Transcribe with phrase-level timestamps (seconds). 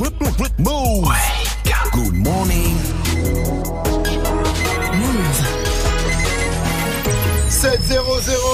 [0.00, 1.12] Move.
[1.92, 2.74] Good morning.
[4.96, 5.36] Move.
[7.50, 8.49] 7 0, 0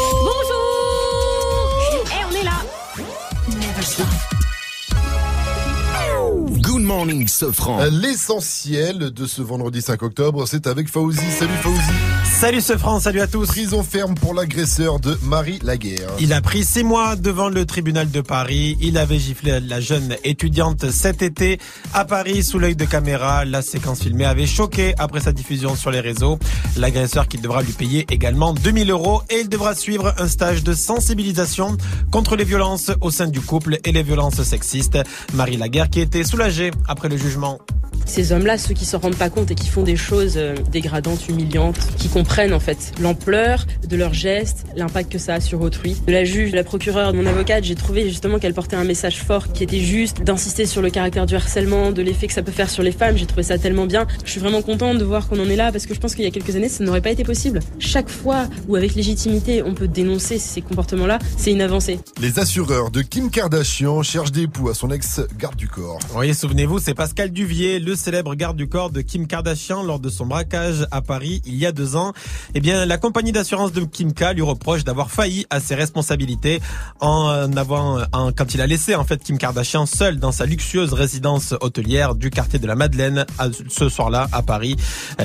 [7.07, 7.85] morning, Sofran.
[7.91, 11.21] L'essentiel de ce vendredi 5 octobre, c'est avec Fauzi.
[11.39, 12.17] Salut Fauzi.
[12.25, 13.47] Salut ce France, salut à tous.
[13.47, 16.11] Prison ferme pour l'agresseur de Marie Laguerre.
[16.21, 18.77] Il a pris six mois devant le tribunal de Paris.
[18.81, 21.59] Il avait giflé la jeune étudiante cet été
[21.95, 23.45] à Paris sous l'œil de caméra.
[23.45, 26.39] La séquence filmée avait choqué après sa diffusion sur les réseaux.
[26.77, 30.75] L'agresseur qui devra lui payer également 2000 euros et il devra suivre un stage de
[30.75, 31.79] sensibilisation
[32.11, 34.99] contre les violences au sein du couple et les violences sexistes.
[35.33, 37.61] Marie Laguerre qui était soulagée après le jugement.
[38.07, 41.29] Ces hommes-là, ceux qui s'en rendent pas compte et qui font des choses euh, dégradantes,
[41.29, 45.97] humiliantes, qui comprennent en fait l'ampleur de leurs gestes, l'impact que ça a sur autrui.
[46.07, 48.85] De la juge, de la procureure, de mon avocate, j'ai trouvé justement qu'elle portait un
[48.85, 52.43] message fort qui était juste d'insister sur le caractère du harcèlement, de l'effet que ça
[52.43, 53.17] peut faire sur les femmes.
[53.17, 54.07] J'ai trouvé ça tellement bien.
[54.25, 56.25] Je suis vraiment contente de voir qu'on en est là parce que je pense qu'il
[56.25, 57.59] y a quelques années, ça n'aurait pas été possible.
[57.81, 61.99] Chaque fois où avec légitimité, on peut dénoncer ces comportements-là, c'est une avancée.
[62.21, 65.99] Les assureurs de Kim Kardashian cherchent des époux à son ex-garde du corps.
[66.17, 70.09] Oui, souvenez-vous, c'est Pascal Duvier, le célèbre garde du corps de Kim Kardashian lors de
[70.09, 72.13] son braquage à Paris il y a deux ans.
[72.55, 76.61] Eh bien, la compagnie d'assurance de Kim K lui reproche d'avoir failli à ses responsabilités
[77.01, 80.93] en avant, en, quand il a laissé en fait Kim Kardashian seule dans sa luxueuse
[80.93, 84.77] résidence hôtelière du quartier de la Madeleine à- ce soir-là à Paris.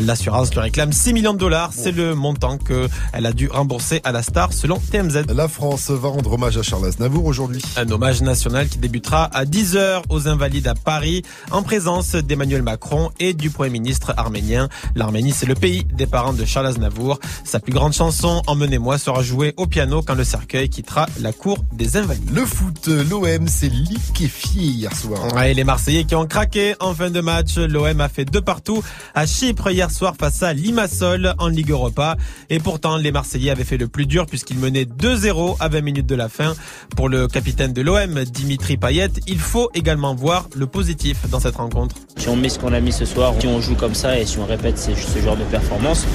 [0.02, 1.74] L'assurance lui réclame 6 millions de dollars.
[1.76, 5.26] C'est le montant que elle a dû rembourser à la star selon TMZ.
[5.32, 7.62] La France va rendre hommage à Charles Aznavour aujourd'hui.
[7.78, 13.12] Un hommage national qui débutera à 10h aux Invalides à Paris en présence d'Emmanuel Macron
[13.20, 14.70] et du Premier ministre arménien.
[14.96, 17.20] L'Arménie, c'est le pays des parents de Charles Aznavour.
[17.44, 21.58] Sa plus grande chanson, Emmenez-moi, sera jouée au piano quand le cercueil quittera la cour
[21.74, 22.32] des Invalides.
[22.34, 25.34] Le foot, l'OM s'est liquéfié hier soir.
[25.36, 27.58] Ouais, les Marseillais qui ont craqué en fin de match.
[27.58, 32.18] L'OM a fait deux partout à Chypre hier soir face à Limassol en Ligue Europa.
[32.50, 36.08] Et pourtant, les Marseillais avaient fait le plus dur puisqu'ils menaient 2-0 à 20 minutes
[36.08, 36.54] de la fin.
[36.96, 41.56] Pour le capitaine de l'OM, Dimitri Payet, il faut également voir le positif dans cette
[41.56, 41.96] rencontre.
[42.18, 44.26] Si on met ce qu'on a mis ce soir, si on joue comme ça et
[44.26, 46.06] si on répète ce genre de performance,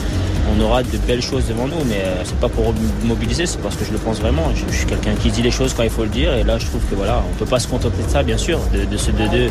[0.55, 1.85] on aura de belles choses devant nous.
[1.89, 2.73] Mais euh, c'est pas pour
[3.05, 4.45] mobiliser, c'est parce que je le pense vraiment.
[4.55, 6.33] Je, suis quelqu'un qui dit les choses quand il faut le dire.
[6.35, 8.61] Et là, je trouve que voilà, on peut pas se contenter de ça, bien sûr,
[8.73, 9.51] de ce 2-2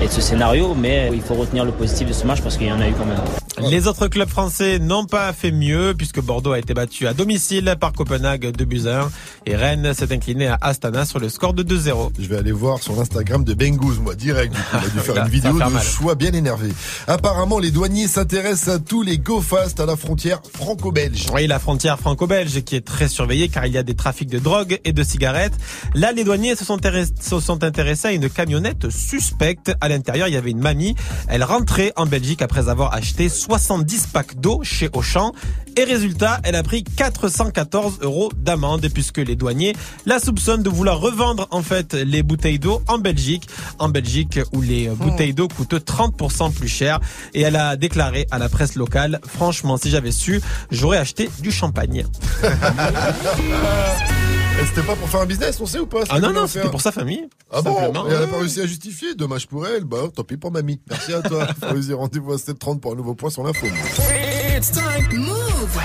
[0.00, 0.74] et de ce scénario.
[0.74, 2.92] Mais il faut retenir le positif de ce match parce qu'il y en a eu
[2.92, 3.39] quand même.
[3.58, 7.74] Les autres clubs français n'ont pas fait mieux puisque Bordeaux a été battu à domicile
[7.78, 9.10] par Copenhague 2 buts à 1
[9.46, 12.12] et Rennes s'est incliné à Astana sur le score de 2-0.
[12.18, 14.54] Je vais aller voir sur l'Instagram de Bengouz, moi, direct.
[14.72, 15.82] Il a dû faire Là, une vidéo de mal.
[15.82, 16.68] choix bien énervé.
[17.06, 21.26] Apparemment, les douaniers s'intéressent à tous les go fast à la frontière franco-belge.
[21.34, 24.38] Oui, la frontière franco-belge qui est très surveillée car il y a des trafics de
[24.38, 25.54] drogue et de cigarettes.
[25.94, 26.78] Là, les douaniers se sont,
[27.20, 29.72] se sont intéressés à une camionnette suspecte.
[29.80, 30.94] À l'intérieur, il y avait une mamie.
[31.28, 35.32] Elle rentrait en Belgique après avoir acheté 70 packs d'eau chez Auchan.
[35.76, 39.74] Et résultat, elle a pris 414 euros d'amende puisque les douaniers
[40.04, 43.48] la soupçonnent de vouloir revendre en fait les bouteilles d'eau en Belgique.
[43.78, 47.00] En Belgique où les euh, bouteilles d'eau coûtent 30% plus cher.
[47.34, 50.40] Et elle a déclaré à la presse locale, franchement, si j'avais su,
[50.70, 52.04] j'aurais acheté du champagne.
[54.58, 56.68] Et C'était pas pour faire un business, on sait ou pas Ah non, non, c'était
[56.68, 57.26] pour sa famille.
[57.52, 58.08] Ah bon simplement.
[58.08, 59.84] Et elle a pas réussi à justifier, dommage pour elle.
[59.84, 60.80] Bah, tant pis pour mamie.
[60.88, 61.46] Merci à toi.
[61.68, 63.66] Fauzi, rendez-vous à 7h30 pour un nouveau point sur l'info.
[63.66, 65.18] It's time.
[65.18, 65.78] Move.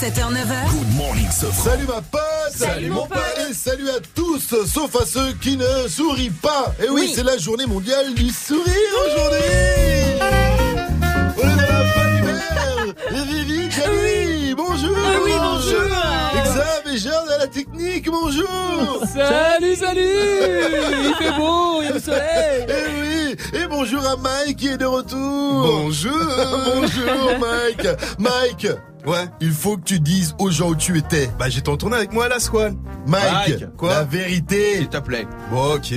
[0.00, 0.70] 7h, 9h.
[0.70, 1.26] Good morning.
[1.30, 2.20] Salut ma pote
[2.54, 3.18] Salut, mon pote.
[3.50, 7.12] Et salut à tous, sauf à ceux qui ne sourient pas Et oui, Oui.
[7.14, 8.64] c'est la journée mondiale du sourire
[9.06, 10.57] aujourd'hui
[17.38, 20.00] la technique, bonjour Salut, salut.
[20.00, 22.66] Il fait beau, il y a le soleil.
[22.68, 23.60] Et oui.
[23.60, 25.18] Et bonjour à Mike qui est de retour.
[25.18, 26.12] Bonjour.
[26.74, 27.86] Bonjour Mike.
[28.18, 28.66] Mike
[29.08, 31.30] Ouais, il faut que tu dises aux gens où tu étais.
[31.38, 32.74] bah j'étais en tournée avec moi à la Squale.
[33.06, 34.76] Mike, Mike, quoi la vérité.
[34.76, 35.26] S'il te plaît.
[35.50, 35.94] Bon, ok.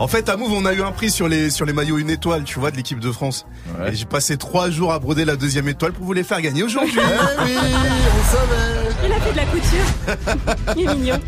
[0.00, 2.10] En fait, à Move, on a eu un prix sur les, sur les maillots une
[2.10, 3.46] étoile, tu vois, de l'équipe de France.
[3.86, 6.64] Et j'ai passé trois jours à broder la deuxième étoile pour vous les faire gagner
[6.64, 6.98] aujourd'hui.
[6.98, 8.80] Eh oui, on savait.
[9.06, 10.76] Il a fait de la couture.
[10.76, 11.20] Il est mignon.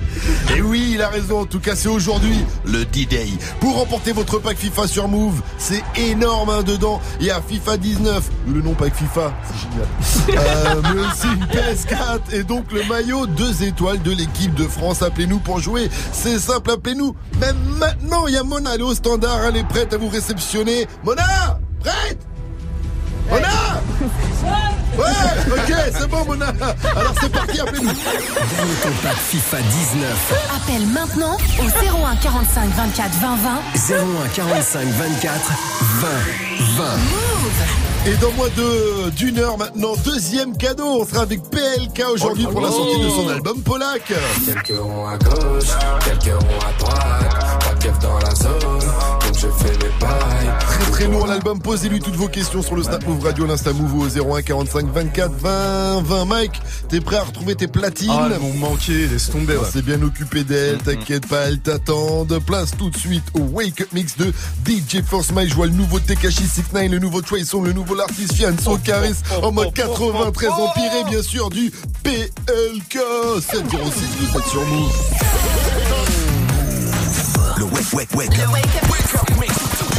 [0.56, 1.40] Et oui, il a raison.
[1.40, 3.28] En tout cas, c'est aujourd'hui le D-Day.
[3.60, 7.00] Pour remporter votre pack FIFA sur Move, c'est énorme hein, dedans.
[7.20, 9.86] Il y a FIFA 19, le nom pack FIFA, c'est génial.
[10.42, 15.02] Euh, mais aussi une PS4 et donc le maillot 2 étoiles de l'équipe de France.
[15.02, 15.90] Appelez-nous pour jouer.
[16.12, 17.14] C'est simple, appelez-nous.
[17.40, 20.08] Même maintenant, il y a Mona, elle est au standard, elle est prête à vous
[20.08, 20.86] réceptionner.
[21.04, 22.18] Mona, prête?
[23.30, 23.48] Mona
[24.98, 25.04] Ouais,
[25.50, 26.46] ok, c'est bon, Mona.
[26.96, 27.88] Alors c'est parti, appelez-nous.
[27.88, 30.32] Gagne ton pack FIFA 19.
[30.56, 33.36] Appelle maintenant au 01 45 24 20
[33.88, 33.94] 20.
[34.24, 35.40] 01 45 24
[36.00, 36.08] 20
[36.76, 36.84] 20.
[38.04, 41.02] Et dans moins de d'une heure maintenant, deuxième cadeau.
[41.02, 44.12] On sera avec PLK aujourd'hui pour la sortie de son album Polak.
[44.44, 45.70] Quelques ronds à gauche,
[46.04, 47.60] quelques ronds à droite.
[47.60, 48.90] Pas de dans la zone,
[49.42, 50.52] donc je fais mes pailles.
[50.60, 51.60] Très très lourd l'album.
[51.60, 55.32] Posez-lui toutes vos questions sur le Snap Move Radio, l'Insta Move au 01 45 24
[55.32, 56.24] 20 20.
[56.26, 59.56] Mike, t'es prêt à retrouver tes platines Ah, elles m'ont manqué, laisse tomber.
[59.56, 59.64] Ouais.
[59.70, 60.82] s'est bien occupé d'elle, Mm-hmm.
[60.82, 62.24] t'inquiète pas, elle t'attend.
[62.24, 64.32] De place tout de suite au Wake Up Mix de
[64.66, 65.50] DJ Force Mike.
[65.50, 69.14] Je vois le nouveau Tekashi 69, le nouveau Trey Songz, le nouveau L'artiste Fianso Caris
[69.42, 71.70] en mode 93 empiré, bien sûr, du
[72.02, 72.98] PLK
[73.40, 73.70] 706
[74.20, 74.92] vous êtes sur Move.
[77.62, 78.42] Le wake, wake, wake up.
[78.48, 79.91] DJ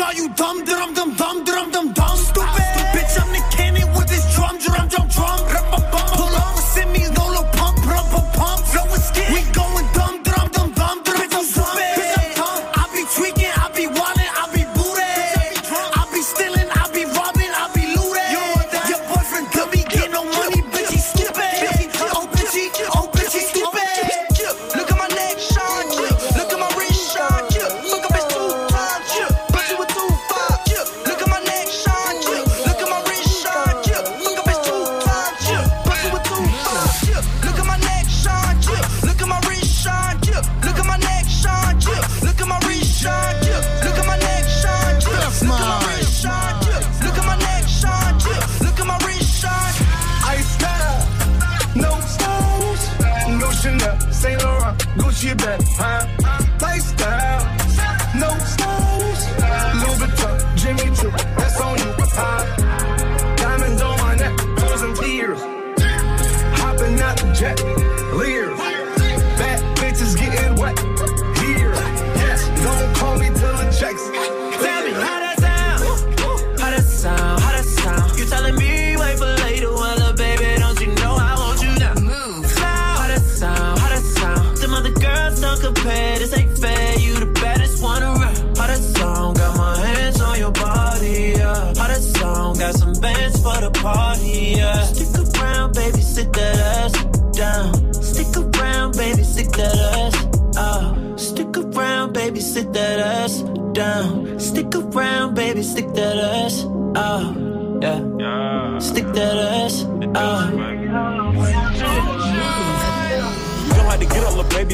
[0.00, 0.64] Are you dumb?
[0.64, 1.99] Dum dum dum dum dum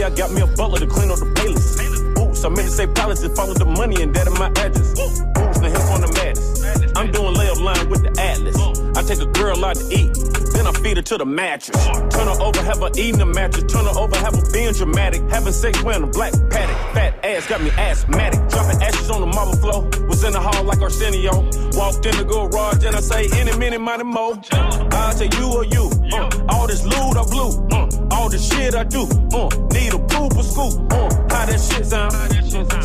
[0.06, 1.82] I got me a butler to clean up the playlist.
[2.22, 4.94] Oops, I meant to say palace and follow the money and that in my address.
[4.94, 5.18] Oops,
[5.58, 6.94] the hip on the madness.
[6.94, 8.54] I'm doing layup line with the atlas.
[8.94, 10.14] I take a girl out to eat,
[10.54, 11.74] then I feed her to the mattress.
[12.14, 13.66] Turn her over, have her eating the mattress.
[13.66, 15.22] Turn her over, have her being dramatic.
[15.26, 16.78] Having sex wearing a black paddock.
[16.94, 18.38] Fat ass got me asthmatic.
[18.46, 19.90] Dropping ashes on the marble floor.
[20.06, 21.34] Was in the hall like Arsenio.
[21.74, 24.38] Walked in the garage and I say, any minute, money mo.
[24.52, 25.90] I say you or you.
[26.14, 27.50] Uh, all this loot I blew.
[27.74, 29.02] Uh, all the shit I do.
[29.32, 30.92] Uh, need a poop or scoop.
[30.92, 32.12] Uh, how that shit sound?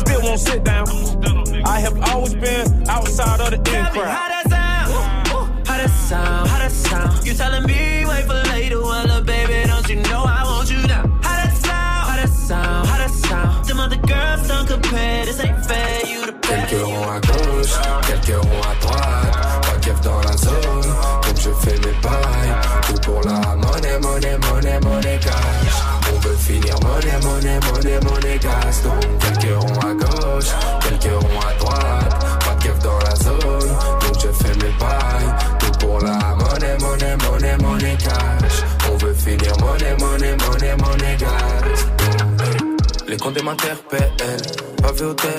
[0.00, 0.86] Still won't sit down.
[1.64, 4.08] I have always been outside of the in crowd.
[4.08, 5.66] how that sound?
[5.66, 6.48] How that sound?
[6.48, 7.26] How that sound?
[7.26, 10.78] You telling me wait for later, well, little baby, don't you know I want you
[10.86, 11.06] now?
[11.22, 12.08] How that sound?
[12.08, 12.88] How that sound?
[12.88, 13.64] How that sound?
[13.66, 16.06] Them other girls don't compare, this ain't fair.
[16.06, 16.70] You the best.
[16.70, 17.74] Quelques ronds à gauche,
[18.06, 19.62] quelques ronds à droite.
[19.62, 20.91] Pas de dans la zone, donc
[21.42, 22.54] je fais mes pailles.
[22.86, 25.76] Tout pour la monnaie, monnaie, monnaie, monnaie cash.
[26.14, 28.82] On veut finir monnaie, monnaie, monnaie, monnaie gas.
[28.84, 32.26] Donc quelques ronds à gauche, quelques ronds à droite.
[32.44, 33.68] Pas de keuf dans la zone,
[34.00, 35.34] donc je fais mes pailles.
[35.58, 38.62] Tout pour la monnaie, monnaie, monnaie, monnaie cash.
[38.92, 42.01] On veut finir monnaie, monnaie, monnaie, monnaie gas.
[43.12, 44.10] Les condés m'interpellent,
[44.80, 45.36] pas vu au TL.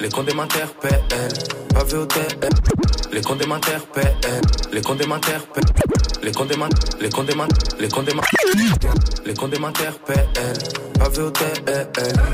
[0.00, 1.04] Les condés m'interpellent,
[1.74, 2.48] Pavé au TN.
[3.12, 4.16] Les condés m'interpellent.
[4.72, 5.64] Les condés m'interpellent.
[6.22, 6.56] Les condés
[6.98, 7.34] les condés
[7.78, 8.14] les condés
[9.24, 10.28] les condés m'interpellent.
[10.98, 11.86] Pavé au TN.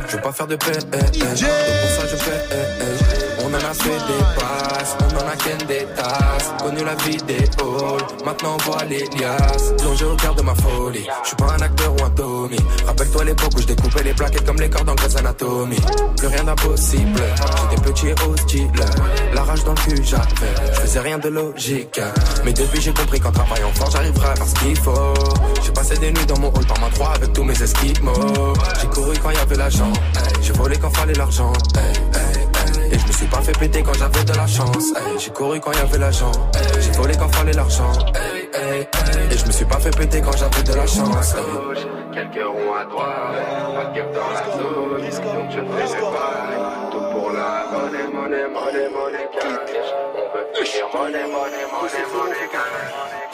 [0.08, 0.72] Je veux pas faire de paix.
[0.72, 3.04] Donc pour ça je paie.
[3.44, 6.50] On en a fait des passes, on en a qu'un des tasses.
[6.62, 9.74] Connu la vie des halls, maintenant on voit les liasses.
[9.76, 12.56] Plongé au cœur de ma folie, je suis pas un acteur ou un Tommy.
[12.86, 15.76] Rappelle-toi l'époque où je découpais les plaquettes comme les cordes en Grey's Anatomy.
[16.16, 17.22] Plus rien d'impossible,
[17.70, 18.70] j'étais petit et hostile.
[19.34, 22.00] La rage dans le cul j'avais, je faisais rien de logique.
[22.44, 25.14] Mais depuis j'ai compris qu'en travaillant fort j'arriverai à faire ce qu'il faut.
[25.62, 28.54] J'ai passé des nuits dans mon hall par ma 3 avec tous mes esquimaux.
[28.80, 29.92] J'ai couru quand y avait l'argent,
[30.40, 31.52] j'ai volé quand fallait l'argent.
[32.90, 34.92] Et je me suis pas fait péter quand j'avais de la chance.
[35.18, 36.32] J'ai couru quand y avait l'argent.
[36.80, 37.92] J'ai volé quand fallait l'argent.
[39.30, 41.34] Et je me suis pas fait péter quand j'avais de la chance.
[42.12, 43.34] Quelques ronds à droite,
[43.74, 45.34] pas de gueule dans la zone.
[45.34, 46.90] Donc je fais mes bails.
[46.92, 49.90] Tout pour la monnaie, monnaie, monnaie, monnaie, cash.
[50.14, 53.33] On veut finir monnaie, monnaie, monnaie, monnaie, cash.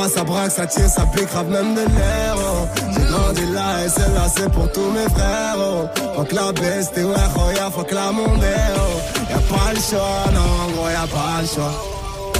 [0.00, 2.36] À braque, ça tire, ça pique, grave même de l'air.
[2.36, 2.66] oh.
[2.92, 5.56] J'ai grandi là et celle-là c'est pour tous mes frères.
[5.58, 5.88] Oh.
[6.16, 8.28] Faut que la baisse, t'es ouais, oh, y'a, faut que la monte.
[8.40, 9.28] Oh.
[9.28, 11.72] Y'a pas le choix, non, gros, y'a pas le choix.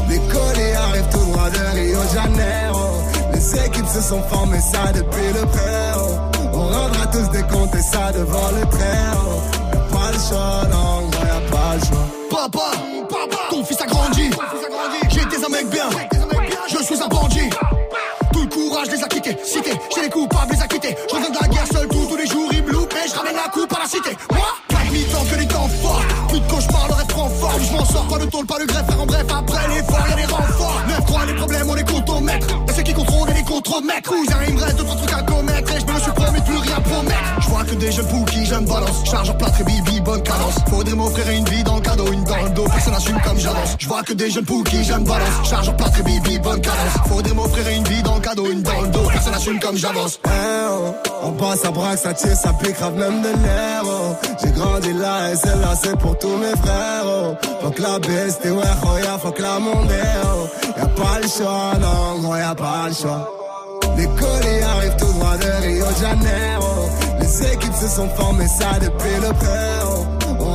[0.09, 2.91] Les colis arrivent tout droit de Rio Janeiro.
[3.35, 5.93] Les équipes se sont formées, ça depuis le pré.
[5.97, 6.39] oh.
[6.55, 9.17] On rendra tous des comptes et ça devant le train.
[9.17, 9.41] oh.
[9.75, 12.07] Y'a pas le choix, non, gros, y'a pas le choix.
[12.31, 12.71] Papa,
[13.51, 14.31] ton fils a grandi.
[15.11, 15.89] J'ai été un mec bien.
[18.33, 19.37] Tout le courage les a quittés.
[19.45, 20.97] Cité, j'ai les coupables les a quittés.
[21.09, 22.49] Je reviens de la guerre seul tout, tous les jours.
[22.53, 24.11] Ils me loupent et je ramène la coupe à la cité.
[24.31, 26.03] Moi, pas de mi-temps que les temps forts.
[26.29, 27.63] Plus de cauchemars, le rêve prend forme.
[27.63, 28.87] Je m'en sors pas de tôle, pas de greffe.
[28.87, 30.83] Faire en bref, après l'effort, y'a des renforts.
[30.89, 32.47] 9-3, les problèmes, on les compte au mètre.
[32.69, 34.11] Et ceux qui contrôlent, et les contre-maîtres.
[34.11, 35.73] Cousin, il me reste deux, trois trucs à commettre.
[35.73, 37.41] Et je me suis promis plus rien promettre.
[37.41, 39.05] Je vois que des jeunes qui j'aime balance.
[39.05, 40.55] Charge en plâtre et bibi, bonne cadence.
[40.71, 41.65] Faudrait m'offrir une vie
[43.25, 43.77] comme j'avance.
[43.79, 45.49] Je vois que des jeunes poules qui j'aime balance.
[45.49, 47.09] Charge en plâtre et bibi, bonne cadence.
[47.09, 49.09] Faudrait m'offrir une vie dans le cadeau, une dans le dos.
[49.13, 50.21] Personne n'assume comme j'avance.
[50.25, 50.95] Hein, oh.
[51.23, 53.83] On passe à braque, ça tire, ça pique, grave même de l'air.
[53.85, 54.15] oh.
[54.43, 57.05] J'ai grandi là et celle-là c'est pour tous mes frères.
[57.07, 57.35] Oh.
[57.63, 59.91] Faut que la baisse, t'es ouais, oh, y'a, faut que la monte.
[60.25, 60.47] Oh.
[60.77, 63.31] Y'a pas le choix, non, gros, y'a pas le choix.
[63.97, 66.89] Les colis arrivent tout droit de Rio de Janeiro.
[67.21, 69.98] Les équipes se sont formées, ça depuis le pré.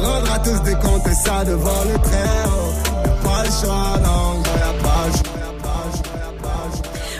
[0.04, 3.04] On rendra tous des comptes et ça devant le train.
[3.06, 5.30] Y'a pas le choix, non, gros, y'a pas le choix.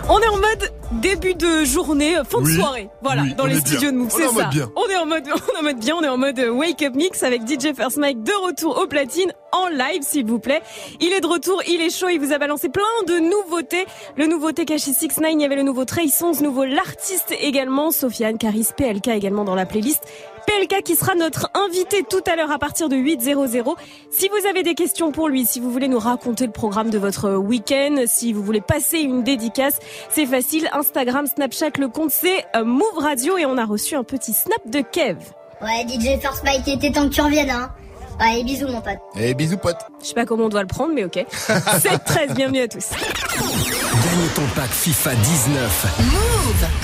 [0.10, 0.72] On est en mode
[1.02, 2.90] début de journée, fin de Oui, soirée.
[3.02, 3.92] Voilà, oui, dans les studios bien.
[3.94, 4.50] de Move, On est c'est en mode ça.
[4.50, 4.72] bien.
[4.76, 6.82] On est en mode, on est en mode bien, on est en mode euh, wake
[6.84, 10.62] up mix avec DJ First Mike de retour au platine en live, s'il vous plaît.
[11.00, 13.86] Il est de retour, il est chaud, il vous a balancé plein de nouveautés.
[14.18, 18.38] Le nouveau Tekashi 69, il y avait le nouveau Trey Songz, nouveau l'artiste également, Sofiane
[18.38, 20.04] Caris PLK également dans la playlist.
[20.46, 23.76] PLK qui sera notre invité tout à l'heure à partir de 8.00.
[24.12, 26.98] Si vous avez des questions pour lui, si vous voulez nous raconter le programme de
[26.98, 30.70] votre week-end, si vous voulez passer une dédicace, c'est facile.
[30.74, 34.60] Instagram, Snapchat, le compte c'est euh, Move Radio et on a reçu un petit snap
[34.66, 35.18] de Kev.
[35.62, 37.72] Ouais, DJ First Mike, était temps que tu reviennes, hein.
[38.20, 38.98] Ouais, bisous, mon pote.
[39.16, 39.78] Et Eh, bisous, pote.
[40.02, 41.16] Je sais pas comment on doit le prendre, mais ok.
[41.48, 42.90] 7-13, bienvenue à tous.
[42.92, 45.86] Gagne ton pack FIFA 19.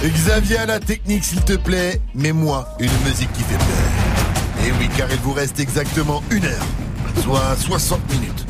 [0.06, 2.02] Xavier à la technique, s'il te plaît.
[2.16, 4.66] Mets-moi une musique qui fait peur.
[4.68, 6.66] Et oui, car il vous reste exactement une heure,
[7.24, 8.46] soit 60 minutes.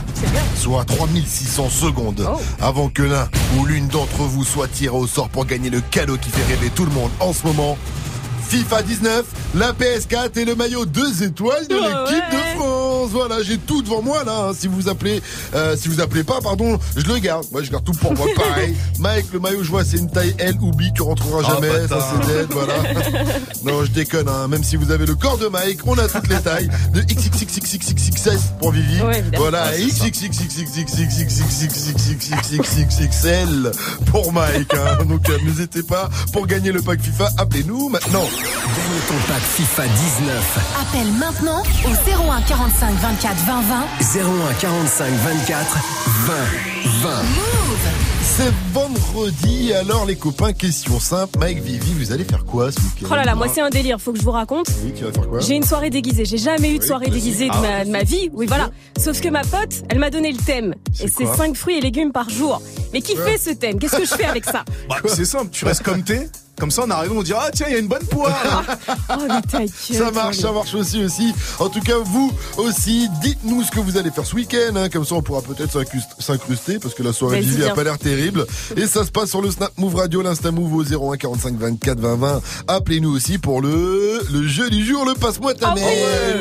[0.57, 2.27] Soit 3600 secondes
[2.59, 6.17] avant que l'un ou l'une d'entre vous soit tiré au sort pour gagner le cadeau
[6.17, 7.77] qui fait rêver tout le monde en ce moment.
[8.49, 9.25] FIFA 19,
[9.55, 12.55] la PS4 et le maillot 2 étoiles de l'équipe ouais.
[12.55, 13.09] de France.
[13.11, 14.47] Voilà, j'ai tout devant moi là.
[14.49, 14.51] hein.
[14.57, 15.21] Si vous appelez,
[15.53, 17.45] euh, si vous appelez pas, pardon, je le garde.
[17.51, 18.25] Moi, je garde tout pour moi.
[18.35, 18.75] Pareil.
[18.99, 20.81] Mike, le maillot, je vois, c'est une taille L ou B.
[20.95, 21.87] Tu rentreras Ah, jamais.
[21.87, 22.47] ça, c'est dead.
[22.51, 22.73] Voilà.
[23.63, 24.27] non, je déconne.
[24.27, 24.47] Hein.
[24.47, 26.69] Même si vous avez le corps de Mike, on a toutes les tailles.
[26.93, 29.01] De XXXXXXXS pour Vivi.
[29.01, 29.71] Ouais, voilà.
[34.07, 34.73] Pour Mike.
[34.73, 35.05] Hein.
[35.05, 37.29] Donc, euh, n'hésitez pas pour gagner le pack FIFA.
[37.37, 38.25] Appelez-nous maintenant.
[38.43, 40.59] Gagne ton pack FIFA 19.
[40.81, 41.89] Appelle maintenant au
[42.29, 44.19] 01 45 24 20 20.
[44.49, 45.77] 01 45 24
[46.25, 46.33] 20
[47.01, 47.09] 20.
[48.21, 51.37] C'est vendredi, alors les copains, question simple.
[51.39, 53.07] Mike, Vivi, vous allez faire quoi ce week-end?
[53.11, 54.67] Oh là là, moi c'est un délire, faut que je vous raconte.
[54.85, 55.39] Oui, tu vas faire quoi?
[55.41, 56.23] J'ai une soirée déguisée.
[56.23, 58.29] J'ai jamais eu de Oui, soirée déguisée de, Ah, ma, de ma vie.
[58.33, 58.69] Oui, voilà.
[58.97, 60.73] Sauf que ma pote, elle m'a donné le thème.
[61.01, 61.35] Et c'est quoi?
[61.35, 62.61] 5 fruits et légumes par jour.
[62.93, 63.79] Mais qui fait ce thème?
[63.79, 64.63] Qu'est-ce que je fais avec ça?
[64.89, 66.29] Bah, c'est simple, tu restes comme t'es.
[66.59, 68.35] Comme ça, on arrive, on dit ah tiens, il y a une bonne poire.
[69.11, 69.21] Oh,
[69.53, 69.67] mais.
[69.67, 71.33] Ça marche, ça marche aussi aussi.
[71.59, 74.75] En tout cas, vous aussi, dites-nous ce que vous allez faire ce week-end.
[74.75, 74.87] hein.
[74.89, 77.97] Comme ça, on pourra peut-être s'incrust- s'incruster parce que la soirée Vivi a pas l'air
[77.97, 78.45] terrible.
[78.77, 81.99] Et ça se passe sur le Snap Move Radio, l'Insta Move au 01 45 24
[81.99, 82.41] 20 20.
[82.67, 85.87] Appelez-nous aussi pour le le jeu du jour, le passe-moi ta mère.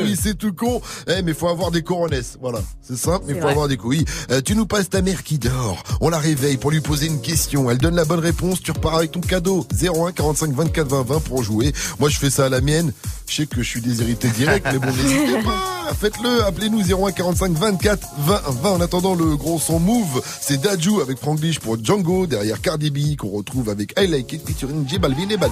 [0.01, 0.09] oui.
[0.09, 0.81] Oui, c'est tout con.
[1.07, 2.37] Eh, mais faut avoir des coronesses.
[2.39, 3.51] Voilà, c'est simple, mais faut vrai.
[3.51, 4.05] avoir des couilles.
[4.31, 5.81] Euh, tu nous passes ta mère qui dort.
[6.01, 7.69] On la réveille pour lui poser une question.
[7.71, 8.61] Elle donne la bonne réponse.
[8.61, 9.65] Tu repars avec ton cadeau.
[9.81, 11.73] 01 45 24 20 20 pour jouer.
[11.99, 12.91] Moi, je fais ça à la mienne.
[13.27, 15.93] Je sais que je suis déshérité direct, mais bon, n'hésitez pas.
[15.99, 16.43] Faites-le.
[16.45, 18.69] Appelez-nous 01 45 24 20 20.
[18.69, 22.27] En attendant le gros son move, c'est Daju avec Franglish pour Django.
[22.27, 25.51] Derrière Cardi B qu'on retrouve avec I Like It featuring J Balvin et Bad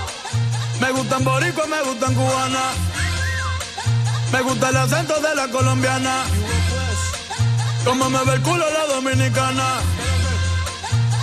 [0.81, 2.63] Me gustan boricua, me gustan cubana.
[4.31, 6.23] Me gusta el acento de la colombiana.
[7.85, 9.67] Como me ve el culo la dominicana.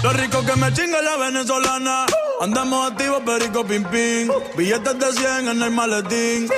[0.04, 2.06] Lo rico que me chinga la venezolana.
[2.40, 4.30] Andamos activos, perico pim pim.
[4.56, 6.48] Billetes de 100 en el maletín.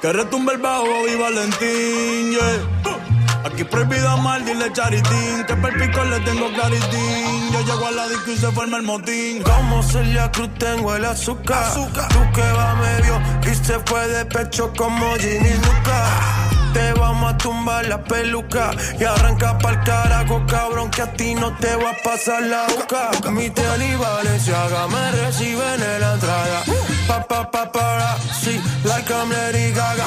[0.00, 3.19] Que retumbe el bajo y Valentín, yeah.
[3.44, 5.44] Aquí prohibido mal, dile charitín.
[5.46, 7.52] Que per pico le tengo claritín.
[7.52, 9.42] Yo llego a la disco y se forma el motín.
[9.42, 11.72] Como Celia Cruz tengo el azúcar.
[11.74, 16.50] Tú que va medio y se fue de pecho como Ginny Luca.
[16.72, 21.56] Te vamos a tumbar la peluca y arranca pa'l carajo, cabrón, que a ti no
[21.56, 23.10] te va a pasar la boca.
[23.30, 26.62] Mi tele y Valenciaga me reciben en la entrada.
[27.08, 30.06] Pa, pa, pa, para, sí, like I'm Lady Gaga.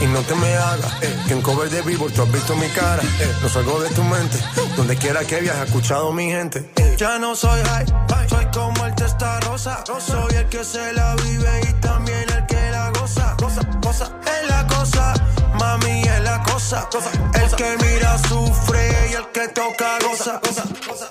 [0.00, 2.68] Y no te me hagas, eh, que en cover de vivo tú has visto mi
[2.68, 4.38] cara, eh, no salgo de tu mente,
[4.76, 6.70] donde quiera que viajes, escuchado mi gente.
[6.76, 6.94] eh.
[6.96, 7.86] Ya no soy high,
[8.28, 12.70] soy como el testa rosa, soy el que se la vive y también el que
[12.70, 15.14] la goza, goza, goza, es la cosa,
[15.58, 16.88] mami es la cosa,
[17.34, 21.08] el que mira sufre y el que toca goza, goza, goza.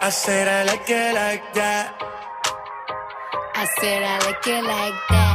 [0.00, 1.92] I said I like it like that.
[3.54, 5.31] I said I like it like that.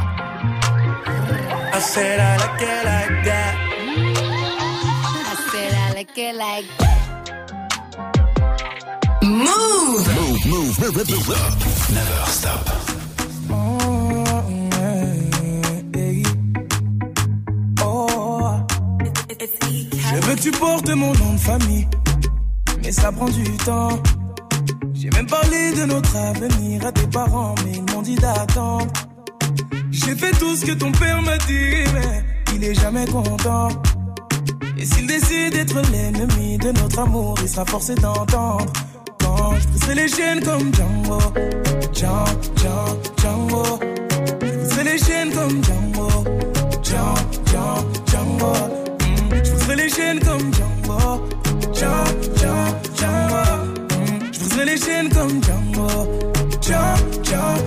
[1.77, 3.55] I said I like it like that.
[5.29, 6.99] I said I like it like that.
[9.21, 10.07] Move.
[10.17, 11.37] Move, move, move, move, move.
[11.93, 12.65] Never stop.
[20.09, 21.87] Je veux que tu portes mon nom de famille,
[22.81, 24.01] mais ça prend du temps.
[24.95, 28.87] J'ai même parlé de notre avenir à tes parents, mais ils m'ont dit d'attendre.
[30.07, 32.23] J'ai fait tout ce que ton père m'a dit, mais
[32.55, 33.67] il est jamais content.
[34.77, 38.65] Et s'il décide d'être l'ennemi de notre amour, il sera forcé d'entendre.
[39.19, 41.19] Quand je pousserai les chaînes comme Django,
[41.93, 43.79] Django, Django, Django.
[44.45, 46.07] Je pousserai les chaînes comme Django,
[46.81, 48.53] Django, Django, Django.
[48.53, 51.27] Mm, Je pousserai les chaînes comme Django,
[51.73, 52.05] Django,
[52.37, 52.63] Django,
[52.95, 53.43] Django.
[53.91, 55.87] Mm, Je les chaînes comme Django,
[56.61, 57.66] Django, Django,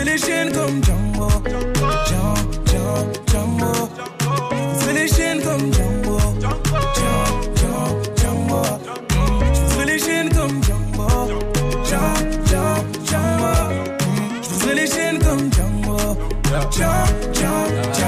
[0.00, 1.28] Briserai les chaînes comme Django.
[2.06, 2.34] Django,
[2.66, 3.72] Django, Django.
[4.20, 6.18] Je briserai les chaînes comme Django.
[6.40, 7.82] Django,
[8.16, 8.62] Django.
[9.54, 11.08] Je briserai les chaînes comme Django.
[11.84, 13.52] Django, Django, Django.
[14.42, 15.96] Je briserai les chaînes comme Django.
[16.70, 17.99] Django, Django, Django.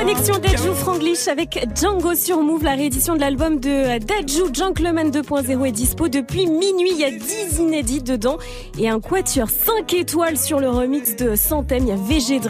[0.00, 5.66] Connexion Dajou Franglish avec Django sur Move, la réédition de l'album de Dajou Gentleman 2.0
[5.66, 6.92] est dispo depuis minuit.
[6.92, 8.38] Il y a 10 inédits dedans
[8.78, 11.82] et un quatuor 5 étoiles sur le remix de Santem.
[11.82, 12.40] Il y a VG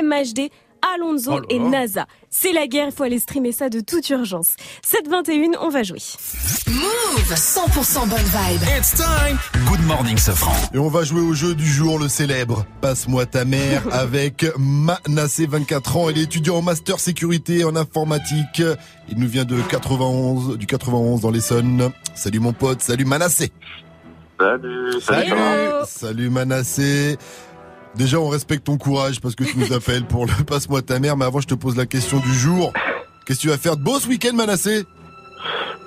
[0.00, 0.50] MHD,
[0.94, 1.58] Alonso Oh là et.
[1.58, 2.06] NASA.
[2.30, 4.56] C'est la guerre, il faut aller streamer ça de toute urgence.
[4.84, 5.98] 7.21, on va jouer.
[6.68, 8.62] Move 100% bonne vibe.
[8.76, 9.38] It's time.
[9.68, 10.54] Good morning, Sofran.
[10.74, 15.46] Et on va jouer au jeu du jour, le célèbre Passe-moi ta mère avec Manassé,
[15.46, 16.10] 24 ans.
[16.10, 18.62] Il est étudiant en master sécurité en informatique.
[19.08, 21.90] Il nous vient de 91, du 91 dans l'Essonne.
[22.14, 23.52] Salut mon pote, salut Manassé.
[24.40, 27.16] Salut, salut, va Salut Manassé.
[27.94, 31.16] Déjà, on respecte ton courage parce que tu nous appelles pour le Passe-moi ta mère.
[31.16, 32.72] Mais avant, je te pose la question du jour.
[33.26, 34.84] Qu'est-ce que tu vas faire de beau ce week-end, Manassé?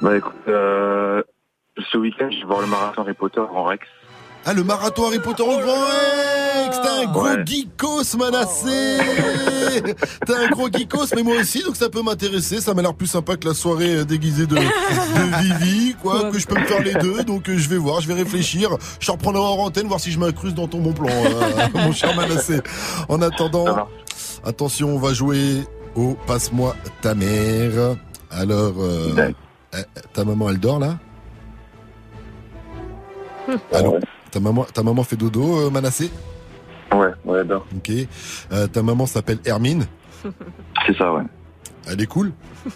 [0.02, 1.24] Bah écoute, euh,
[1.91, 3.86] ce week-end, je vais voir le marathon Harry Potter en Rex.
[4.48, 7.44] Ah, le marathon Harry Potter au Grand Rex T'es un gros Ouais.
[7.46, 9.00] geekos, Manassé
[10.26, 12.62] T'es un gros geekos, mais moi aussi, donc ça peut m'intéresser.
[12.62, 16.38] Ça m'a l'air plus sympa que la soirée euh, déguisée de, de Vivi, quoi, que
[16.40, 17.24] je peux me faire les deux.
[17.24, 18.70] Donc euh, je vais voir, je vais réfléchir.
[19.00, 22.16] Je reprendrai en antenne, voir si je m'incruste dans ton bon plan, euh, mon cher
[22.16, 22.62] Manassé.
[23.10, 23.88] En attendant,
[24.46, 25.64] attention, on va jouer
[25.96, 27.96] au Passe-moi ta mère.
[28.32, 29.32] Alors, euh,
[29.76, 29.82] euh,
[30.14, 30.98] ta maman, elle dort là?
[33.74, 34.00] Allô?
[34.36, 36.12] Ta maman, ta maman fait dodo, euh, Manassé?
[36.91, 37.41] Ouais, ouais.
[37.78, 37.91] Ok.
[38.52, 39.86] Euh, ta maman s'appelle Hermine?
[40.86, 41.24] C'est ça, ouais.
[41.88, 42.34] Elle est cool?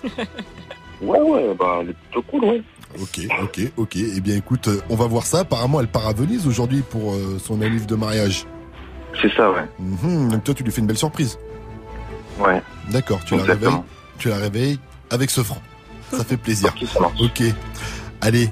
[1.02, 2.62] Ouais, ouais, bah elle est plutôt cool, ouais.
[3.02, 3.96] Ok, ok, ok.
[3.96, 5.40] Eh bien, écoute, euh, on va voir ça.
[5.40, 8.46] Apparemment, elle part à Venise aujourd'hui pour euh, son anniv de mariage.
[9.22, 9.64] C'est ça, ouais.
[9.80, 11.40] Mhm, donc toi, tu lui fais une belle surprise.
[12.38, 12.62] Ouais.
[12.92, 13.70] D'accord, tu la Exactement.
[13.72, 13.84] réveilles.
[14.18, 15.62] Tu la réveilles avec ce franc.
[16.12, 16.74] Ça fait plaisir.
[16.76, 17.22] Ok, ça marche.
[17.22, 17.44] Ok.
[18.20, 18.50] Allez.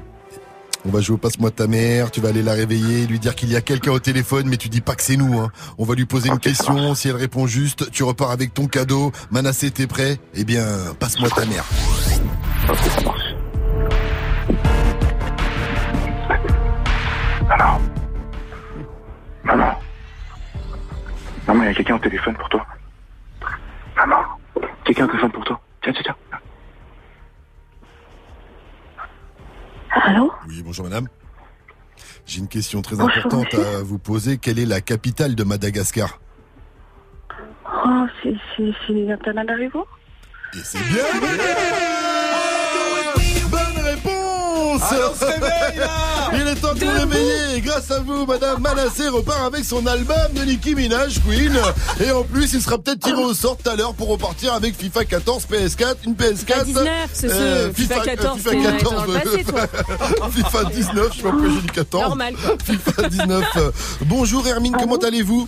[0.88, 3.52] On va jouer au passe-moi ta mère, tu vas aller la réveiller, lui dire qu'il
[3.52, 5.38] y a quelqu'un au téléphone, mais tu dis pas que c'est nous.
[5.38, 5.52] Hein.
[5.78, 9.12] On va lui poser une question, si elle répond juste, tu repars avec ton cadeau.
[9.30, 10.18] Manassé, t'es prêt?
[10.34, 10.64] Eh bien,
[10.98, 11.66] passe-moi ta mère.
[12.70, 12.78] Ok.
[19.44, 19.80] Maman.
[21.48, 22.66] Maman, il y a quelqu'un au téléphone pour toi.
[23.98, 24.22] Maman.
[24.86, 25.60] Quelqu'un au téléphone pour toi.
[25.84, 26.16] Tiens, tiens, tiens.
[30.04, 31.08] Allô Oui, bonjour madame.
[32.26, 33.66] J'ai une question très Bonjour, importante monsieur.
[33.78, 34.38] à vous poser.
[34.38, 36.20] Quelle est la capitale de Madagascar
[37.86, 39.86] Oh, c'est Antananarivo
[40.54, 41.04] Et c'est bien
[45.12, 49.08] on se réveille, là Il est temps de vous réveiller Grâce à vous, Madame Manassé
[49.10, 51.58] repart avec son album de Nicki Minaj, Queen.
[52.00, 54.76] Et en plus, il sera peut-être tiré au sort tout à l'heure pour repartir avec
[54.76, 56.46] FIFA 14, PS4, une PS4.
[56.46, 60.30] FIFA 19, c'est ce- FIFA 14, FIFA t'es dans- 14, dans le passé, toi.
[60.32, 62.04] FIFA 19, je sais pas pourquoi j'ai dit 14.
[62.08, 62.56] Normal, quoi.
[62.64, 63.46] FIFA 19.
[63.58, 65.48] euh, Bonjour Hermine, comment allez-vous?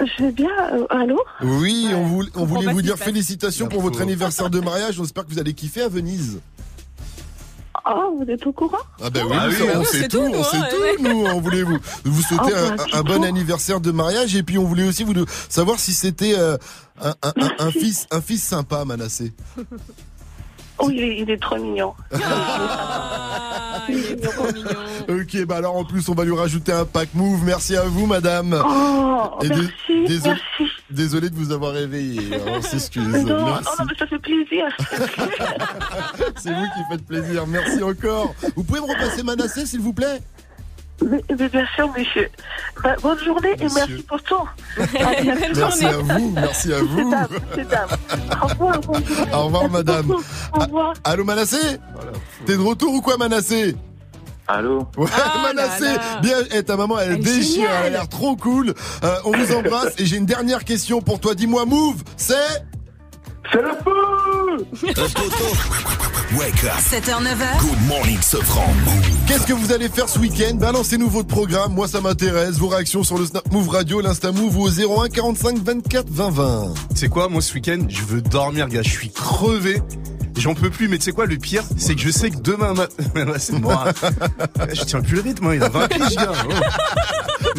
[0.00, 0.48] Je vais bien.
[0.72, 1.18] euh, allô?
[1.42, 4.98] Oui, on, voulait- on voulait pas vous dire félicitations pour votre anniversaire de mariage.
[5.00, 6.40] On espère que vous allez kiffer à Venise.
[7.88, 10.42] Oh, vous êtes au courant Ah ben oui, Ah oui, on sait tout, tout, on
[10.42, 11.24] sait hein, tout, nous.
[11.26, 13.22] On voulait vous, vous souhaiter Oh, un, bah, un bon bon.
[13.22, 16.56] anniversaire de mariage et puis on voulait aussi vous de- savoir si c'était euh,
[17.00, 19.32] un, un- un- un fils, un fils sympa, Manassé.
[20.78, 21.94] Oh, il est, il est trop mignon.
[25.08, 27.44] Ok, bah alors en plus, on va lui rajouter un pack move.
[27.44, 28.60] Merci à vous, madame.
[28.66, 30.72] Oh, Et dé- merci, désolé, merci.
[30.90, 32.34] désolé de vous avoir réveillé.
[32.34, 33.06] hein, On s'excuse.
[33.06, 33.68] Non, Merci.
[33.70, 34.64] oh non, mais ça fait plaisir.
[36.36, 37.46] C'est vous qui faites plaisir.
[37.46, 38.34] Merci encore.
[38.56, 40.20] Vous pouvez me repasser Manassé, s'il vous plaît?
[41.04, 42.28] Mais, mais bien sûr, monsieur.
[42.82, 44.48] Bah, bonne journée et merci pour tout.
[44.76, 46.32] Merci à vous.
[46.34, 46.96] Merci à vous.
[46.98, 47.88] C'est dame, c'est dame.
[48.42, 49.26] Au revoir, bonjour.
[49.32, 50.10] Au revoir, madame.
[50.10, 50.94] Au revoir.
[51.04, 51.78] Allô, Manassé
[52.46, 53.76] T'es de retour ou quoi, Manassé
[54.48, 55.08] Allô Ouais,
[55.42, 58.74] Manassé, bien, eh, ta maman, elle, déchire, elle a l'air trop cool.
[59.02, 61.34] Euh, on vous embrasse et j'ai une dernière question pour toi.
[61.34, 62.64] Dis-moi, Move, c'est
[63.52, 64.92] C'est le feu
[66.36, 66.72] Wake up.
[66.80, 67.60] 7h, 9h.
[67.60, 68.66] Good morning, Sofran.
[69.26, 72.56] Qu'est-ce que vous allez faire ce week-end Balancez-nous votre programme, moi ça m'intéresse.
[72.56, 74.70] Vos réactions sur le Snap Move Radio, l'Insta Move ou au
[75.04, 76.74] 01 45 24 20 20.
[76.94, 78.82] C'est quoi, moi ce week-end, je veux dormir, gars.
[78.82, 79.80] Je suis crevé.
[80.36, 82.74] J'en peux plus, mais tu sais quoi, le pire, c'est que je sais que demain
[82.74, 83.04] matin.
[83.14, 83.86] Ouais, c'est mort.
[84.74, 86.32] je tiens plus le rythme, hein, il a 20 piges, gars.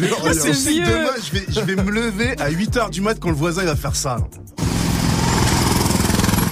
[0.24, 0.84] Mais C'est je sais que vieux.
[0.84, 3.68] demain, je vais, je vais me lever à 8h du mat quand le voisin il
[3.68, 4.18] va faire ça.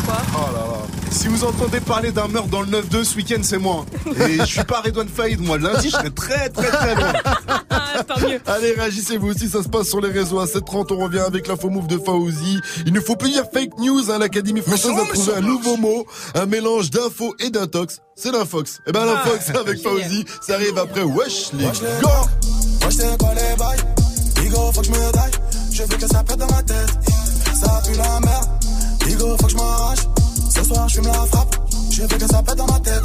[0.08, 1.12] Oh là là.
[1.26, 3.84] Si vous entendez parler d'un meurtre dans le 9-2 ce week-end, c'est moi.
[4.28, 5.58] Et je suis pas Redouane Faïd, moi.
[5.58, 7.12] Lundi, je serai très très très loin.
[8.46, 10.38] Allez, réagissez vous aussi, ça se passe sur les réseaux.
[10.38, 12.60] À 7h30, on revient avec l'info move de Fauzi.
[12.86, 14.20] Il ne faut plus dire fake news, hein.
[14.20, 18.02] l'Académie française a trouvé un nouveau mot, un mélange d'info et d'intox.
[18.14, 18.78] C'est l'infox.
[18.86, 21.70] Eh ben, l'infox avec Fauzi, ça arrive après Wesh les gars.
[22.02, 23.80] Moi je sais quoi les bails
[24.36, 25.32] Bigo faut que je me daille
[25.72, 26.86] Je veux que ça pète dans ma tête
[27.52, 28.48] Ça pue la merde
[29.04, 30.06] Bigo faut que je m'arrache
[30.74, 31.56] je fume la frappe
[31.90, 33.02] Je veux que ça dans ma tête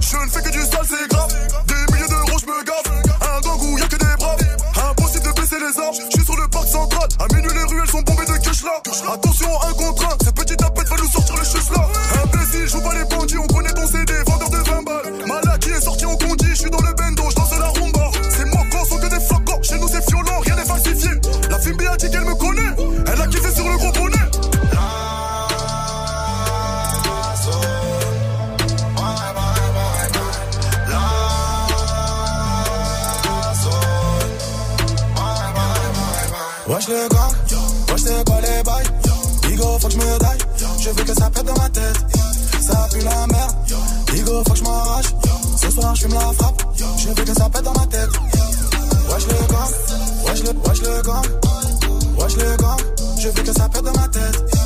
[0.00, 1.32] Je ne fais que du sale, c'est grave.
[1.66, 2.88] Des milliers d'euros, je me gave.
[3.22, 4.90] Un gang y'a que des braves.
[4.90, 5.94] Impossible de baisser les armes.
[5.94, 7.08] Je suis sur le parc central.
[7.20, 8.82] À minuit, les ruelles sont bombées de cash là.
[9.12, 10.16] Attention, un contre un.
[10.24, 11.88] Ces petits tapettes veulent nous sortir le chus là.
[12.24, 13.38] Imbécile, joue pas les bandits.
[13.38, 15.26] On connaît ton CD, vendeur de 20 balles.
[15.26, 16.46] Malade qui est sorti en condi.
[16.50, 18.10] Je suis dans le bendo, je danse la rumba.
[18.30, 19.62] C'est moi quand sont que des flacons.
[19.62, 21.10] Chez nous, c'est violent, rien n'est falsifié.
[21.50, 22.87] La fille a dit qu'elle me connaît.
[36.78, 37.32] Wesh le gang
[37.90, 38.86] Wesh c'est quoi les bails.
[39.42, 40.38] Bigo faut que je me daille.
[40.78, 41.96] Je veux que ça pète dans ma tête.
[42.60, 43.52] Ça pue la merde.
[44.12, 45.06] Bigo faut que je m'arrache.
[45.60, 46.62] Ce soir je fume la frappe.
[46.98, 48.10] Je veux que ça pète dans ma tête.
[49.10, 49.70] Wesh le gang
[50.24, 51.26] Wesh le, wesh le gang
[52.16, 52.80] Wesh le gang
[53.18, 54.57] Je veux que ça pète dans ma tête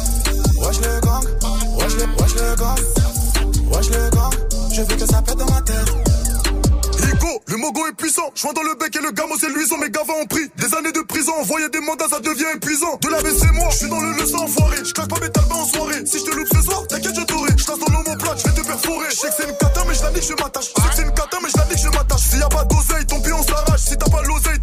[7.63, 8.29] mogo est puissant.
[8.35, 9.79] Joint dans le bec et le gamo c'est luisant.
[9.79, 11.33] Mes gavas ont pris des années de prison.
[11.39, 12.99] Envoyer des mandats, ça devient épuisant.
[13.01, 14.79] De la c'est moi, je suis dans le leçon enfoiré.
[14.85, 16.03] Je claque pas mes talbans en soirée.
[16.05, 17.51] Si je te loupe ce soir, t'inquiète, je t'aurai.
[17.57, 19.07] Je dans l'homoplate, je vais te perforer.
[19.11, 20.69] Je sais que c'est une cata, mais je la nique, je m'attache.
[20.77, 22.21] Je sais que c'est une cata, mais je la nique, je m'attache.
[22.29, 23.81] S'il y a pas d'oseille, ton pied on s'arrache.
[23.81, 24.61] Si t'as pas l'oseille,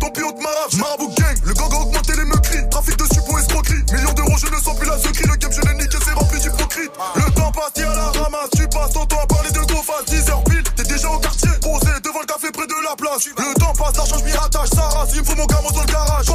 [13.26, 14.70] Le temps passe, l'argent, je m'y rattache.
[14.70, 16.26] Ça rase, il me faut mon gamin dans le garage.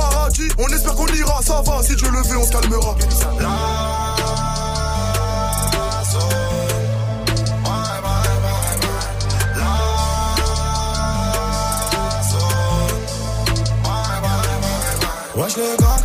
[0.59, 1.83] On espère qu'on ira, ça va.
[1.83, 2.94] Si Dieu le veut, on se calmera.
[15.37, 16.01] Wesh le gang,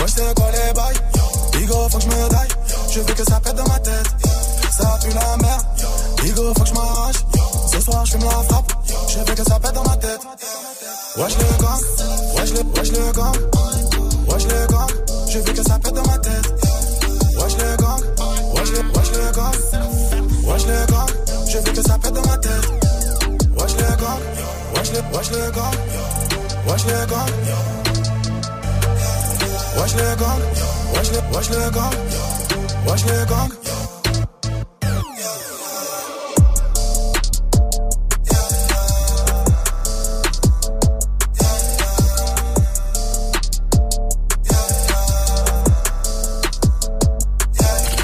[0.00, 0.96] wesh c'est quoi les bails?
[1.90, 2.12] Faut je me
[2.90, 3.40] je veux que ça
[31.06, 31.94] wesh le, wesh le gang,
[32.86, 33.50] wesh le gang.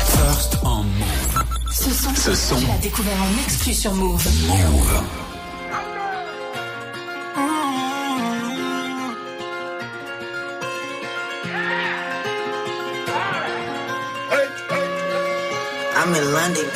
[0.07, 1.45] First en move.
[1.71, 2.57] Ce son, Ce son.
[2.57, 4.27] tu l'as découvert en exclu sur Move.
[4.47, 5.02] Move.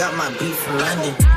[0.06, 1.35] Got my beef from London.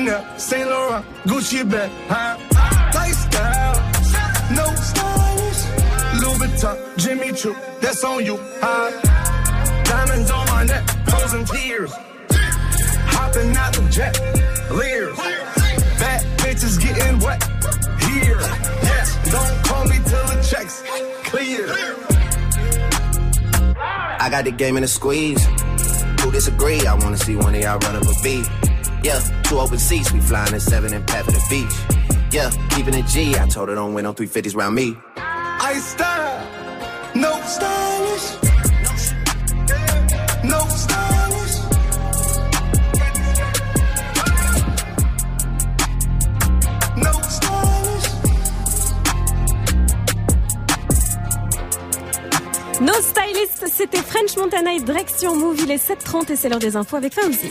[0.00, 1.90] Chanel, Saint Laurent, Gucci bag.
[2.08, 2.36] Huh?
[2.94, 3.74] Lifestyle.
[4.56, 5.62] No stylish.
[6.22, 8.38] Louis Vuitton, Jimmy Choo, that's on you.
[8.62, 8.90] Huh?
[9.84, 11.92] Diamonds on my neck, frozen tears.
[13.12, 14.18] Hopping out the jet,
[14.72, 15.16] leers.
[15.98, 17.42] Bad bitches getting wet
[18.08, 18.40] here.
[18.82, 20.82] Yes, don't call me till the checks
[21.28, 21.66] clear.
[24.18, 25.44] I got the game in a squeeze.
[26.20, 26.86] Who disagree?
[26.86, 28.48] I wanna see one of y'all run up a beat.
[29.02, 31.74] Yeah, two open seats, we flying in seven and for the beach.
[32.32, 33.34] Yeah, keeping it G.
[33.36, 34.96] I told her don't win on 350s round me.
[35.16, 36.46] I style,
[37.16, 38.26] no stylish.
[40.44, 41.54] No stylish.
[46.92, 48.10] No stylish.
[52.80, 55.60] No Stylist, c'était French Montana et Drake sur Move.
[55.64, 57.50] Il est 7h30 et c'est l'heure des infos avec Fauzi.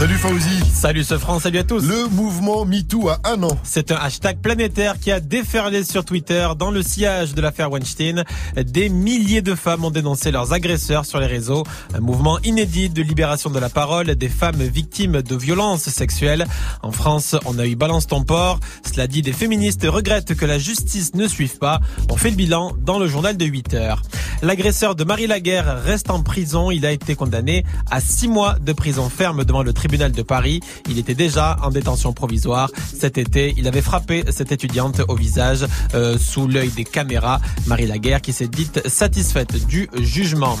[0.00, 0.64] Salut Fauzi.
[0.72, 1.86] Salut ce France, salut à tous.
[1.86, 3.58] Le mouvement MeToo a un an.
[3.64, 8.24] C'est un hashtag planétaire qui a déferlé sur Twitter dans le sillage de l'affaire Weinstein.
[8.56, 11.64] Des milliers de femmes ont dénoncé leurs agresseurs sur les réseaux.
[11.92, 16.46] Un mouvement inédit de libération de la parole des femmes victimes de violences sexuelles.
[16.82, 18.58] En France, on a eu Balance ton port.
[18.90, 21.78] Cela dit, des féministes regrettent que la justice ne suive pas.
[22.08, 24.00] On fait le bilan dans le journal de 8 heures.
[24.40, 26.70] L'agresseur de Marie Laguerre reste en prison.
[26.70, 30.60] Il a été condamné à six mois de prison ferme devant le tribunal de Paris.
[30.88, 32.70] Il était déjà en détention provisoire.
[32.96, 37.40] Cet été, il avait frappé cette étudiante au visage euh, sous l'œil des caméras.
[37.66, 40.56] Marie Laguerre qui s'est dite satisfaite du jugement.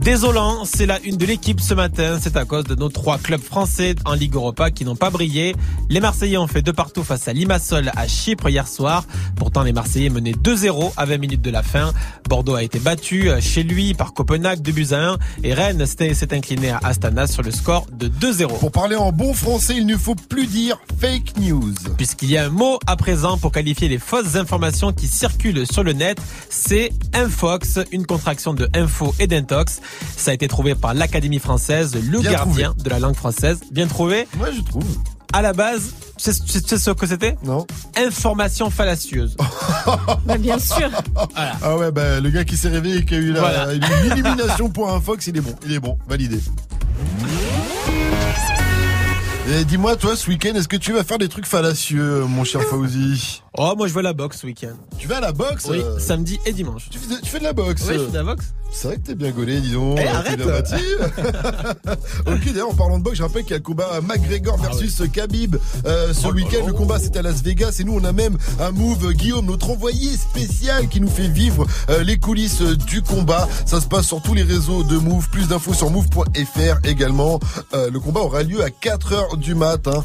[0.00, 2.18] Désolant, c'est la une de l'équipe ce matin.
[2.20, 5.54] C'est à cause de nos trois clubs français en Ligue Europa qui n'ont pas brillé.
[5.88, 9.04] Les Marseillais ont fait deux partout face à Limassol à Chypre hier soir.
[9.36, 11.92] Pourtant, les Marseillais menaient 2-0 à 20 minutes de la fin.
[12.28, 16.34] Bordeaux a été battu chez lui par Copenhague 2 buts à 1 et Rennes s'est
[16.34, 18.63] incliné à Astana sur le score de 2-0.
[18.64, 21.74] Pour parler en bon français, il ne faut plus dire fake news.
[21.98, 25.82] Puisqu'il y a un mot à présent pour qualifier les fausses informations qui circulent sur
[25.82, 26.16] le net,
[26.48, 29.82] c'est infox, une contraction de info et d'intox.
[30.16, 32.84] Ça a été trouvé par l'Académie française, le Bien gardien trouvé.
[32.84, 33.60] de la langue française.
[33.70, 34.86] Bien trouvé Moi, je trouve.
[35.34, 37.66] À la base, c'est ce que c'était Non.
[37.98, 39.36] Information fallacieuse.
[40.24, 40.88] Bah, bien sûr.
[41.36, 43.74] Ah ouais, bah, le gars qui s'est réveillé et qui a eu la, Voilà.
[43.74, 45.54] une illumination pour un Fox, il est bon.
[45.66, 45.98] Il est bon.
[46.08, 46.40] Validé.
[49.46, 52.62] Et dis-moi, toi, ce week-end, est-ce que tu vas faire des trucs fallacieux, mon cher
[52.62, 54.74] Fauzi Oh, moi je vais à la boxe ce week-end.
[54.98, 56.88] Tu vas à la boxe Oui, euh, samedi et dimanche.
[56.90, 58.46] tu, fais, tu fais de la boxe Oui, je fais de la boxe.
[58.72, 59.96] C'est vrai que t'es bien gaulé, dis donc.
[60.02, 60.40] Eh, arrête.
[62.26, 65.00] ok, d'ailleurs, en parlant de boxe, je rappelle qu'il y a le combat McGregor versus
[65.12, 65.54] Khabib
[65.86, 66.66] euh, ce week-end.
[66.66, 67.76] Le combat, c'était à Las Vegas.
[67.78, 71.64] Et nous, on a même un move, Guillaume, notre envoyé spécial qui nous fait vivre
[71.90, 73.48] euh, les coulisses du combat.
[73.66, 75.28] Ça se passe sur tous les réseaux de Move.
[75.30, 77.38] Plus d'infos sur move.fr également.
[77.74, 80.04] Euh, le combat aura lieu à 4h du matin.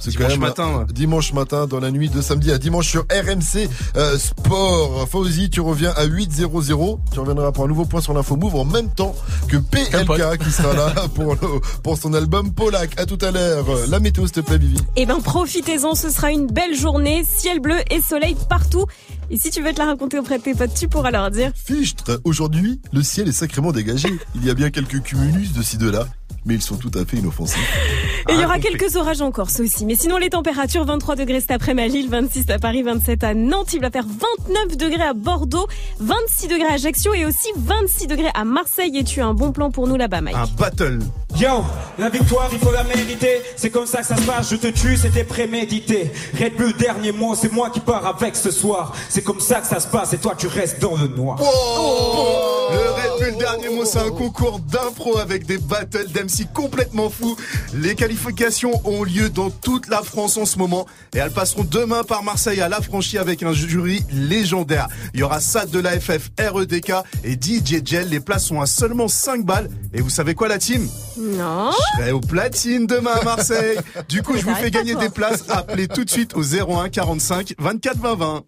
[0.00, 0.84] C'est Dimanche quand même matin, ouais.
[0.92, 5.06] dimanche matin dans la nuit de samedi à dimanche sur RMC euh, Sport.
[5.10, 6.98] Fauzi, tu reviens à 8.00.
[7.12, 9.14] Tu reviendras pour un nouveau point sur l'info Move en même temps
[9.48, 12.98] que PLK qui sera là pour, le- pour son album Polak.
[12.98, 13.66] À tout à l'heure.
[13.88, 14.78] La météo, s'il te plaît, Vivi.
[14.96, 18.86] Eh ben, profitez-en, ce sera une belle journée, ciel bleu et soleil partout.
[19.30, 21.52] Et si tu veux te la raconter auprès de tes potes, tu pourras leur dire.
[21.54, 24.08] Fichtre, aujourd'hui, le ciel est sacrément dégagé.
[24.34, 26.06] Il y a bien quelques cumulus de ci de là,
[26.44, 27.58] mais ils sont tout à fait inoffensifs.
[28.28, 29.84] Et il y aura quelques orages en Corse aussi.
[29.86, 33.34] Mais sinon, les températures, 23 degrés cet après-midi à Lille, 26 à Paris, 27 à
[33.34, 33.72] Nantes.
[33.72, 35.66] Il va faire 29 degrés à Bordeaux,
[35.98, 38.96] 26 degrés à Ajaccio et aussi 26 degrés à Marseille.
[38.96, 40.36] Et tu as un bon plan pour nous là-bas, Mike.
[40.36, 40.98] Un battle.
[41.36, 41.64] Yo,
[41.98, 43.40] la victoire, il faut la mériter.
[43.56, 44.50] C'est comme ça que ça se passe.
[44.50, 46.10] Je te tue, c'était prémédité.
[46.38, 48.92] Red Bull, dernier mot, c'est moi qui pars avec ce soir.
[49.08, 51.38] C'est comme ça que ça se passe et toi, tu restes dans le noir.
[51.40, 57.10] Oh Le Red Bull dernier mot, c'est un concours d'impro avec des battles d'MC complètement
[57.10, 57.36] fous.
[57.74, 62.04] Les qualifications ont lieu dans toute la France en ce moment et elles passeront demain
[62.04, 64.88] par Marseille à la franchie avec un jury légendaire.
[65.14, 66.92] Il y aura Sad de l'AFF, REDK
[67.24, 68.08] et DJ Gel.
[68.08, 69.68] Les places sont à seulement 5 balles.
[69.92, 70.88] Et vous savez quoi la team?
[71.18, 71.70] Non.
[71.72, 73.78] Je serai au platine demain à Marseille.
[74.08, 75.44] Du coup, je vous fais gagner des places.
[75.48, 78.42] Appelez tout de suite au 01 45 24 20 20.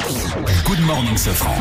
[0.67, 1.57] Good morning, Safran.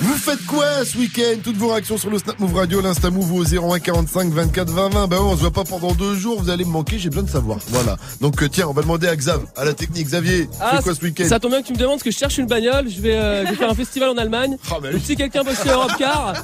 [0.00, 1.38] Vous faites quoi ce week-end?
[1.42, 4.88] Toutes vos réactions sur le Snap Move Radio, l'Insta Move au 01 45 24 20
[4.88, 5.06] 20.
[5.06, 7.22] Bah ouais, on se voit pas pendant deux jours, vous allez me manquer, j'ai besoin
[7.24, 7.58] de savoir.
[7.68, 7.96] Voilà.
[8.20, 10.06] Donc euh, tiens, on va demander à Xav, à la technique.
[10.06, 11.24] Xavier, tu Ah, fais quoi ce week-end?
[11.28, 12.88] ça tombe bien que tu me demandes parce que je cherche une bagnole.
[12.90, 14.56] Je vais, euh, je vais faire un festival en Allemagne.
[14.70, 16.34] Ah, bah Et si quelqu'un bosse chez Europe Car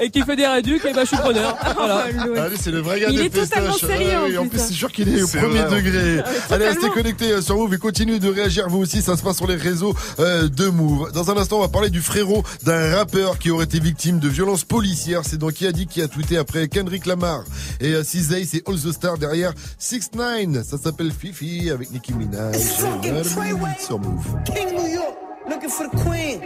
[0.00, 1.56] et qui fait des réducs, et ben je suis preneur.
[1.76, 2.06] Voilà.
[2.46, 3.90] Allez, c'est le vrai gars Il est totalement festoches.
[3.90, 4.64] sérieux, Ah en oui, en plus, plus, hein.
[4.68, 6.16] c'est sûr qu'il est au C'est premier vrai, degré.
[6.16, 6.24] ouais.
[6.50, 9.02] Allez, restez connectés euh, sur Move et continuez de réagir vous aussi.
[9.02, 11.12] Ça se passe sur les réseaux euh, de Move.
[11.12, 14.28] Dans un instant, on va parler du frérot d'un rappeur qui aurait été victime de
[14.28, 15.22] violences policières.
[15.24, 17.44] C'est donc qui a dit qui a tweeté après Kendrick Lamar
[17.80, 22.12] et euh, CZA, c'est All the Stars derrière 6 9 Ça s'appelle Fifi avec Nicki
[22.14, 22.56] Minaj.
[22.56, 24.24] Sur Move.
[24.44, 25.16] King New York,
[25.48, 26.40] looking for the queen.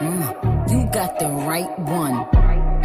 [0.00, 2.45] Mm, you got the right one.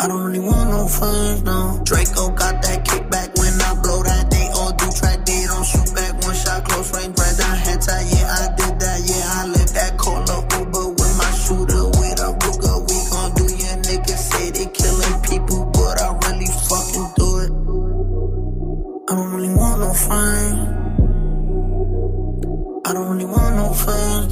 [0.00, 1.80] I don't really want no friends, no.
[1.82, 4.30] Draco got that kickback when I blow that.
[4.30, 6.14] They all do track, they don't shoot back.
[6.22, 8.06] One shot, close range, bread down, head tie.
[8.06, 8.98] Yeah, I did that.
[9.02, 9.98] Yeah, I lived that.
[9.98, 12.78] Call up Uber with my shooter, with a Ruger.
[12.86, 17.50] We gon' do your niggas say they killing people, but I really fucking do it.
[19.10, 20.78] I don't really want no friends.
[22.86, 23.17] I don't really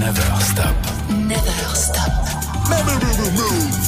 [0.00, 0.74] Never stop.
[1.10, 2.10] Never stop.
[3.36, 3.80] Move.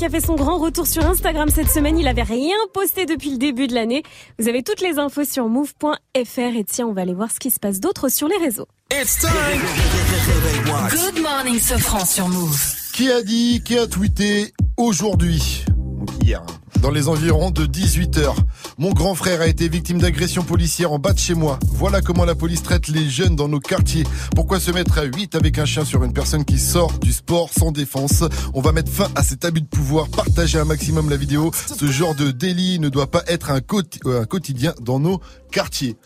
[0.00, 1.98] Kendrick a fait son grand retour sur Instagram cette semaine.
[1.98, 4.02] Il avait rien posté depuis le début de l'année.
[4.38, 5.94] Vous avez toutes les infos sur move.fr.
[6.14, 8.66] Et tiens, on va aller voir ce qui se passe d'autre sur les réseaux.
[10.90, 12.58] Good morning, Sofran sur Move.
[12.92, 15.64] Qui a dit, qui a tweeté aujourd'hui,
[16.22, 18.34] hier, hein, dans les environs de 18h,
[18.78, 21.58] mon grand frère a été victime d'agression policière en bas de chez moi.
[21.66, 24.04] Voilà comment la police traite les jeunes dans nos quartiers.
[24.34, 27.50] Pourquoi se mettre à 8 avec un chien sur une personne qui sort du sport
[27.56, 28.24] sans défense
[28.54, 31.50] On va mettre fin à cet abus de pouvoir, partager un maximum la vidéo.
[31.54, 35.20] Ce genre de délit ne doit pas être un, quoti- euh, un quotidien dans nos
[35.52, 35.96] quartiers.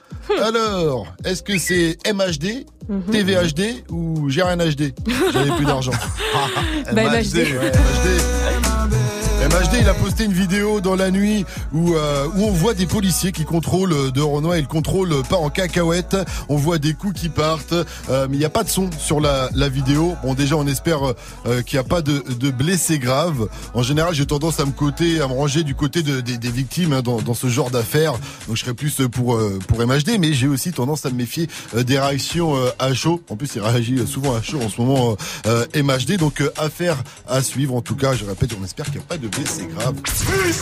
[0.43, 2.66] Alors, est-ce que c'est MHD,
[3.12, 4.93] TVHD ou j'ai rien HD
[5.33, 5.93] J'avais plus d'argent.
[6.93, 7.37] Bah, MHD.
[7.37, 9.04] ouais, MHD.
[9.45, 12.87] MHD, il a posté une vidéo dans la nuit où, euh, où on voit des
[12.87, 14.57] policiers qui contrôlent euh, de Renoir.
[14.57, 16.17] Ils contrôlent pas en cacahuète.
[16.49, 17.75] On voit des coups qui partent,
[18.09, 20.15] euh, mais il n'y a pas de son sur la, la vidéo.
[20.23, 21.01] Bon, déjà, on espère
[21.47, 23.49] euh, qu'il n'y a pas de, de blessés graves.
[23.75, 26.51] En général, j'ai tendance à me côté, à me ranger du côté de- des, des
[26.51, 28.13] victimes hein, dans, dans ce genre d'affaires.
[28.49, 31.49] Donc, je serais plus pour euh, pour MHD, mais j'ai aussi tendance à me méfier
[31.77, 33.21] euh, des réactions euh, à chaud.
[33.29, 35.17] En plus, il réagit souvent à chaud en ce moment
[35.47, 36.17] euh, euh, MHD.
[36.17, 36.97] Donc, euh, affaire
[37.29, 37.75] à suivre.
[37.75, 39.95] En tout cas, je répète, on espère qu'il n'y a pas de blessés graves.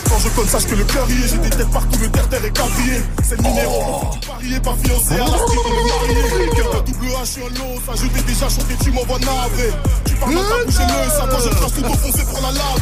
[0.09, 1.29] Quand je conne, sache que le est.
[1.29, 3.03] J'ai des têtes partout, le terre-terre est quadrillé.
[3.23, 4.05] C'est le numéro.
[4.27, 6.51] Parier, pas fiancé à la street, on est marié.
[6.57, 7.81] Cœur de double H sur l'eau.
[7.87, 9.71] Ça, je t'ai déjà chanté, tu m'envoies navré.
[10.05, 11.29] Tu parles pas bouger le ça.
[11.31, 12.73] Quand je crache tout au fond, c'est pour la lave.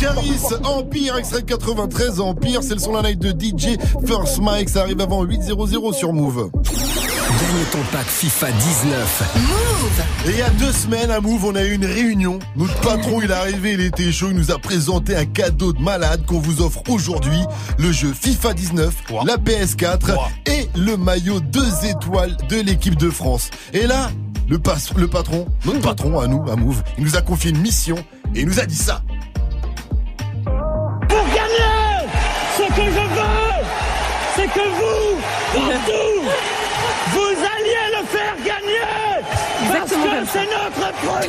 [0.00, 4.68] Caris, Empire, extrait de 93, Empire, c'est le son la night de DJ First Mike,
[4.68, 6.50] ça arrive avant 8.00 sur Move.
[7.38, 9.36] Gagne ton pack FIFA 19.
[10.26, 12.38] Et il y a deux semaines à Move, on a eu une réunion.
[12.56, 15.80] Notre patron, il est arrivé, il était chaud, il nous a présenté un cadeau de
[15.80, 17.40] malade qu'on vous offre aujourd'hui.
[17.78, 18.94] Le jeu FIFA 19,
[19.26, 20.16] la PS4
[20.46, 23.50] et le maillot 2 étoiles de l'équipe de France.
[23.72, 24.10] Et là,
[24.48, 27.58] le, pas- le patron, notre patron à nous, à Move, il nous a confié une
[27.60, 27.96] mission
[28.34, 29.02] et il nous a dit ça.
[30.44, 32.08] Pour gagner,
[32.56, 33.64] ce que je veux,
[34.36, 35.20] c'est que vous,
[35.54, 36.09] partout,
[40.32, 41.28] c'est notre projet.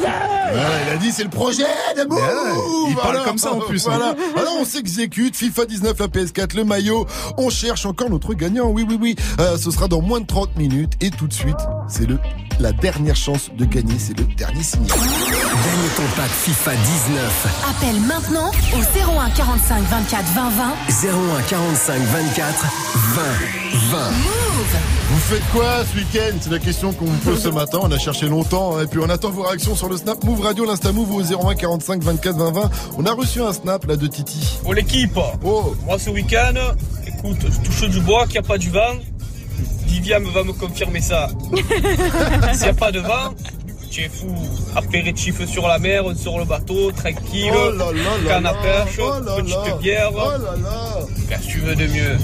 [0.54, 1.64] Voilà, il a dit c'est le projet
[1.98, 2.18] de Move.
[2.18, 3.24] ouais, il parle Voilà.
[3.24, 3.92] comme ça en plus, hein.
[3.96, 4.16] Voilà.
[4.38, 5.36] Alors on s'exécute.
[5.36, 7.06] FIFA 19, la PS4, le maillot.
[7.38, 8.68] On cherche encore notre gagnant.
[8.68, 9.16] Oui, oui, oui.
[9.40, 10.94] Euh, ce sera dans moins de 30 minutes.
[11.02, 12.18] Et tout de suite, c'est le
[12.60, 13.96] la dernière chance de gagner.
[13.98, 14.90] C'est le dernier signal.
[14.90, 17.48] Gagne ton pack FIFA 19.
[17.70, 18.80] Appelle maintenant au
[19.20, 21.10] 01 45 24 20 20.
[21.40, 22.66] 01 45 24
[23.16, 23.22] 20
[23.92, 23.98] 20.
[25.10, 26.38] Vous faites quoi ce week-end?
[26.40, 27.80] C'est la question qu'on vous pose ce matin.
[27.82, 28.78] On a cherché longtemps.
[28.78, 28.84] hein.
[28.84, 31.56] Et puis on attend vos réactions sur le Snap Move Radio, l'Insta Move au 01
[31.56, 32.70] 45 24 20 20.
[32.98, 34.58] On a reçu un Snap là de Titi.
[34.62, 35.74] Pour l'équipe, Oh.
[35.86, 36.54] moi ce week-end,
[37.08, 38.94] écoute, je touche du bois, qu'il n'y a pas du vent.
[39.86, 41.30] Viviane va me confirmer ça.
[42.54, 43.34] S'il n'y a pas de vent,
[43.90, 44.28] tu es fou.
[44.76, 47.52] Apéritif sur la mer, sur le bateau, tranquille.
[47.54, 49.76] Oh là là là canne à pêche, Oh là petite là.
[49.82, 50.12] bière.
[50.14, 51.00] Oh là là.
[51.30, 52.18] Qu'est-ce que tu veux de mieux?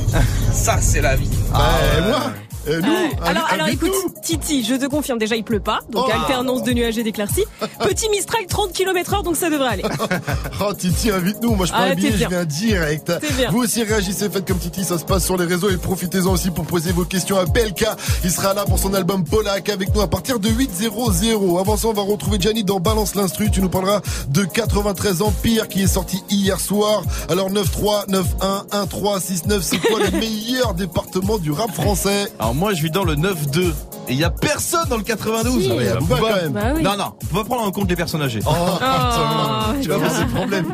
[0.53, 1.29] Ça, c'est la vie.
[1.51, 1.59] Bah,
[1.97, 2.31] et moi?
[2.67, 3.11] Nous Ouais.
[3.21, 4.13] allez, alors, alors écoute, nous.
[4.21, 6.11] Titi, je te confirme, déjà il pleut pas, donc Oh.
[6.11, 7.45] alternance de nuages et d'éclaircies.
[7.79, 9.83] Petit Mistral 30 km heure, donc ça devrait aller.
[10.61, 11.55] Oh Titi, invite-nous.
[11.55, 13.11] Moi je prends Ah, un billet, je viens direct.
[13.51, 16.49] Vous aussi réagissez, faites comme Titi, ça se passe sur les réseaux et profitez-en aussi
[16.51, 17.95] pour poser vos questions à Belka.
[18.23, 21.59] Il sera là pour son album Polak avec nous à partir de 8.00.
[21.59, 23.49] Avant ça, on va retrouver Gianni dans Balance l'instru.
[23.51, 27.03] Tu nous parleras de 93 Empire qui est sorti hier soir.
[27.29, 32.31] Alors 9-3, 9-1, 1-3, 6-9, c'est quoi le meilleur département du rap français?
[32.39, 33.73] Alors moi je vis dans le 9-2
[34.09, 35.61] et il y a personne dans le 92.
[35.63, 35.69] Si.
[35.69, 36.51] Ah, mais y a Booba, quand même.
[36.53, 36.81] Bah oui.
[36.81, 38.39] Non non, on va prendre en compte les personnes âgées.
[38.45, 38.49] Oh,
[38.81, 40.65] Oh, tu vas avoir des problèmes.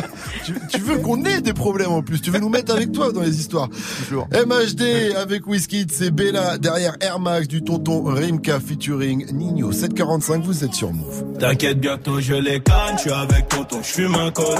[0.44, 2.20] tu, tu veux qu'on ait des problèmes en plus.
[2.20, 3.68] Tu veux nous mettre avec toi dans les histoires.
[4.12, 10.44] MHD avec Whisky, c'est Bella derrière Air Max du tonton Rimka featuring Nino 745.
[10.44, 11.24] Vous êtes sur Move.
[11.38, 14.58] T'inquiète, bientôt je les canne, je suis avec tonton, je fume un col.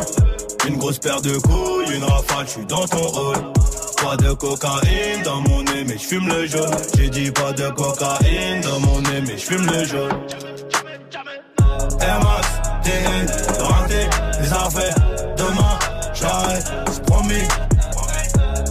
[0.68, 3.37] Une grosse paire de couilles, une rafale, je suis dans ton rôle.
[4.03, 6.77] Pas de cocaïne dans mon nez, mais je fume le jaune.
[6.97, 10.11] J'ai dit pas de cocaïne dans mon nez, mais je fume le jaune.
[12.01, 12.49] Air Max,
[12.83, 14.95] TN, rentré, les affaires.
[15.37, 15.79] Demain,
[16.15, 17.47] j'arrête, c'est promis.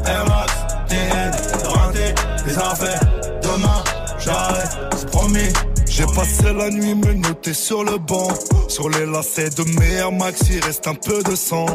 [0.06, 0.54] Air Max,
[0.90, 1.32] TN,
[1.66, 2.16] rentré,
[2.46, 3.00] les affaires.
[3.42, 3.84] Demain,
[4.20, 5.54] j'arrête, c'est promis.
[5.88, 8.28] J'ai passé la nuit me noter sur le banc.
[8.68, 11.66] Sur les lacets de mes Air Max, il reste un peu de sang.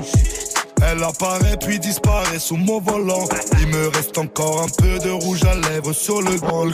[0.82, 3.24] Elle apparaît puis disparaît sous mon volant.
[3.60, 6.66] Il me reste encore un peu de rouge à lèvres sur le grand.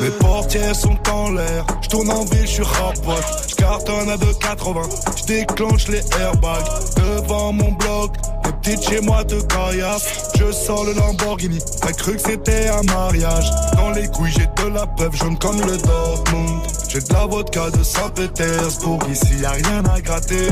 [0.00, 1.66] Mes portières sont en l'air.
[1.82, 3.24] Je tourne en ville, je suis rapote.
[3.48, 5.18] Je cartonne à 2,80.
[5.18, 6.64] Je déclenche les airbags
[6.96, 8.16] devant mon bloc.
[8.44, 10.32] Les petites chez moi de caillasse.
[10.38, 11.58] Je sors le Lamborghini.
[11.82, 13.50] T'as cru que c'était un mariage.
[13.74, 16.79] Dans les couilles, j'ai de la peuple jaune comme le Dortmund.
[16.92, 18.98] J'ai de la vodka de Saint-Pétersbourg.
[19.12, 20.48] Ici, y a rien à gratter.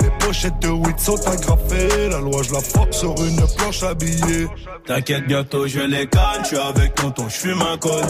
[0.00, 2.08] Les pochettes de weed sont agrafées.
[2.10, 4.48] La loi, je la force sur une planche habillée.
[4.86, 8.02] T'inquiète, bientôt je les canne, je suis avec tonton, je fume un col.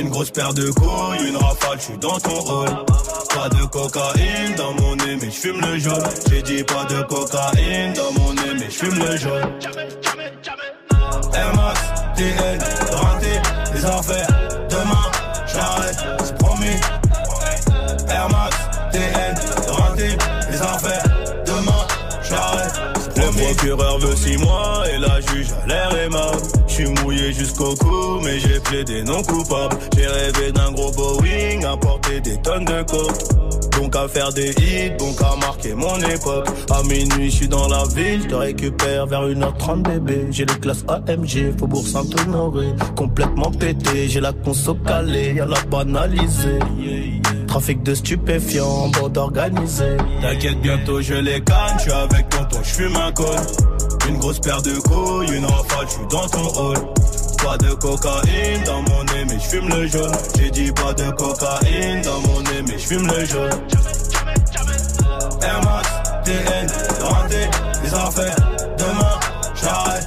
[0.00, 2.68] Une grosse paire de couilles, une rafale, je suis dans ton rôle.
[3.34, 6.08] Pas de cocaïne dans mon nez, mais je fume le jaune.
[6.30, 9.52] J'ai dit pas de cocaïne dans mon nez, mais je fume le jaune.
[11.34, 11.80] Air Max,
[12.16, 12.58] TN,
[12.96, 13.42] rentré,
[13.74, 14.33] les affaires.
[23.64, 26.42] Procureur veut six mois et la juge a l'air aimable.
[26.68, 29.76] Je suis mouillé jusqu'au cou, mais j'ai plaidé non coupable.
[29.96, 33.63] J'ai rêvé d'un gros Boeing, à porter des tonnes de coke.
[33.94, 36.48] Donc à faire des hits, donc à marquer mon époque.
[36.70, 40.26] À minuit, je suis dans la ville, je te récupère vers 1h30 bébé.
[40.30, 42.74] J'ai le classe AMG, Faubourg Saint-Honoré.
[42.96, 46.58] Complètement pété, j'ai la conso calée, y'a la banalisée.
[47.46, 49.96] Trafic de stupéfiants, bande organisée.
[50.20, 53.26] T'inquiète, bientôt je les canne, je suis avec tonton, je fume un col.
[54.08, 56.78] Une grosse paire de couilles, une rafale, je suis dans ton hall.
[57.44, 60.16] Pas de cocaïne dans mon nez, mais je fume le jaune.
[60.34, 63.50] J'ai dit pas de cocaïne dans mon nez, mais je fume le jaune.
[65.42, 65.88] Air Max,
[66.24, 66.66] TN,
[67.04, 67.50] rentré,
[67.82, 68.36] les affaires.
[68.78, 69.20] Demain,
[69.54, 70.06] j'arrête,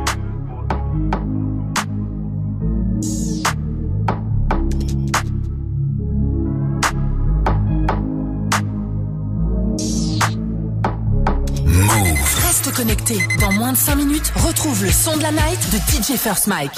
[12.71, 13.17] Reste connecté.
[13.39, 16.71] Dans moins de 5 minutes, retrouve le son de la night de DJ First Mike.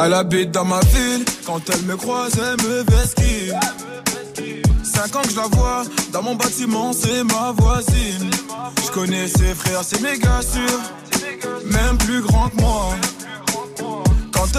[0.00, 3.52] Elle habite dans ma ville, quand elle me croise, elle me vesquille.
[4.82, 5.82] Cinq ans que je la vois,
[6.12, 8.30] dans mon bâtiment, c'est ma voisine.
[8.84, 10.80] Je connais ses frères, c'est méga sûr,
[11.64, 12.94] même plus grand que moi.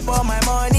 [0.00, 0.69] make you chop all my money.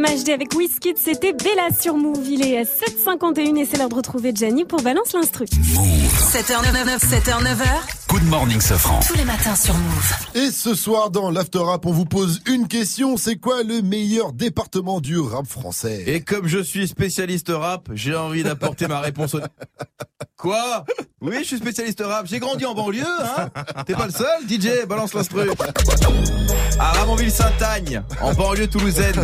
[0.00, 2.26] MHD avec Wizkid, c'était Bella sur Move.
[2.26, 5.44] Il est à 7h51 et c'est l'heure de retrouver Gianni pour Balance l'Instru.
[5.44, 7.99] 7h99, 7h9h.
[8.10, 8.98] Good morning, Safran.
[9.06, 10.12] Tous les matins sur Move.
[10.34, 13.16] Et ce soir dans l'After Rap, on vous pose une question.
[13.16, 16.02] C'est quoi le meilleur département du rap français?
[16.08, 19.40] Et comme je suis spécialiste rap, j'ai envie d'apporter ma réponse au...
[20.36, 20.84] Quoi?
[21.20, 22.26] Oui, je suis spécialiste rap.
[22.26, 23.48] J'ai grandi en banlieue, hein
[23.86, 25.48] T'es pas le seul DJ, balance l'instru.
[26.80, 29.22] À Ramonville-Saint-Agne, en banlieue toulousaine.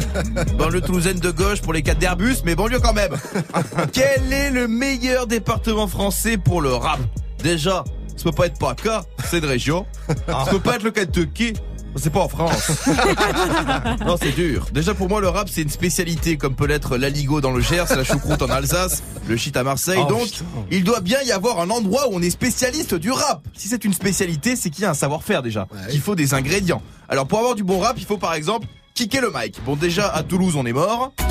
[0.57, 3.17] Banlieue toulousaine de gauche pour les 4 d'Airbus, mais banlieue quand même.
[3.93, 7.01] Quel est le meilleur département français pour le rap?
[7.43, 7.83] Déjà,
[8.17, 9.87] ça peut pas être PACA, c'est une région.
[10.27, 11.53] Ça peut pas être le Kentucky,
[11.97, 12.71] c'est pas en France.
[14.07, 14.67] non, c'est dur.
[14.73, 17.87] Déjà pour moi, le rap, c'est une spécialité, comme peut l'être l'aligo dans le Gers,
[17.97, 19.99] la choucroute en Alsace, le shit à Marseille.
[20.05, 20.45] Oh, Donc, putain.
[20.71, 23.43] il doit bien y avoir un endroit où on est spécialiste du rap.
[23.55, 25.67] Si c'est une spécialité, c'est qu'il y a un savoir-faire déjà.
[25.91, 26.83] Qu'il faut des ingrédients.
[27.09, 29.63] Alors pour avoir du bon rap, il faut par exemple kicker le mic.
[29.65, 31.13] Bon, déjà à Toulouse, on est mort.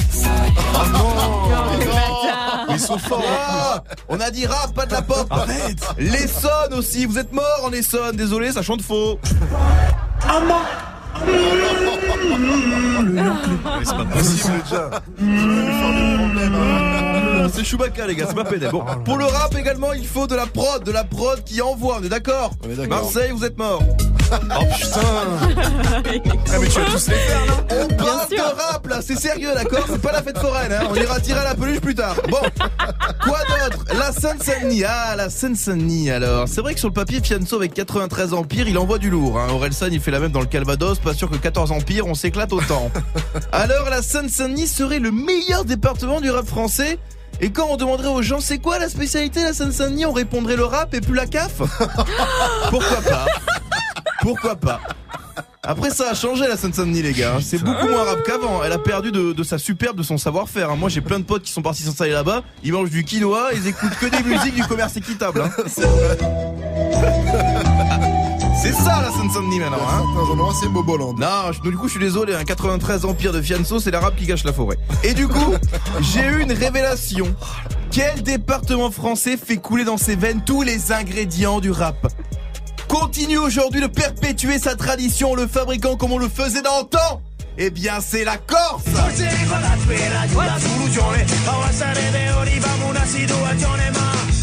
[0.77, 1.13] Oh non
[2.69, 3.23] Ils sont forts.
[3.27, 5.25] Ah, on a dit rap, pas de la pop.
[5.29, 5.79] Arrête.
[5.97, 7.05] L'Essonne aussi.
[7.05, 8.15] Vous êtes mort en Essonne.
[8.15, 9.19] Désolé, ça chante faux.
[13.05, 16.84] Mais c'est pas possible déjà C'est
[17.63, 18.67] Chewbacca les gars, c'est pas pédé.
[18.71, 21.97] Bon, pour le rap également, il faut de la prod, de la prod qui envoie,
[21.99, 22.87] on est d'accord d'accord.
[22.87, 23.81] Marseille, vous êtes mort.
[24.31, 24.99] Oh putain
[26.51, 29.53] Ah mais tu vas tous les faire là On parle de rap là, c'est sérieux
[29.53, 32.15] d'accord C'est pas la fête foraine, hein on ira tirer à la peluche plus tard.
[32.29, 32.39] Bon,
[33.23, 36.47] quoi d'autre La Seine-Saint-Denis, ah la Seine-Saint-Denis alors.
[36.47, 39.39] C'est vrai que sur le papier, Fianso avec 93 empires, il envoie du lourd.
[39.39, 39.47] Hein.
[39.51, 42.51] Orelsan il fait la même dans le Calvados, pas sûr que 14 empires, on s'éclate
[42.51, 42.91] autant.
[43.51, 46.97] Alors la Seine-Saint-Denis serait le meilleur département du rap français
[47.41, 50.55] et quand on demanderait aux gens c'est quoi la spécialité de la Seine-Saint-Denis, on répondrait
[50.55, 51.57] le rap et plus la CAF
[52.69, 53.25] Pourquoi pas
[54.21, 54.79] Pourquoi pas
[55.67, 58.77] après ça a changé la Seine-Saint-Denis les gars, c'est beaucoup moins rap qu'avant, elle a
[58.77, 60.69] perdu de, de sa superbe, de son savoir-faire.
[60.69, 60.75] hein.
[60.75, 63.67] Moi j'ai plein de potes qui sont partis s'installer là-bas, ils mangent du quinoa, ils
[63.67, 65.41] écoutent que des musiques du commerce équitable.
[65.41, 65.49] hein.
[68.65, 70.03] C'est ça la Seine-Saint-Denis maintenant hein.
[70.27, 71.13] Certains c'est Boboland.
[71.13, 74.25] Non, je- du coup, je suis désolé, un 93 Empire de Fianso, c'est l'arabe qui
[74.25, 74.77] gâche la forêt.
[75.03, 75.53] Et du coup,
[76.01, 77.27] j'ai eu une révélation.
[77.91, 82.07] Quel département français fait couler dans ses veines tous les ingrédients du rap?
[82.87, 86.85] Continue aujourd'hui de perpétuer sa tradition en le fabriquant comme on le faisait dans le
[86.87, 87.21] temps
[87.57, 88.83] Eh bien, c'est la Corse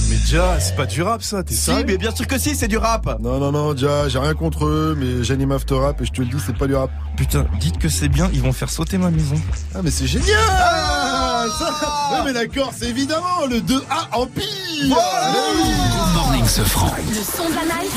[0.08, 2.54] Mais déjà, c'est pas du rap ça, t'es Si, sérieux mais bien sûr que si,
[2.56, 6.00] c'est du rap Non, non, non, déjà, j'ai rien contre eux, mais j'anime After Rap
[6.00, 6.90] et je te le dis, c'est pas du rap.
[7.16, 9.36] Putain, dites que c'est bien, ils vont faire sauter ma maison.
[9.74, 14.42] Ah, mais c'est génial Ah, ça- Ouais, mais d'accord, c'est évidemment le 2A Empire
[14.88, 15.32] Voilà.
[15.32, 16.90] Good morning, Safran.
[17.08, 17.92] Le son de la night.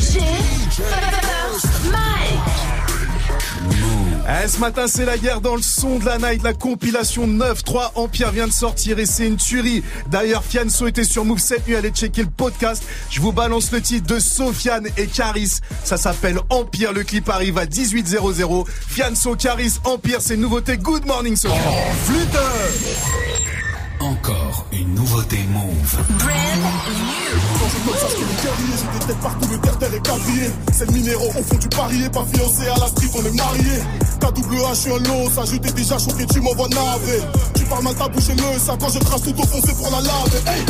[0.00, 0.18] DJ
[1.90, 2.38] Mike.
[4.30, 6.42] Eh, ce matin, c'est la guerre dans le son de la night.
[6.42, 9.82] La compilation 9-3 Empire vient de sortir et c'est une tuerie.
[10.10, 11.76] D'ailleurs, Fianso était sur Move cette nuit.
[11.76, 12.82] Allez checker le podcast.
[13.08, 15.60] Je vous balance le titre de Sofiane et Caris.
[15.82, 16.92] Ça s'appelle Empire.
[16.92, 18.66] Le clip arrive à 18.00.
[18.68, 20.76] Fianso, Caris, Empire, c'est nouveauté.
[20.76, 21.62] Good morning, Sofiane.
[24.00, 25.98] Encore une nouveauté Move.
[26.18, 26.24] Les
[28.42, 30.50] guerriers, j'ai des têtes partout, le terre-terre est quadrillé.
[30.72, 33.82] C'est le minéraux, au fond du parier, pas fiancé à la street, on est mariés.
[34.20, 37.20] KWH, je suis un lot, ça, je t'ai déjà choqué, tu m'envoies navré.
[37.54, 39.90] Tu parles mal, t'as bouché le ça, quand je trace tout au fond, c'est pour
[39.90, 40.42] la lave.
[40.46, 40.64] Hey,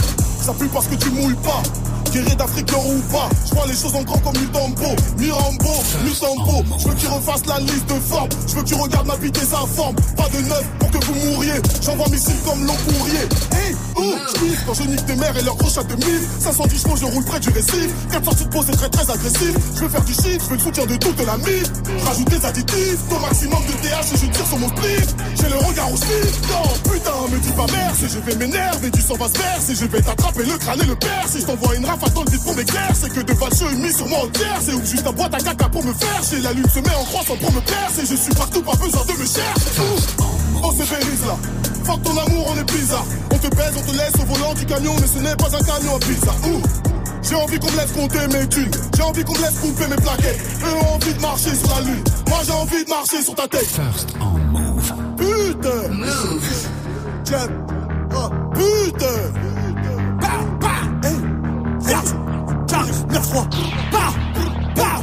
[0.48, 1.62] ça pue parce que tu mouilles pas.
[2.10, 3.28] Guerrier d'Afrique, ou pas.
[3.46, 6.64] Je vois les choses en grand comme Mutombo, Mirambo, Mutombo.
[6.78, 8.28] Je veux qu'il refasse la liste de formes.
[8.46, 9.94] Je veux que tu regardes ma vie sa forme.
[10.16, 11.60] Pas de neuf pour que vous mouriez.
[11.82, 13.28] J'envoie missile comme l'eau pourrier.
[13.52, 16.22] Hey, oh, je quand je nique tes mères et leurs gros chats de mille.
[16.40, 17.88] 510 chevaux, je roule près du récif.
[18.10, 19.54] 4 sorties de peau, c'est très très agressif.
[19.74, 21.68] Je veux faire du shit, je veux le soutien de toute la mine.
[22.06, 25.14] Rajoute des additifs, au maximum de TH et je tire sur mon split.
[25.36, 26.18] J'ai le regard aussi.
[26.48, 29.74] Non, putain, me dis pas merci, je vais m'énerver, du sang va se verser.
[29.74, 31.24] Je vais t'attraper le crâne et le père.
[31.28, 33.92] Si je t'envoie une rafale dans le vide pour m'éclair, c'est que de vacheux mis
[33.92, 34.60] sur moi entière.
[34.64, 36.22] C'est ou juste un boîte à caca pour me faire.
[36.28, 38.06] Chez la lune se met en croissant pour me percer.
[38.08, 39.80] Je suis partout, pas besoin de me chercher.
[39.80, 40.62] Ouh.
[40.62, 41.36] On se férise là.
[41.84, 43.04] Fuck ton amour, on est bizarre.
[43.32, 45.62] On te baise, on te laisse au volant du camion, mais ce n'est pas un
[45.62, 46.32] camion à pizza.
[46.46, 46.62] Ouh.
[47.22, 48.70] J'ai envie qu'on me laisse compter mes thunes.
[48.96, 50.40] J'ai envie qu'on me laisse couper mes plaquettes.
[50.62, 52.04] Eux ont envie de marcher sur la lune.
[52.28, 53.66] Moi j'ai envie de marcher sur ta tête.
[53.66, 54.92] First on Move.
[55.16, 55.88] Putain.
[55.88, 56.68] Move.
[57.24, 57.48] Tiens.
[58.14, 59.57] Oh, putain.
[61.88, 63.48] J'arrive, 9-3.
[63.90, 63.98] Bah,
[64.76, 65.00] bah,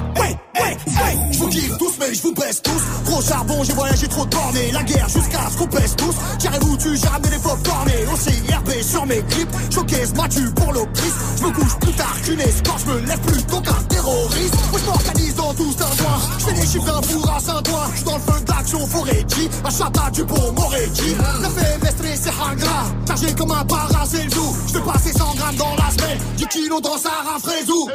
[1.31, 2.81] Je vous kiffe tous, mais je vous baisse tous.
[3.05, 4.71] Gros charbon, j'ai voyagé trop de bornés.
[4.71, 6.15] La guerre jusqu'à ce qu'on pèse tous.
[6.39, 8.05] Tirez-vous tu j'ai ramené des pop cornés.
[8.13, 9.49] Aussi RB sur mes clips.
[9.73, 11.13] Showcase m'as-tu pour l'octrice.
[11.39, 12.81] Je me couche plus tard qu'une escorte.
[12.85, 14.55] Je me lève plus qu'un terroriste.
[14.71, 16.19] Moi je m'organise dans tout un coin.
[16.39, 17.91] Je fais des chiffres d'un four à Saint-Ouen.
[17.95, 19.25] Je dans le feu d'action forêt
[19.63, 21.15] À Chata du bon Moretti.
[21.41, 21.85] Le fait
[22.15, 22.85] c'est hangra.
[23.07, 24.55] Chargé comme un para, c'est le jour.
[24.67, 26.17] Je vais passer 100 grammes dans la semaine.
[26.37, 27.89] 10 kilos dans Sarah Fraisou.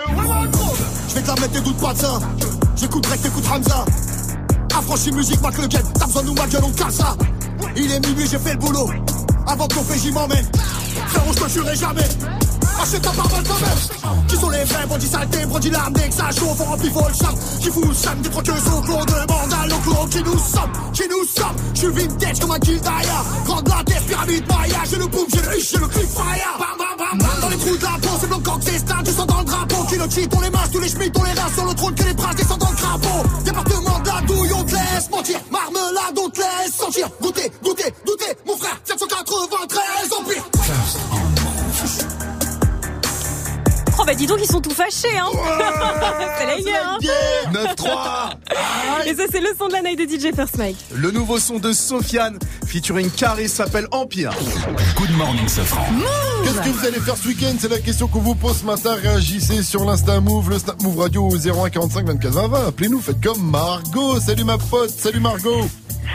[1.08, 2.20] Je vais te la mettre, t'écoutes pas de ça.
[2.76, 3.84] J'écoute Drake, t'écoutes Hamza.
[4.74, 5.82] Affranchi musique, marque le game.
[5.98, 7.16] T'as besoin de nous, ma gueule, on casse ça.
[7.76, 8.90] Il est minuit, j'ai fait le boulot.
[9.46, 10.46] Avant que ton PJ m'emmène.
[11.08, 12.08] Frérot, je te jurerai jamais.
[12.82, 14.26] Achète ta parole quand même.
[14.26, 17.34] Qui sont les vrais bandits saletés, bandits lambda, que ça chauffe, on remplit le champ.
[17.60, 21.24] Qui le sam des troqueuses au clos, demande à l'enclos qui nous sommes, qui nous
[21.24, 21.56] sommes.
[21.74, 23.24] Je suis vintage comme un Kildaya.
[23.44, 24.78] Grande la tête, pyramide Maya.
[24.90, 26.58] J'ai le boom, j'ai le huche, j'ai le clip fire.
[26.58, 27.40] Bam, bam, bam, bam.
[27.42, 29.02] Dans les trous de la peau, c'est blanc quand star.
[29.02, 29.84] Du sang dans le drapeau.
[29.84, 31.94] Qui le cheat, on les masses, tous les schmitts, on les rase sur le trône.
[31.94, 33.28] Que les princes descendent dans le crapaud.
[33.44, 35.38] Département de la douille, on te laisse mentir.
[35.50, 37.08] Marmelade, on te laisse sentir.
[37.20, 38.32] Goûter, goûter, goûter.
[38.46, 39.78] Mon frère, 793
[40.18, 41.39] Empire.
[44.10, 45.28] Bah dis donc ils sont tout fâchés hein
[46.40, 46.98] C'est la guerre hein
[47.52, 51.38] 9-3 Et ça c'est le son de la night de DJ First Mike Le nouveau
[51.38, 52.36] son de Sofiane
[52.66, 54.32] featuring Caris s'appelle Empire.
[54.96, 55.86] Good morning, Sofran.
[56.42, 57.54] Qu'est-ce que vous allez faire ce week-end?
[57.60, 58.96] C'est la question qu'on vous pose ce matin.
[59.00, 62.66] Réagissez sur l'Insta Move, le Snap Move Radio au 01 45 24 20 20.
[62.66, 64.18] Appelez-nous, faites comme Margot.
[64.18, 65.68] Salut ma pote, salut Margot.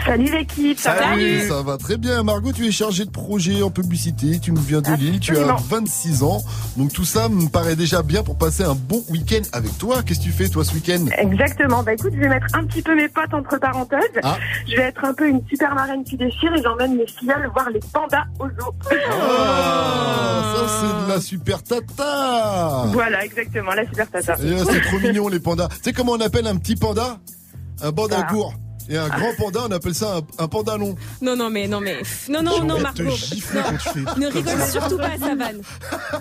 [0.04, 2.22] Salut l'équipe, ça va Ça va très bien.
[2.22, 4.38] Margot, tu es chargée de projet en publicité.
[4.40, 5.20] Tu nous viens de Lille.
[5.20, 5.56] Tu as Absolument.
[5.68, 6.42] 26 ans.
[6.76, 10.02] Donc tout ça me paraît déjà bien pour passer un bon week-end avec toi.
[10.02, 11.06] Qu'est-ce que tu fais toi ce week-end?
[11.18, 11.82] Exactement.
[11.82, 14.00] Bah écoute, je vais mettre un petit peu mes potes entre parenthèses.
[14.22, 14.36] Ah.
[14.68, 17.70] Je vais être un peu une super marraine qui déchire et j'emmène mes filles voir
[17.70, 18.72] les pandas au zoo.
[19.10, 22.84] Ah, ça c'est de la super tata.
[22.92, 24.36] Voilà, exactement, la super tata.
[24.40, 25.68] Euh, C'est trop mignon les pandas.
[25.68, 27.18] Tu sais comment on appelle un petit panda?
[27.82, 28.54] Un panda court.
[28.88, 30.94] Et un grand panda, on appelle ça un, un panda long.
[31.20, 34.20] Non non mais non mais non non non vais Margot te gifler quand tu fais
[34.20, 35.60] Ne rigole surtout pas à sa vanne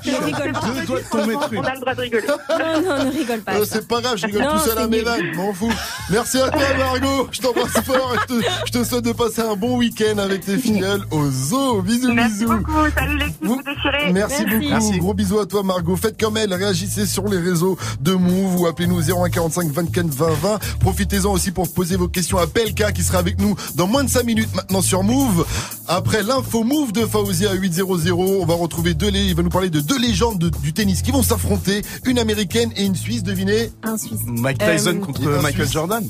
[0.05, 1.49] Ne rigole pas Deux doigts de ton maître.
[1.55, 2.27] On a le droit de rigoler.
[2.27, 4.87] Non non ne rigole pas Euh, c'est pas grave, je rigole Non, tout seul à
[4.87, 5.71] mes vannes, m'en fous.
[6.09, 9.41] Merci à toi Margot, je t'embrasse fort et je te, je te souhaite de passer
[9.41, 11.81] un bon week-end avec tes filleuls au zoo.
[11.81, 12.57] Bisous, Merci bisous.
[12.57, 12.89] beaucoup.
[12.97, 14.11] Salut l'équipe, vous déchirez.
[14.13, 15.95] Merci, beaucoup, gros bisous à toi Margot.
[15.95, 20.59] Faites comme elle, réagissez sur les réseaux de Move ou appelez-nous 0145 24 20 20.
[20.79, 24.09] Profitez-en aussi pour poser vos questions à Pelka qui sera avec nous dans moins de
[24.09, 25.45] 5 minutes maintenant sur Move.
[25.89, 27.83] Après l'info Move de Fauzi à 800,
[28.17, 31.01] on va retrouver deux, lé- il va nous parler de deux légendes de- du tennis
[31.01, 33.71] qui vont s'affronter, une américaine et une suisse, devinez?
[33.83, 34.21] Un Suisse.
[34.25, 35.71] Mike Tyson Euh, contre Michael Suisse.
[35.73, 36.03] Jordan.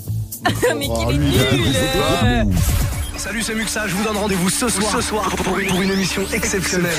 [0.78, 2.54] Mais Oh, qu'il est a nul.
[3.18, 5.92] Salut, c'est Muxa, je vous donne rendez-vous ce soir, ce soir pour, une, pour une
[5.92, 6.94] émission exceptionnelle.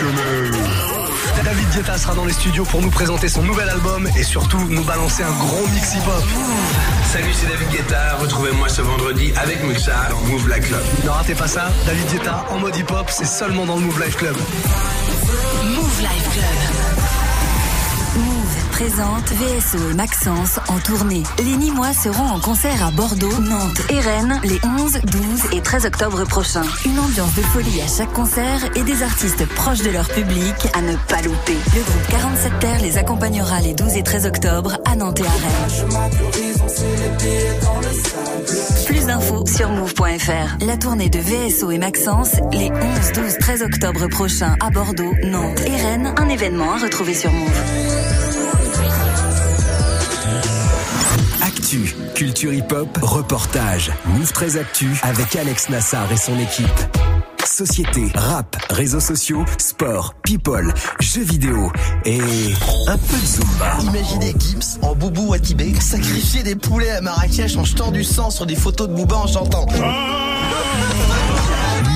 [1.45, 4.83] David Guetta sera dans les studios pour nous présenter son nouvel album et surtout nous
[4.83, 6.25] balancer un gros mix hip-hop.
[7.13, 8.17] Salut, c'est David Guetta.
[8.17, 10.83] Retrouvez-moi ce vendredi avec Muxa dans Move Life Club.
[11.05, 14.17] Ne ratez pas ça, David Guetta en mode hip-hop, c'est seulement dans le Move Life
[14.17, 14.37] Club.
[15.65, 17.06] Move Life Club.
[18.77, 21.23] Présente VSO et Maxence en tournée.
[21.39, 25.23] Les Nîmois seront en concert à Bordeaux, Nantes et Rennes les 11, 12
[25.55, 26.67] et 13 octobre prochains.
[26.85, 30.83] Une ambiance de folie à chaque concert et des artistes proches de leur public à
[30.83, 31.57] ne pas louper.
[31.75, 35.31] Le groupe 47 Terres les accompagnera les 12 et 13 octobre à Nantes et à
[35.31, 35.89] Rennes.
[38.85, 40.67] Plus d'infos sur move.fr.
[40.67, 45.63] La tournée de VSO et Maxence les 11, 12, 13 octobre prochains à Bordeaux, Nantes
[45.65, 46.13] et Rennes.
[46.19, 47.97] Un événement à retrouver sur Move.
[51.57, 56.67] Actu, culture hip-hop, reportage, Move 13 Actu avec Alex Nassar et son équipe.
[57.47, 61.73] Société, rap, réseaux sociaux, sport, people, jeux vidéo
[62.05, 62.21] et
[62.89, 63.79] un peu de Zumba.
[63.81, 68.31] Imaginez Gims en boubou à Tibet sacrifier des poulets à Marrakech en jetant du sang
[68.31, 69.65] sur des photos de Booba en chantant.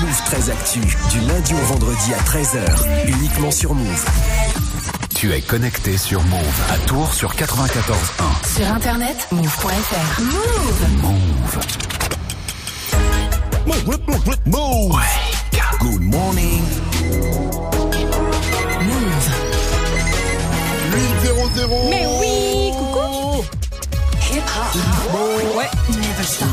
[0.00, 4.06] Move 13 Actu, du lundi au vendredi à 13h, uniquement sur Move.
[5.20, 6.40] Tu es connecté sur Move
[6.72, 8.56] à Tours sur 94.1.
[8.56, 10.22] Sur internet, move.fr.
[10.22, 10.32] Move.
[11.02, 11.58] Move.
[13.66, 15.02] Move, move, move, move.
[15.78, 16.62] Good morning.
[18.80, 19.30] Move.
[20.94, 21.90] 800.
[21.90, 23.44] Mais oui, coucou.
[24.32, 25.54] Hip hop.
[25.54, 25.68] Ouais.
[25.90, 26.48] Never stop.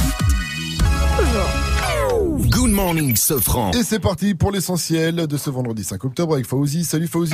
[2.49, 3.71] Good morning, Sofran.
[3.71, 6.83] Et c'est parti pour l'essentiel de ce vendredi 5 octobre avec Fauzi.
[6.83, 7.33] Salut Fauzi.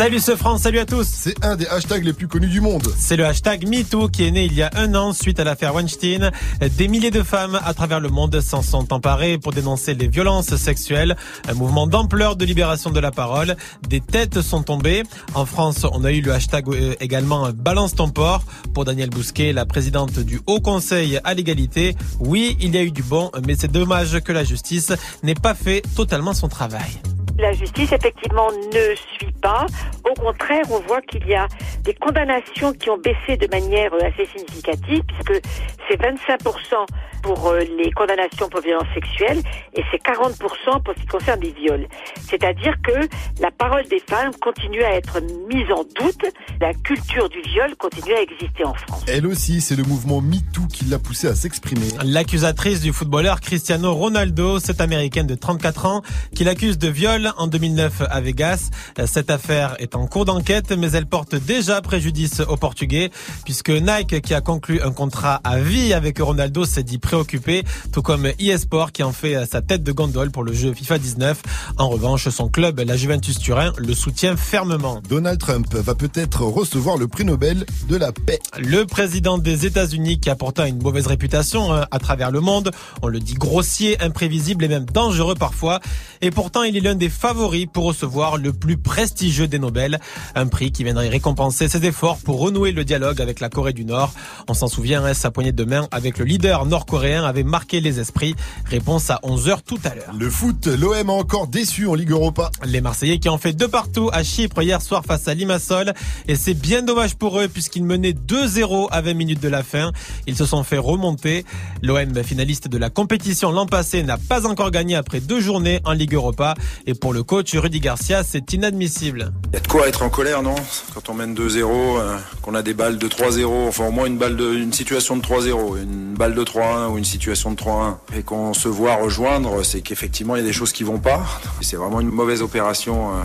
[0.00, 1.06] Salut ce France, salut à tous.
[1.06, 2.90] C'est un des hashtags les plus connus du monde.
[2.96, 5.74] C'est le hashtag MeToo qui est né il y a un an suite à l'affaire
[5.74, 6.30] Weinstein.
[6.78, 10.56] Des milliers de femmes à travers le monde s'en sont emparées pour dénoncer les violences
[10.56, 11.18] sexuelles.
[11.46, 13.56] Un mouvement d'ampleur de libération de la parole.
[13.90, 15.02] Des têtes sont tombées.
[15.34, 18.42] En France, on a eu le hashtag euh, également Balance ton port
[18.72, 21.94] pour Danielle Bousquet, la présidente du Haut Conseil à l'égalité.
[22.20, 25.52] Oui, il y a eu du bon, mais c'est dommage que la justice n'ait pas
[25.52, 27.02] fait totalement son travail.
[27.38, 29.66] La justice, effectivement, ne suit pas.
[30.08, 31.46] Au contraire, on voit qu'il y a
[31.82, 35.42] des condamnations qui ont baissé de manière euh, assez significative, puisque
[35.88, 36.86] c'est 25%
[37.22, 39.40] pour euh, les condamnations pour violences sexuelles
[39.74, 41.86] et c'est 40% pour ce qui concerne les viols.
[42.28, 43.08] C'est-à-dire que
[43.40, 48.14] la parole des femmes continue à être mise en doute, la culture du viol continue
[48.14, 49.04] à exister en France.
[49.08, 51.88] Elle aussi, c'est le mouvement MeToo qui l'a poussée à s'exprimer.
[52.04, 56.02] L'accusatrice du footballeur Cristiano Ronaldo, cette américaine de 34 ans,
[56.34, 58.70] qui l'accuse de viol en 2009 à Vegas.
[59.06, 63.10] Cette affaire est en cours d'enquête, mais elle porte déjà préjudice aux Portugais,
[63.44, 68.02] puisque Nike, qui a conclu un contrat à vie avec Ronaldo, s'est dit préoccupé, tout
[68.02, 71.42] comme eSport, qui en fait sa tête de gondole pour le jeu FIFA 19.
[71.78, 75.00] En revanche, son club, la Juventus Turin, le soutient fermement.
[75.08, 78.38] Donald Trump va peut-être recevoir le prix Nobel de la paix.
[78.58, 82.70] Le président des États-Unis, qui a pourtant une mauvaise réputation hein, à travers le monde,
[83.02, 85.80] on le dit grossier, imprévisible et même dangereux parfois,
[86.20, 90.00] et pourtant il est l'un des favoris pour recevoir le plus prestigieux des Nobel,
[90.34, 93.84] un prix qui viendrait récompenser ses efforts pour renouer le dialogue avec la Corée du
[93.84, 94.12] Nord.
[94.48, 98.00] On s'en souvient, hein, sa poignée de main avec le leader nord-coréen avait marqué les
[98.00, 98.34] esprits.
[98.64, 100.14] Réponse à 11h tout à l'heure.
[100.18, 102.50] Le foot, l'OM a encore déçu en Ligue Europa.
[102.64, 105.92] Les Marseillais qui ont fait deux partout à Chypre hier soir face à Limassol.
[106.28, 109.92] Et c'est bien dommage pour eux puisqu'ils menaient 2-0 à 20 minutes de la fin.
[110.26, 111.44] Ils se sont fait remonter.
[111.82, 115.92] L'OM, finaliste de la compétition l'an passé, n'a pas encore gagné après deux journées en
[115.92, 116.54] Ligue Europa.
[116.86, 119.32] Et pour le coach Rudy Garcia, c'est inadmissible.
[119.48, 120.54] Il y a de quoi être en colère, non?
[120.94, 124.18] Quand on mène 2-0, euh, qu'on a des balles de 3-0, enfin au moins une
[124.18, 127.96] balle de, une situation de 3-0, une balle de 3-1 ou une situation de 3-1,
[128.16, 131.24] et qu'on se voit rejoindre, c'est qu'effectivement il y a des choses qui vont pas.
[131.62, 133.22] C'est vraiment une mauvaise opération euh,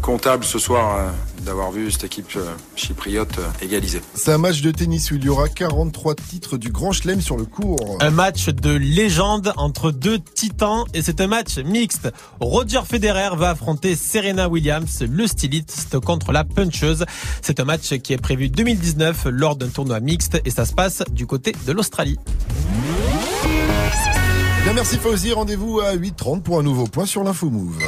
[0.00, 1.10] comptable ce soir euh,
[1.44, 4.00] d'avoir vu cette équipe euh, chypriote euh, égaliser.
[4.14, 7.36] C'est un match de tennis où il y aura 43 titres du Grand Chelem sur
[7.36, 7.98] le cours.
[8.00, 12.12] Un match de légende entre deux titans et c'est un match mixte.
[12.40, 17.04] Roger Federer va affronter Serena Williams, le styliste contre la puncheuse.
[17.42, 21.02] C'est un match qui est prévu 2019 lors d'un tournoi mixte et ça se passe
[21.10, 22.18] du côté de l'Australie.
[24.64, 27.78] Bien, merci Fauzi, rendez-vous à 8h30 pour un nouveau point sur l'info Move.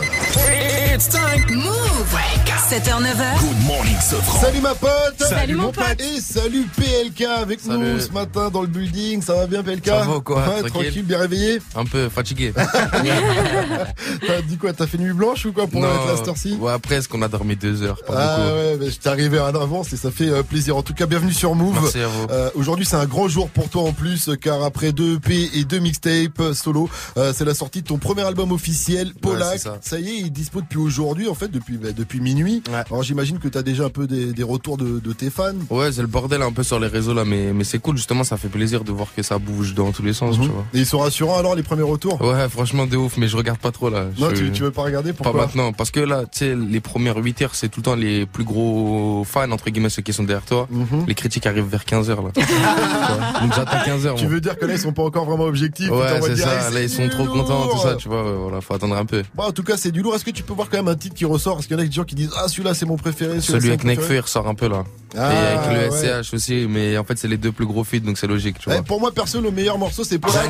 [0.94, 1.40] It's time.
[1.48, 2.31] Move.
[2.72, 3.38] 7h, 9h.
[3.38, 4.40] Good morning, Sofran.
[4.40, 6.00] Salut ma pote Salut, mon pote.
[6.00, 7.78] Et salut PLK avec Salut.
[7.84, 10.70] nous ce matin dans le building, ça va bien PLK Ça va quoi Ouais, Tranquille.
[10.70, 12.54] Tranquille, bien réveillé Un peu fatigué.
[14.26, 16.72] T'as dit quoi T'as fait nuit blanche ou quoi pour être là cette heure-ci Ouais,
[16.78, 18.00] presque, on a dormi deux heures.
[18.06, 18.56] Pas Ah beaucoup.
[18.56, 20.74] ouais, mais je t'ai arrivé en avance et ça fait euh, plaisir.
[20.74, 21.74] En tout cas, bienvenue sur Move.
[21.78, 22.26] Merci à vous.
[22.30, 25.64] Euh, Aujourd'hui, c'est un grand jour pour toi en plus, car après deux EP et
[25.64, 29.60] deux mixtapes euh, solo, euh, c'est la sortie de ton premier album officiel, Polak.
[29.82, 29.98] ça.
[30.00, 32.61] y est, il est dispo depuis aujourd'hui, en fait, depuis bah, depuis minuit.
[32.90, 35.52] Alors j'imagine que t'as déjà un peu des, des retours de, de tes fans.
[35.70, 38.24] Ouais, c'est le bordel un peu sur les réseaux là, mais, mais c'est cool justement,
[38.24, 40.44] ça fait plaisir de voir que ça bouge dans tous les sens, Mhm.
[40.44, 40.64] tu vois.
[40.74, 42.20] Et ils sont rassurants alors les premiers retours?
[42.22, 44.06] Ouais, franchement de ouf, mais je regarde pas trop là.
[44.18, 45.12] Non, Je- tu, tu veux pas regarder?
[45.12, 45.42] Pas pourquoi?
[45.46, 48.26] maintenant, parce que là, tu sais, les premières 8 heures, c'est tout le temps les
[48.26, 50.68] plus gros fans, entre guillemets, ceux qui sont derrière toi.
[51.06, 52.30] Les critiques arrivent vers 15 heures, là.
[52.42, 53.42] Tu.
[53.42, 54.14] Donc j'attends 15 heures.
[54.14, 54.32] Tu moi.
[54.34, 56.70] veux dire que là ils sont pas encore vraiment objectifs Ouais, c'est ça.
[56.70, 58.22] Là, ils sont trop contents, tout ça, tu vois.
[58.22, 59.22] Voilà, faut attendre un peu.
[59.34, 60.14] Bon, en tout cas, c'est du lourd.
[60.14, 61.54] Est-ce que tu peux voir quand même un titre qui ressort?
[61.54, 63.40] Parce qu'il y en a des gens qui disent Ah, celui-là, c'est mon préféré.
[63.40, 63.84] Celui avec.
[63.84, 64.84] Nekfeu, il ressort un peu là.
[65.18, 66.22] Ah, Et avec le ouais.
[66.22, 68.70] SCH aussi, mais en fait, c'est les deux plus gros feats, donc c'est logique, tu
[68.72, 70.48] Eh, pour moi, perso, le meilleur morceau, c'est Polak.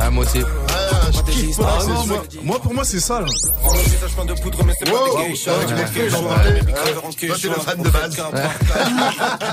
[0.00, 0.40] Ah, moi aussi.
[0.68, 2.06] Ah, je kiffe Polak, Ah c'est non, sûr.
[2.12, 3.26] moi, moi, pour moi, c'est ça, là.
[3.64, 6.60] Wow, ah, tu m'as fait, j'en parlais.
[6.60, 8.16] Toi, t'es le fan de base.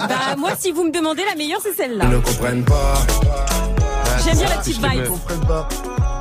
[0.10, 2.06] Bah, moi, si vous me demandez, la meilleure, c'est celle-là.
[2.08, 3.06] ne comprennent pas.
[4.24, 5.06] J'aime bien la petite vibe.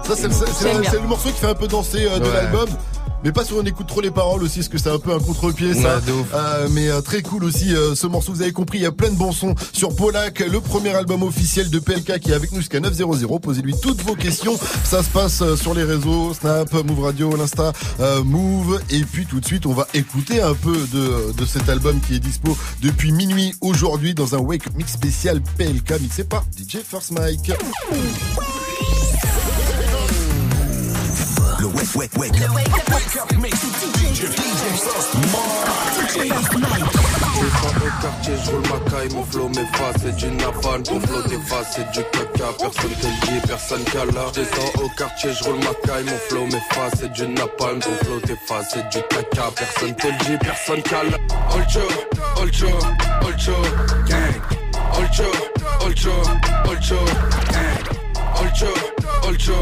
[0.07, 2.33] Ça, c'est le, morceau qui fait un peu danser euh, de Ouais.
[2.35, 2.69] l'album.
[3.25, 5.18] Mais pas sur on écoute trop les paroles aussi, parce que c'est un peu un
[5.18, 5.97] contre-pied ça.
[5.97, 6.12] Ouais.
[6.35, 8.93] Euh, mais euh, très cool aussi euh, ce morceau, vous avez compris, il y a
[8.93, 12.53] plein de bons sons sur Polak, le premier album officiel de PLK qui est avec
[12.53, 13.05] nous jusqu'à 900.
[13.41, 14.59] Posez-lui toutes vos questions.
[14.85, 18.81] Ça se passe euh, sur les réseaux, Snap, Move Radio, l'Insta, euh, Move.
[18.91, 22.16] Et puis tout de suite, on va écouter un peu de, de cet album qui
[22.16, 27.12] est dispo depuis minuit aujourd'hui dans un Wake Mix spécial PLK mixé par DJ First
[27.12, 27.53] Mike.
[31.65, 32.51] Le wake, wake, wake up.
[37.35, 41.23] Descends au quartier, je roule ma caille, mon flow m'efface, c'est du napalm, ton flow
[41.23, 44.31] t'efface, c'est du caca, personne te le dit, personne cala.
[44.35, 48.21] Descends au quartier, je roule ma caille, mon flow m'efface, c'est du napalm, ton flow
[48.21, 51.17] t'efface, c'est du caca, personne te le dit, personne cala.
[51.55, 51.81] Olcho,
[52.43, 52.79] Olcho,
[53.23, 53.57] Olcho,
[54.07, 54.35] gang.
[54.99, 55.31] Olcho,
[55.81, 56.12] Olcho,
[56.69, 57.05] Olcho,
[57.53, 57.85] gang.
[58.43, 59.55] Olcho, Olcho,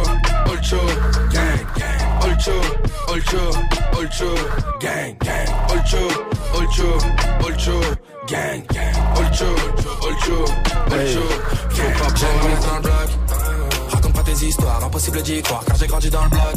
[0.50, 0.80] Olcho,
[1.30, 2.00] gang, gang.
[2.22, 2.56] Olcho,
[3.06, 3.42] Olcho,
[3.96, 4.34] Olcho,
[4.80, 5.48] gang, gang.
[5.70, 6.02] Olcho,
[6.54, 6.98] Olcho,
[7.44, 7.80] Olcho,
[8.26, 8.94] gang, gang.
[9.16, 9.48] Olcho,
[10.02, 10.38] Olcho,
[10.90, 11.24] Olcho,
[11.76, 11.92] gang,
[12.60, 13.08] dans le bloc.
[13.90, 16.54] Raconte pas tes histoires, impossible d'y croire car j'ai grandi dans le bloc.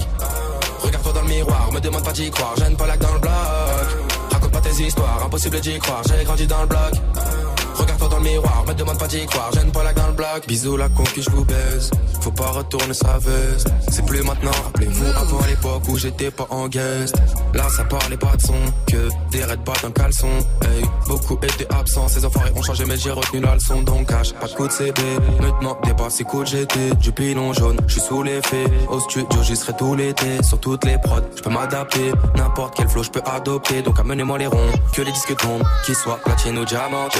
[0.80, 3.34] Regarde-toi dans le miroir, me demande pas d'y croire, j'aime pas lac dans le bloc.
[4.32, 6.94] Raconte pas tes histoires, impossible d'y croire, j'ai grandi dans le bloc.
[7.76, 10.48] Regarde-toi dans le miroir, me demande pas d'y croire, j'aime pas lac dans le bloc.
[10.48, 11.92] Bisous la conquis, je vous baise.
[12.22, 13.68] Faut pas retourner sa veste.
[13.92, 17.16] C'est plus maintenant, rappelez-vous avant l'époque où j'étais pas en guest.
[17.54, 18.54] Là ça parlait pas de son,
[18.88, 20.30] que des raids pas d'un caleçon.
[20.64, 23.82] Hey, beaucoup étaient absents, ces enfoirés ont changé mais j'ai retenu la leçon.
[23.82, 25.02] Donc cache pas de coup de CB.
[25.62, 26.96] Demandez pas si cool j'étais.
[26.96, 28.66] Du pilon jaune, je suis sous l'effet.
[28.90, 30.42] Au studio j'y serai tout l'été.
[30.44, 32.12] Sur toutes les prods, je peux m'adapter.
[32.36, 33.82] N'importe quel flow je peux adopter.
[33.82, 35.64] Donc amenez-moi les ronds, que les disques tombent.
[35.86, 37.20] Qu'ils soient platine ou diamantés.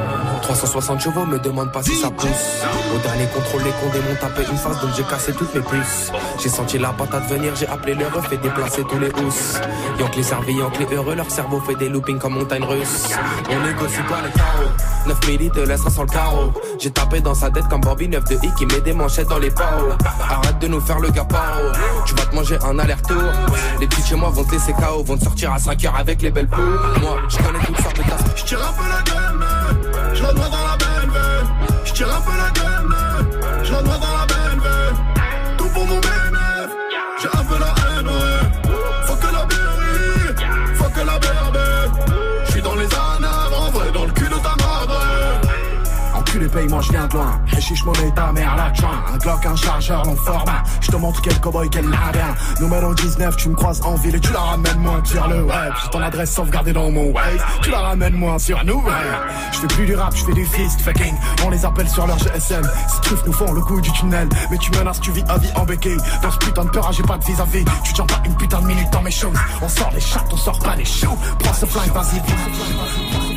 [0.41, 2.63] 360 chevaux, me demande pas si ça pousse.
[2.93, 6.11] Au dernier contrôle, les condés m'ont tapé une face, donc j'ai cassé toutes mes puces.
[6.41, 9.59] J'ai senti la patate venir, j'ai appelé les refs et déplacé tous les housses.
[9.99, 13.09] Yankee servi, Yankee heureux, leur cerveau fait des loopings comme montagne russe.
[13.49, 14.71] On négocie pas les carreaux.
[15.07, 16.51] 9 milli te laissera sans le carreau.
[16.79, 19.39] J'ai tapé dans sa tête comme Bobby 9 de I qui met des manchettes dans
[19.39, 19.89] les barreaux.
[20.29, 21.71] Arrête de nous faire le gars paro.
[22.05, 23.23] Tu vas te manger un aller-retour.
[23.79, 26.21] Les petits chez moi vont te laisser KO, vont te sortir à 5 heures avec
[26.21, 26.61] les belles peaux.
[27.01, 28.21] Moi, je connais toutes sortes de tasses.
[28.35, 29.60] Je tire un peu la gueule,
[30.13, 31.17] je noie dans la BMW.
[31.85, 32.70] Je tire un peu la gueule,
[46.51, 47.41] Enculé paye-moi, je viens de loin.
[47.47, 49.03] Réchiche monnaie ta mère, la joint.
[49.13, 50.63] Un Glock, un chargeur, long format.
[50.81, 52.35] Je te montre quel cowboy, quel labin.
[52.59, 55.73] Numéro 19, tu me croises en ville et tu la ramènes moins sur le web.
[55.83, 57.43] J'ai ton adresse sauvegardée dans mon wave.
[57.61, 58.91] Tu la ramènes moins sur nous, ouais.
[59.51, 61.15] Je fais plus du rap, je fais du fist fucking.
[61.45, 62.67] On les appelle sur leur GSM.
[63.01, 64.27] Trucs nous font le coup du tunnel.
[64.49, 65.97] Mais tu menaces, tu vis à vie en béquille.
[66.21, 67.65] Dans ce putain de peur, j'ai pas de vis-à-vis.
[67.83, 69.37] Tu tiens pas une putain de minute dans mes choses.
[69.61, 71.17] On sort les chattes, on sort pas les shows.
[71.39, 73.30] Prends ce flingue, vas-y,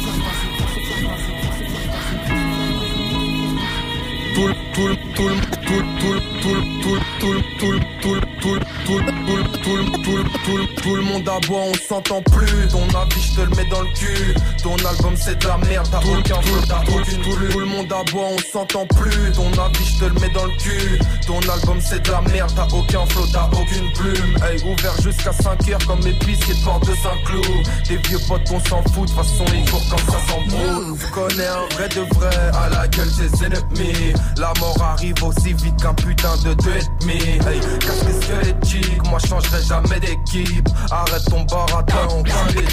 [10.82, 12.68] tout le monde aboie, on s'entend plus.
[12.68, 14.34] Ton avis, je te le mets dans le cul.
[14.62, 17.48] Ton album, c'est de la merde, t'as aucun flow, t'as aucune plume.
[17.50, 19.32] Tout le monde aboie, on s'entend plus.
[19.32, 20.98] Ton avis, je te le mets dans le cul.
[21.26, 24.36] Ton album, c'est de la merde, t'as aucun flow, t'as aucune plume.
[24.44, 27.66] Hey, ouvert jusqu'à 5 heures comme mes biscuits de porte de Saint-Cloud.
[27.88, 30.98] Des vieux potes, on s'en fout, de toute façon, ils courent quand ça s'embrouille.
[31.12, 34.12] Connais un vrai de vrai, à la gueule, ses ennemis.
[34.36, 37.18] La mort arrive aussi vite qu'un putain de deux et demi.
[37.46, 40.68] Hey, casque squelettique, moi je changerai jamais d'équipe.
[40.90, 42.64] Arrête ton baratin, on craint les.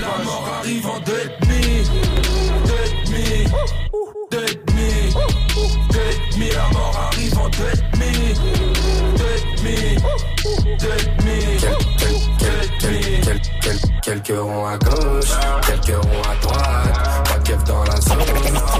[0.00, 1.84] La mort arrive en deux et demi.
[2.66, 3.46] Deux et demi.
[4.30, 5.14] Demi.
[6.50, 7.48] La mort arrive en.
[7.48, 8.14] Deux et demi.
[9.18, 9.78] Deux et demi.
[10.78, 11.40] Deux et demi.
[14.02, 15.32] Quelques ronds à gauche,
[15.66, 17.09] quelques ronds à droite.
[17.66, 18.16] Dans la zone,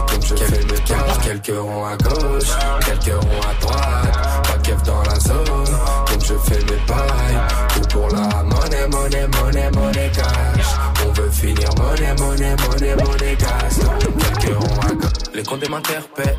[0.09, 1.05] comme je fais le cas.
[1.25, 2.51] Quelques ronds à gauche,
[2.85, 4.43] quelques ronds à droite.
[4.45, 5.77] Pas keuf dans la zone,
[6.07, 7.41] comme je fais mes pailles.
[7.75, 10.67] Tout pour la monnaie, monnaie, monnaie, monnaie cash.
[11.05, 13.75] On veut finir monnaie, monnaie, monnaie, monnaie cash.
[14.41, 15.11] Quelques ronds à gauche.
[15.35, 16.39] Les condés m'interpellent,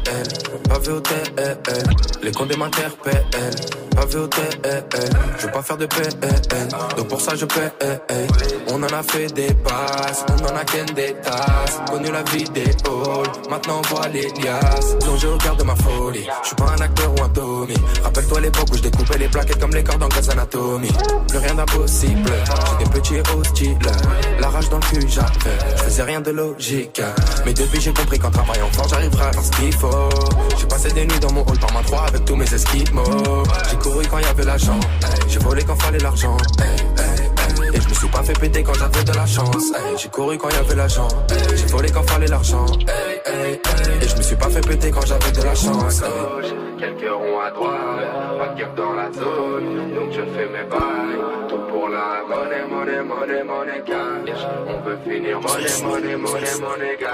[0.70, 1.58] pas vu au TL.
[2.24, 3.26] Les condés m'interpellent,
[4.02, 4.84] pas vu au TL.
[5.38, 7.72] Je veux pas faire de PN, donc pour ça je paie.
[8.70, 11.80] On en a fait des passes, on en a qu'un des tasses.
[11.90, 14.98] Connu la vie des halls, maintenant on voit les liasses.
[15.06, 17.76] Donc je regarde ma folie, je suis pas un acteur ou un Tommy.
[18.04, 20.92] Rappelle-toi l'époque où je découpais les plaquettes comme les cordes en Grey's Anatomy.
[21.28, 22.32] Plus rien d'impossible,
[22.80, 23.78] j'étais petit et hostile.
[24.40, 27.02] La rage dans le cul j'avais, je faisais rien de logique.
[27.46, 30.10] Mais depuis j'ai compris qu'en travaillant fort j'arriverai à faire ce qu'il faut.
[30.58, 33.44] J'ai passé des nuits dans mon hall par ma 3 avec tous mes esquimaux.
[33.70, 34.80] J'ai couru quand y avait l'argent,
[35.28, 36.38] j'ai volé quand fallait l'argent.
[37.74, 39.72] Et je me suis pas fait péter quand j'avais de la chance.
[39.98, 41.08] J'ai couru quand y avait l'argent.
[41.56, 42.66] J'ai volé quand fallait l'argent.
[44.02, 46.02] Et je me suis pas fait péter quand j'avais de la chance.
[46.80, 47.78] Quelques ronds à droite,
[48.40, 49.94] pas de dans la zone.
[49.96, 51.01] Donc je fais mes bails.
[52.30, 54.46] Monnaie, monnaie, monnaie cash.
[54.68, 57.10] On veut finir monnaie, monnaie, monnaie cash.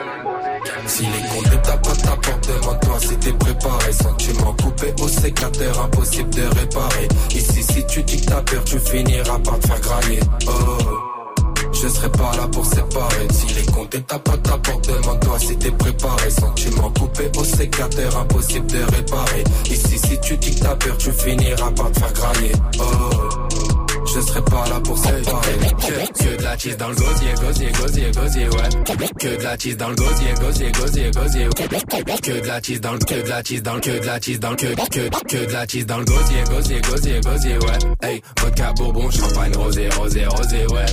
[0.86, 3.92] Si les comptes ne tapent pas ta porte, demande-toi si t'es préparé.
[3.92, 7.08] Sentiment coupé au sécateur, impossible de réparer.
[7.32, 10.20] Ici, si tu dis que t'as peur, tu finiras par te faire grailler.
[10.48, 11.08] Oh.
[11.74, 15.38] Je serai pas là pour séparer Si les comptes ne tapent pas ta porte Demande-toi
[15.38, 20.62] si t'es préparé Sentiment coupé au sécateur Impossible de réparer Ici si tu dis que
[20.62, 23.47] t'as peur Tu finiras par te faire grailler Oh
[24.18, 27.72] je serai pas là pour séparer que, que de la cheese dans le gosier, gosier,
[27.72, 29.08] gosier, gosier, ouais.
[29.20, 32.18] Que de la cheese dans le gosier, gosier, gosier, gosier ouais.
[32.22, 34.20] Que de la cheese dans le, que de la cheese dans le, que de la
[34.20, 37.58] cheese dans le, que, que, que de la cheese dans le gosier, gosier, gosier, gosier,
[37.60, 38.08] ouais.
[38.08, 40.86] Hey, vodka, bourbon, champagne, rosé, rosé, rosé, ouais.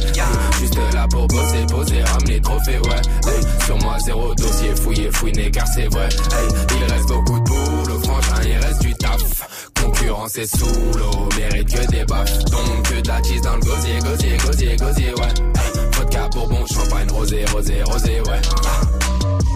[0.61, 3.31] Juste là pour bosser, poser, ramener trophée, ouais.
[3.31, 6.09] Hey, sur moi zéro dossier, fouillé, fouiné, car c'est vrai.
[6.09, 11.29] Hey, il reste beaucoup de boulot, franchement, il reste du taf Concurrence est sous l'eau,
[11.37, 12.39] mérite que des baffes.
[12.47, 15.35] Donc que de la cheese dans le gosier, gosier, gosier, gosier, ouais.
[15.93, 18.41] Vodka, bourbon, champagne, rosé, rosé, rosé, ouais.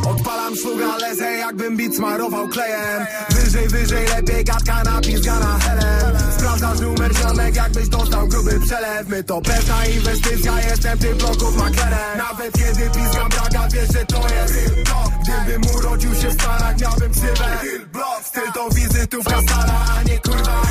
[0.09, 6.17] Odpalam szluga, lecę jakbym bit smarował klejem Wyżej, wyżej, lepiej gadka na pizga na helem
[6.49, 9.09] Sprawdzasz numer ziomek, jakbyś dostał gruby przelew.
[9.09, 12.19] My to pewna inwestycja, jestem tych bloków maklerem.
[12.19, 14.55] Nawet kiedy pizgam braga, wiesz, że to jest
[15.23, 17.59] Gdybym urodził się w Stanach, miałbym ksywę.
[18.25, 20.62] Styl to wizytówka stara, a nie kurwa.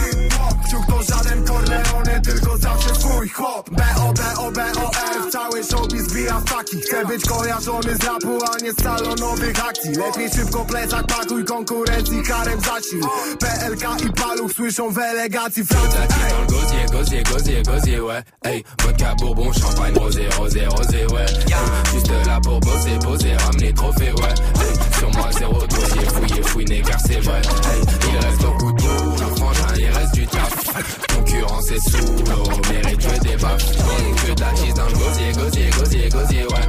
[0.67, 3.69] Wciuch to żaden Corleone, tylko zawsze swój chłop.
[3.69, 6.77] B-O-B-O-B-O-F, cały showbiz bija w taki.
[6.77, 9.91] Chcę być kojarzony z rapu, a nie z salonowych akcji.
[9.91, 13.01] Lepiej szybko plecak pakuj, konkurencji karem zasil.
[13.39, 18.21] PLK i paluch słyszą w elegacji Francji Dans le gosier, gosier, gosier, gosier, ouais.
[18.43, 21.25] Hey, vodka, bourbon, champagne, rosé, rosé, rosé, ouais
[21.93, 24.61] Juste là pour bosser, poser, ramener trophée, ouais.
[24.61, 27.81] Hey, Sur moi zéro dossier, fouillé, fouiné, car c'est vrai Hey,
[28.11, 30.66] il reste beaucoup de boulot, franchement, il reste du taf
[31.15, 36.09] Concurrence est sous l'eau, mérite des baffes Donc que cheese dans le gosier, gosier, gosier,
[36.09, 36.67] gosier, ouais.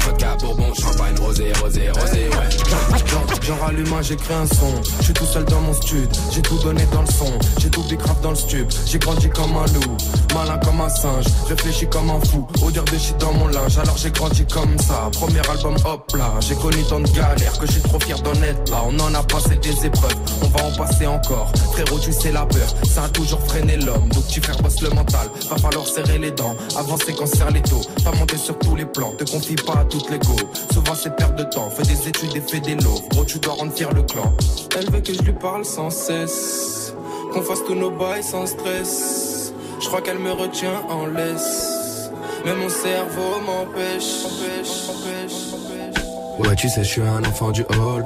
[0.00, 3.06] Vodka, bourbon, champagne, rosé, rosé, rosé, ouais.
[3.06, 4.80] Genre, genre allumant, j'écris un son.
[5.00, 7.38] Je suis tout seul dans mon stud, j'ai tout donné dans le son.
[7.58, 9.96] J'ai tout grave dans le stub, j'ai grandi comme un loup.
[10.34, 12.46] Malin comme un singe, réfléchi comme un fou.
[12.62, 15.10] Odeur de shit dans mon linge, alors j'ai grandi comme ça.
[15.12, 18.34] Premier album, hop là, j'ai connu tant de galères Que je suis trop fier d'en
[18.42, 18.82] être là.
[18.86, 21.52] On en a passé des épreuves, on va en passer encore.
[21.72, 24.08] Frérot, tu sais la peur, ça a toujours freiné l'homme.
[24.08, 26.56] Donc tu faire le mental, va falloir serrer les dents.
[26.76, 29.12] Avancer quand serre les taux, pas monter sur tous les plans.
[29.18, 30.36] Te confie pas à toutes les go,
[30.72, 31.70] souvent c'est perte de temps.
[31.70, 34.32] Fais des études et fais des lots, gros tu dois rendre fier le clan.
[34.78, 36.94] Elle veut que je lui parle sans cesse.
[37.32, 39.52] Qu'on fasse tous nos bails sans stress.
[39.80, 42.10] Je crois qu'elle me retient en laisse.
[42.44, 44.24] Mais mon cerveau m'empêche.
[44.26, 46.48] Empêche, empêche, empêche.
[46.48, 48.04] Ouais tu sais je suis un enfant du hall.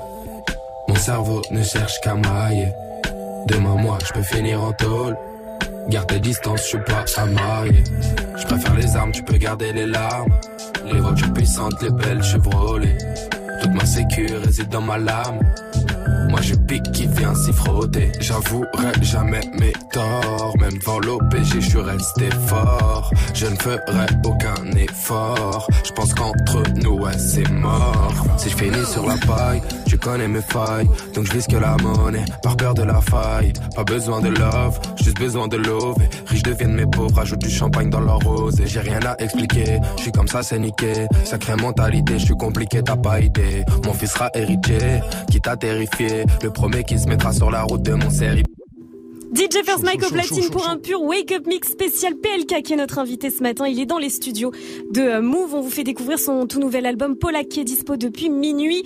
[0.89, 2.73] Mon cerveau ne cherche qu'à mailler
[3.47, 5.17] Demain moi je peux finir en tôle
[5.89, 7.85] Garde tes distances, je suis pas à marier.
[8.37, 10.33] Je préfère les armes, tu peux garder les larmes.
[10.93, 12.99] Les voitures puissantes, les belles Chevrolet.
[13.63, 15.39] Toute ma sécu réside dans ma lame.
[16.37, 18.13] Moi je pique qui vient s'y frotter.
[18.21, 20.55] J'avouerai jamais mes torts.
[20.61, 23.11] Même devant l'OPG, je suis resté fort.
[23.33, 23.79] Je ne ferai
[24.23, 25.67] aucun effort.
[25.83, 28.13] Je pense qu'entre nous, ouais, c'est mort.
[28.37, 30.87] Si je finis sur la paille, tu connais mes failles.
[31.15, 33.55] Donc je risque la monnaie, par peur de la faille.
[33.75, 35.97] Pas besoin de love, juste besoin de love.
[36.27, 38.61] Riches deviennent mes pauvres, rajoute du champagne dans leur rose.
[38.61, 41.07] Et j'ai rien à expliquer, je suis comme ça, c'est niqué.
[41.25, 43.65] Sacrée mentalité, je suis compliqué, t'as pas idée.
[43.87, 45.01] Mon fils sera héritier,
[45.31, 46.26] qui t'a terrifié.
[46.43, 48.43] Le premier qui se mettra sur la route de mon série.
[49.35, 52.77] DJ First Mike au platine pour un pur Wake Up Mix spécial PLK qui est
[52.77, 53.67] notre invité ce matin.
[53.67, 54.53] Il est dans les studios
[54.93, 55.55] de euh, Move.
[55.55, 58.85] On vous fait découvrir son tout nouvel album Polak qui est dispo depuis minuit.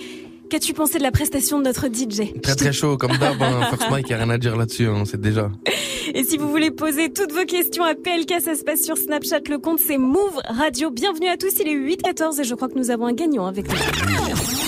[0.49, 3.41] Qu'as-tu pensé de la prestation de notre DJ Très très chaud, comme d'hab.
[3.41, 3.67] Hein.
[3.69, 5.49] First Mike, y a rien à dire là-dessus, on sait déjà.
[6.13, 9.41] Et si vous voulez poser toutes vos questions à PLK, ça se passe sur Snapchat.
[9.49, 10.91] Le compte c'est Move Radio.
[10.91, 11.53] Bienvenue à tous.
[11.61, 14.60] Il est 8h14 et je crois que nous avons un gagnant avec nous.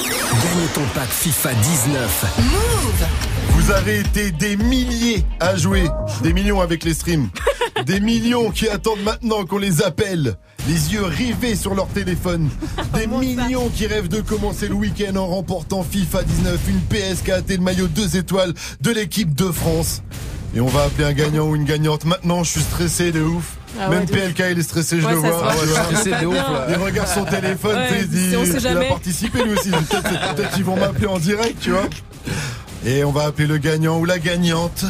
[0.63, 2.25] Gagne ton pack FIFA 19.
[2.37, 3.07] Move
[3.49, 5.83] Vous avez été des milliers à jouer,
[6.21, 7.29] des millions avec les streams,
[7.85, 10.35] des millions qui attendent maintenant qu'on les appelle,
[10.67, 12.49] les yeux rivés sur leur téléphone,
[12.93, 17.57] des millions qui rêvent de commencer le week-end en remportant FIFA 19, une PS4 et
[17.57, 20.01] le maillot 2 étoiles de l'équipe de France.
[20.55, 22.05] Et on va appeler un gagnant ou une gagnante.
[22.05, 23.57] Maintenant, je suis stressé de ouf.
[23.79, 25.41] Ah ouais, Même PLK, il est stressé, je Ouais, le vois.
[25.49, 26.67] Ah ouais, stressé de ouf, là.
[26.69, 29.71] Il regarde son téléphone, il dit, si on sait il a participé lui aussi.
[29.71, 31.87] Peut-être qu'ils vont m'appeler en direct, tu vois.
[32.85, 34.85] Et on va appeler le gagnant ou la gagnante.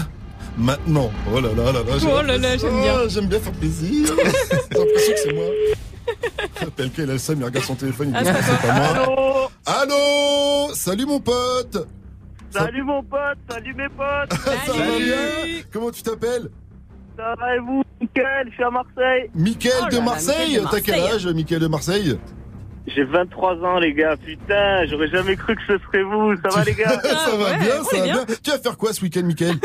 [0.58, 1.12] Maintenant.
[1.34, 1.82] Oh là là là là.
[2.04, 2.94] Oh là là, j'aime bien.
[3.04, 4.08] Oh, J'aime bien faire plaisir.
[4.72, 5.46] J'ai l'impression que c'est moi.
[6.76, 8.68] PLK, il a le seum, il regarde son téléphone, il dit Ah, que c'est c'est
[8.68, 9.50] pas moi.
[9.66, 11.88] Allô Allô Salut mon pote
[12.52, 15.16] Salut mon pote, salut mes potes Ça va bien
[15.72, 16.50] Comment tu t'appelles?
[17.18, 19.30] Ça va et vous Nickel, je suis à Marseille.
[19.36, 22.20] Mickaël Oh de Marseille Mickaël T'as quel âge, Mickaël de Marseille?
[22.88, 26.64] J'ai 23 ans les gars, putain, j'aurais jamais cru que ce serait vous, ça va
[26.66, 28.26] les gars Ça va bien, ça va bien.
[28.44, 29.56] Tu vas faire quoi ce week-end, Mickaël?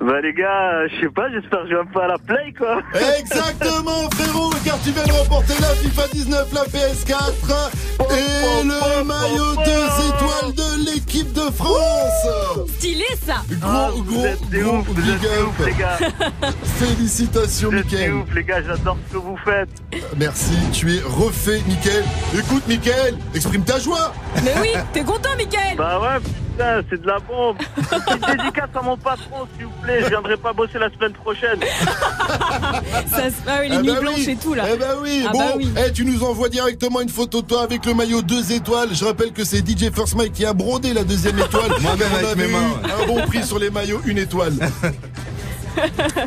[0.00, 2.54] Bah les gars, je sais pas, j'espère que je vais un peu à la play
[2.56, 2.80] quoi
[3.18, 7.70] Exactement, frérot, car tu viens de remporter la FIFA 19, la PS4
[8.00, 9.70] et le maillot 2
[10.08, 12.68] étoiles de l'équipe de France.
[12.78, 15.66] Stylé ça Gros, gros, gros big up.
[15.66, 15.98] les gars
[16.78, 18.14] Félicitations, Mickaël.
[18.14, 19.68] ouf les gars, j'adore ce que vous faites
[20.16, 21.99] Merci, tu es refait, Mickaël.
[22.34, 24.12] Écoute, Mickaël, exprime ta joie.
[24.44, 28.82] Mais oui, t'es content, Michael Bah ouais, putain, c'est de la bombe Petite dédicace à
[28.82, 31.58] mon patron s'il vous plaît, je viendrai pas bosser la semaine prochaine
[33.08, 34.30] Ça se- Ah oui, les Ah nuits bah blanches oui.
[34.30, 34.64] et tout là.
[34.72, 35.72] Eh bah oui, Ah bon, bah oui.
[35.86, 38.90] eh, tu nous envoies directement une photo de toi avec le maillot 2 étoiles.
[38.92, 41.70] Je rappelle que c'est DJ First Mike qui a brodé la deuxième étoile.
[41.80, 44.54] Moi-même On avec avait mes mains, un bon prix sur les maillots, une étoile.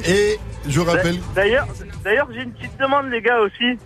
[0.05, 1.19] Et je rappelle.
[1.35, 1.67] D'ailleurs,
[2.03, 3.77] d'ailleurs, j'ai une petite demande, les gars, aussi.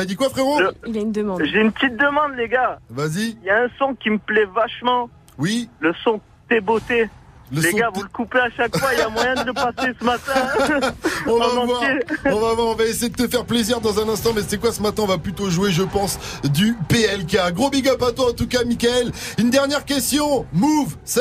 [0.00, 1.42] T'as dit quoi, frérot Il a une demande.
[1.44, 2.78] J'ai une petite demande, les gars.
[2.88, 3.36] Vas-y.
[3.42, 5.10] Il y a un son qui me plaît vachement.
[5.36, 5.68] Oui.
[5.80, 7.10] Le son T'es beauté.
[7.52, 8.94] Le les gars, vous le coupez à chaque fois.
[8.94, 10.32] Il y a moyen de le passer ce matin.
[11.26, 12.00] On va En voir, entier.
[12.24, 14.56] on va voir, on va essayer de te faire plaisir dans un instant, mais c'est
[14.58, 15.02] quoi ce matin?
[15.02, 17.52] On va plutôt jouer, je pense, du PLK.
[17.52, 19.12] Gros big up à toi en tout cas, Michael.
[19.38, 20.46] Une dernière question.
[20.54, 21.20] Move, c'est?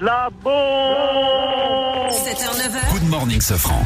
[0.00, 0.54] La bombe
[2.08, 3.82] 7h, Good morning, Safran.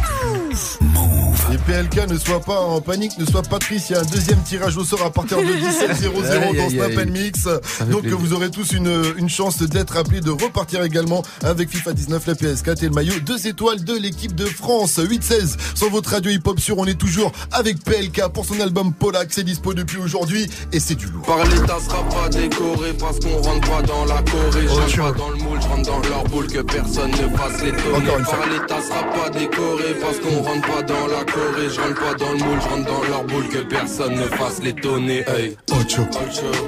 [1.66, 3.90] PLK ne soit pas en panique, ne soit pas triste.
[3.90, 7.06] Il y a un deuxième tirage au sort à partir de 17.00 Aïe, dans Snap.
[7.06, 7.44] Mix.
[7.90, 8.18] Donc plaisir.
[8.18, 12.34] vous aurez tous une, une chance d'être appelés, de repartir également avec FIFA 19, la
[12.34, 14.98] PS4 et le maillot 2 étoiles de l'équipe de France.
[14.98, 16.78] 8-16 sur votre radio hip-hop sur.
[16.78, 19.28] On est toujours avec PLK pour son album Polak.
[19.30, 21.22] C'est dispo depuis aujourd'hui et c'est du lourd.
[21.24, 24.66] Par l'état sera pas décoré parce qu'on rentre pas dans la Corée.
[24.70, 27.36] Oh, Je rentre pas dans le moule, je rentre dans leur boule que personne ne
[27.36, 27.96] fasse les tonner.
[27.96, 28.38] Encore une fois.
[28.38, 31.53] Par l'état sera pas décoré parce qu'on rentre pas dans la Corée.
[31.56, 34.60] Je rentre pas dans le moule, je rentre dans leur boule que personne ne fasse
[34.62, 35.24] les tonner.
[35.28, 35.56] Hey.
[35.70, 36.02] Ocho.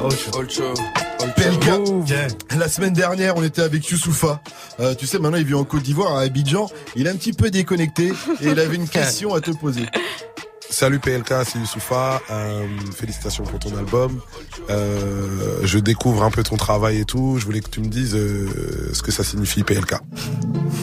[0.05, 0.39] Ocho.
[0.39, 0.75] Ocho.
[1.35, 2.57] PLK.
[2.57, 4.41] La semaine dernière, on était avec Youssoufa.
[4.79, 6.69] Euh, tu sais, maintenant, il vit en Côte d'Ivoire, à Abidjan.
[6.95, 9.87] Il est un petit peu déconnecté et il avait une question à te poser.
[10.71, 12.21] Salut PLK, c'est Youssoufa.
[12.31, 14.21] Euh, félicitations pour ton album.
[14.69, 17.37] Euh, je découvre un peu ton travail et tout.
[17.39, 19.95] Je voulais que tu me dises euh, ce que ça signifie PLK.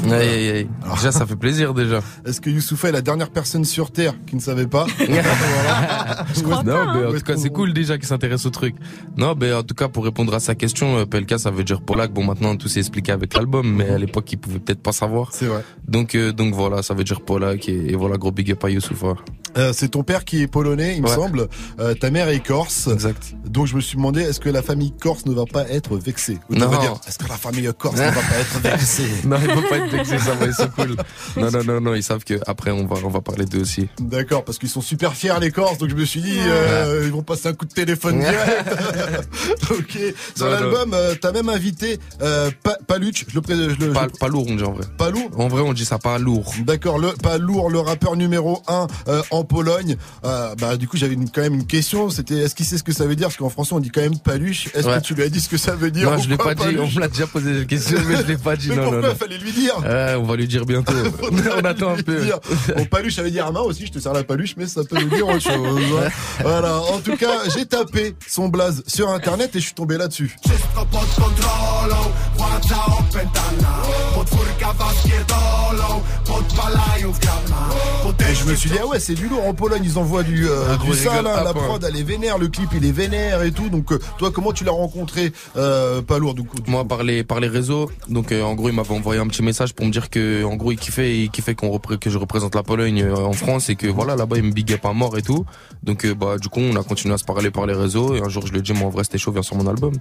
[0.05, 0.69] Aïe, aïe, aïe.
[0.95, 2.01] Déjà, ça fait plaisir, déjà.
[2.25, 4.85] Est-ce que Youssoufa est la dernière personne sur Terre qui ne savait pas
[6.65, 8.75] non, mais en tout cas, c'est cool déjà qu'il s'intéresse au truc.
[9.17, 11.81] Non, mais en tout cas, pour répondre à sa question, euh, PLK, ça veut dire
[11.81, 12.11] Polak.
[12.11, 15.29] Bon, maintenant, tout s'est expliqué avec l'album, mais à l'époque, il pouvait peut-être pas savoir.
[15.33, 15.63] C'est vrai.
[15.87, 18.69] Donc, euh, donc voilà, ça veut dire Polak et, et voilà, gros big up à
[18.69, 19.15] Youssoufa.
[19.57, 21.47] Euh, c'est ton père qui est polonais, il me semble.
[21.79, 22.87] Euh, ta mère est corse.
[22.87, 23.33] Exact.
[23.45, 26.39] Donc je me suis demandé, est-ce que la famille corse ne va pas être vexée
[26.49, 26.71] Ou Non.
[27.07, 29.89] est-ce que la famille corse ne va pas être vexée non, ils vont pas être
[29.91, 30.95] vexés, ça va, sont cool.
[31.37, 33.87] Non, non, non, non, ils savent que après on va, on va parler d'eux aussi.
[33.99, 37.11] D'accord, parce qu'ils sont super fiers les Corses, donc je me suis dit, euh, ils
[37.11, 38.67] vont passer un coup de téléphone direct.
[39.71, 39.99] ok.
[40.35, 44.07] Sur l'album, euh, t'as même invité euh, Pa- Paluch, je le pré- je le- Pas,
[44.19, 44.85] pas lourd, on dit en vrai.
[44.97, 46.53] Pas lourd En vrai, on dit ça pas lourd.
[46.65, 48.87] D'accord, le pas lourd, le rappeur numéro 1
[49.31, 49.95] en Pologne.
[50.25, 52.09] Euh, bah du coup j'avais quand même une question.
[52.09, 53.27] C'était est-ce qu'il sait ce que ça veut dire?
[53.27, 54.67] Parce qu'en français on dit quand même paluche.
[54.73, 54.97] Est-ce Ouais.
[54.97, 56.09] que tu lui as dit ce que ça veut dire?
[56.11, 58.37] Non, je l'ai pas dit, on me l'a déjà posé cette question, mais je l'ai
[58.37, 58.69] pas dit.
[58.73, 59.15] Mais non, pourquoi non, non.
[59.15, 59.77] fallait lui dire?
[59.83, 60.93] Ouais, on va lui dire bientôt.
[61.31, 62.21] on attend un peu.
[62.23, 62.39] dire.
[62.75, 64.99] Bon, paluche, ça veut dire main aussi, je te sers la paluche, mais ça peut
[64.99, 65.53] nous dire autre chose.
[65.53, 66.09] hein.
[66.41, 70.35] Voilà, en tout cas, j'ai tapé son blaze sur internet et je suis tombé là-dessus.
[78.29, 79.45] Et je me suis dit, ah ouais, c'est du lourd.
[79.47, 82.03] En Pologne, ils envoient du, euh, Ah, du sale, hein, pas, la prod, elle est
[82.03, 83.69] vénère, le clip, il est vénère et tout.
[83.69, 87.03] Donc, euh, toi, comment tu l'as rencontré, euh, pas lourd, du coup du Moi, par
[87.03, 89.85] les, par les réseaux, donc euh, en gros, il m'avait envoyé un petit message pour
[89.85, 92.63] me dire que, en gros, il kiffait, il kiffait qu'on repré- que je représente la
[92.63, 95.45] Pologne euh, en France et que voilà, là-bas, il me biguait pas mort et tout.
[95.83, 98.21] Donc, euh, bah, du coup, on a continué à se parler par les réseaux et
[98.21, 99.93] un jour, je lui ai dit, moi, en vrai, c'était chaud, viens sur mon album.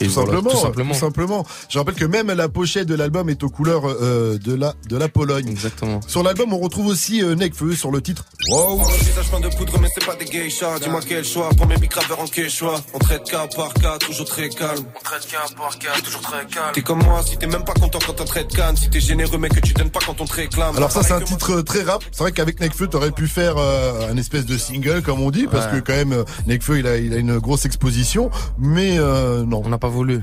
[0.00, 0.94] Et Tout voilà, simplement, tout simplement.
[0.94, 1.46] tout simplement.
[1.68, 4.96] Je rappelle que même la pochette de l'album est aux couleurs euh, de la de
[4.96, 5.48] la Pologne.
[5.48, 6.00] Exactement.
[6.06, 8.24] Sur l'album, on retrouve aussi euh, Nekfeu sur le titre.
[8.50, 8.80] Wow.
[8.82, 10.78] Oh, visage plein de poudre, mais c'est pas des geishas.
[10.80, 11.50] Dis-moi quel choix.
[11.56, 12.80] Premier bicraveur en quechua.
[12.94, 14.84] On traite cas par cas, toujours très calme.
[14.98, 16.72] On traite cas par cas, toujours très calme.
[16.72, 18.76] T'es comme moi, si t'es même pas content quand on traite canne.
[18.76, 20.76] Si t'es généreux, mais que tu donnes pas quand on te réclame.
[20.76, 22.02] Alors ça c'est un titre euh, très rap.
[22.10, 25.46] C'est vrai qu'avec Nekfeu t'aurais pu faire euh, un espèce de single comme on dit
[25.46, 25.80] parce Ouais.
[25.80, 29.60] que quand même euh, Nekfeu il a il a une grosse exposition mais euh, non.
[29.64, 30.20] On n'a pas voulu.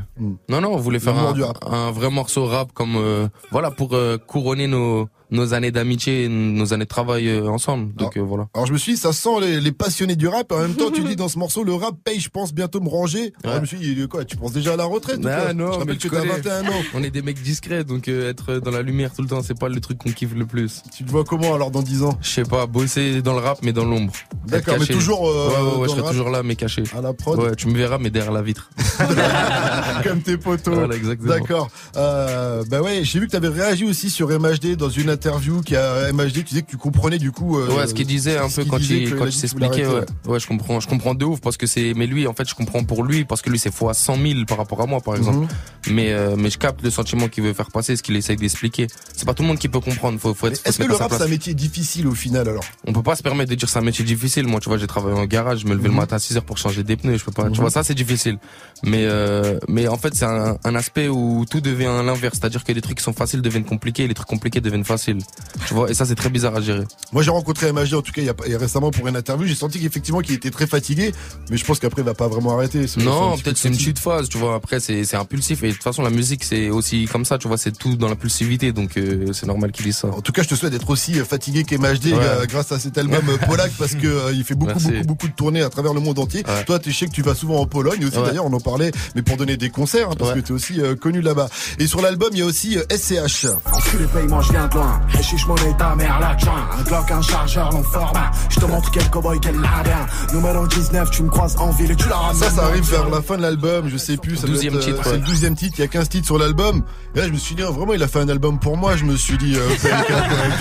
[0.50, 4.68] Non, non, on voulait faire un vrai morceau rap comme, euh, voilà, pour euh, couronner
[4.68, 7.94] nos, nos années d'amitié, nos années de travail euh, ensemble.
[7.96, 8.48] Donc euh, voilà.
[8.54, 10.92] Alors je me suis dit ça sent les, les passionnés du rap en même temps
[10.92, 13.34] tu dis dans ce morceau le rap paye je pense bientôt me ranger.
[13.44, 15.80] Alors, je me suis dit quoi tu penses déjà à la retraite Ah non, Je
[15.80, 16.34] rappelle tu que t'as connais.
[16.42, 16.84] 21 ans.
[16.94, 19.58] On est des mecs discrets, donc euh, être dans la lumière tout le temps, c'est
[19.58, 20.82] pas le truc qu'on kiffe le plus.
[20.96, 23.60] Tu te vois comment alors dans 10 ans Je sais pas, bosser dans le rap
[23.64, 24.14] mais dans l'ombre.
[24.48, 26.84] D'accord, mais toujours, euh, ouais, ouais, ouais, dans je serai toujours là mais caché.
[26.98, 28.70] À la prod Ouais, tu me verras mais derrière la vitre.
[30.04, 30.74] comme tes potos.
[30.74, 31.34] Voilà, exactement.
[31.34, 31.70] D'accord.
[31.94, 35.76] Bah ouais, j'ai vu que tu avais réagi aussi sur MHD dans une interview qui
[35.76, 37.58] a MHD, tu disais que tu comprenais du coup.
[37.60, 40.40] euh, ouais, ce qu'il disait un peu quand il, quand il s'expliquait, ouais.
[40.40, 42.84] je comprends, je comprends de ouf parce que c'est, mais lui, en fait, je comprends
[42.84, 45.40] pour lui parce que lui, c'est fois 100 000 par rapport à moi, par exemple.
[45.40, 45.48] Mhm.
[45.96, 48.88] Mais, euh, mais je capte le sentiment qu'il veut faire passer, ce qu'il essaye d'expliquer.
[49.16, 51.24] C'est pas tout le monde qui peut comprendre, faut, faut Est-ce que le rap c'est
[51.24, 52.64] un métier difficile au final alors?
[52.86, 54.46] On peut pas se permettre de dire c'est un métier difficile.
[54.48, 55.96] Moi, tu vois, j'ai travaillé en garage, je me levais Mhm.
[55.96, 57.18] le matin à 6 heures pour changer des pneus.
[57.18, 57.46] Je peux pas.
[57.46, 57.54] Mhm.
[57.54, 58.38] Tu vois, ça, c'est difficile.
[58.84, 62.38] Mais, euh, mais en fait, c'est un, un aspect où tout devient l'inverse.
[62.40, 65.07] C'est-à-dire que les trucs qui sont faciles deviennent compliqués, les trucs compliqués deviennent faciles.
[65.14, 66.84] Tu vois, et ça, c'est très bizarre à gérer.
[67.14, 68.92] Moi j'ai rencontré MHD en tout cas il y a, pas- il y a récemment
[68.92, 71.14] pour une interview, j'ai senti qu'effectivement qu'il était très fatigué,
[71.50, 72.86] mais je pense qu'après il va pas vraiment arrêter.
[72.98, 74.56] Non, peut-être petit c'est une chute phase, tu vois.
[74.56, 77.48] Après, c'est c'est impulsif et de toute façon, la musique c'est aussi comme ça, tu
[77.48, 77.58] vois.
[77.58, 80.08] C'est tout dans l'impulsivité, donc euh, c'est normal qu'il dise ça.
[80.10, 82.14] En tout cas, je te souhaite d'être aussi euh, fatigué qu'MHD Ouais.
[82.22, 84.92] euh, grâce à cet album Polak parce que euh, il fait beaucoup Merci.
[84.92, 86.44] beaucoup beaucoup de tournées à travers le monde entier.
[86.48, 86.64] Ouais.
[86.66, 88.26] Toi, tu sais que tu vas souvent en Pologne aussi Ouais.
[88.26, 90.42] d'ailleurs, on en parlait, mais pour donner des concerts hein, parce Ouais.
[90.42, 91.50] que tu es aussi euh, connu là-bas.
[91.80, 93.48] Et sur l'album, il y a aussi euh, SCH.
[93.72, 94.97] Enculé paiement, je viens de loin.
[95.22, 96.70] Chiche mon ta mère la joint.
[96.80, 98.32] Un Glock, un chargeur, long format.
[98.50, 100.06] Je te montre quel cowboy, quel ladin.
[100.34, 102.42] Numéro 19, tu me croises en ville et tu la ramènes.
[102.42, 104.38] Ça, ça arrive vers la fin de l'album, je sais plus.
[104.38, 106.26] Ça doit 12e être, euh, titre, C'est le 12 titre, il y a 15 titres
[106.28, 106.84] sur l'album.
[107.16, 108.96] Et là, je me suis dit, oh, vraiment, il a fait un album pour moi.
[108.96, 109.68] Je me suis dit, euh,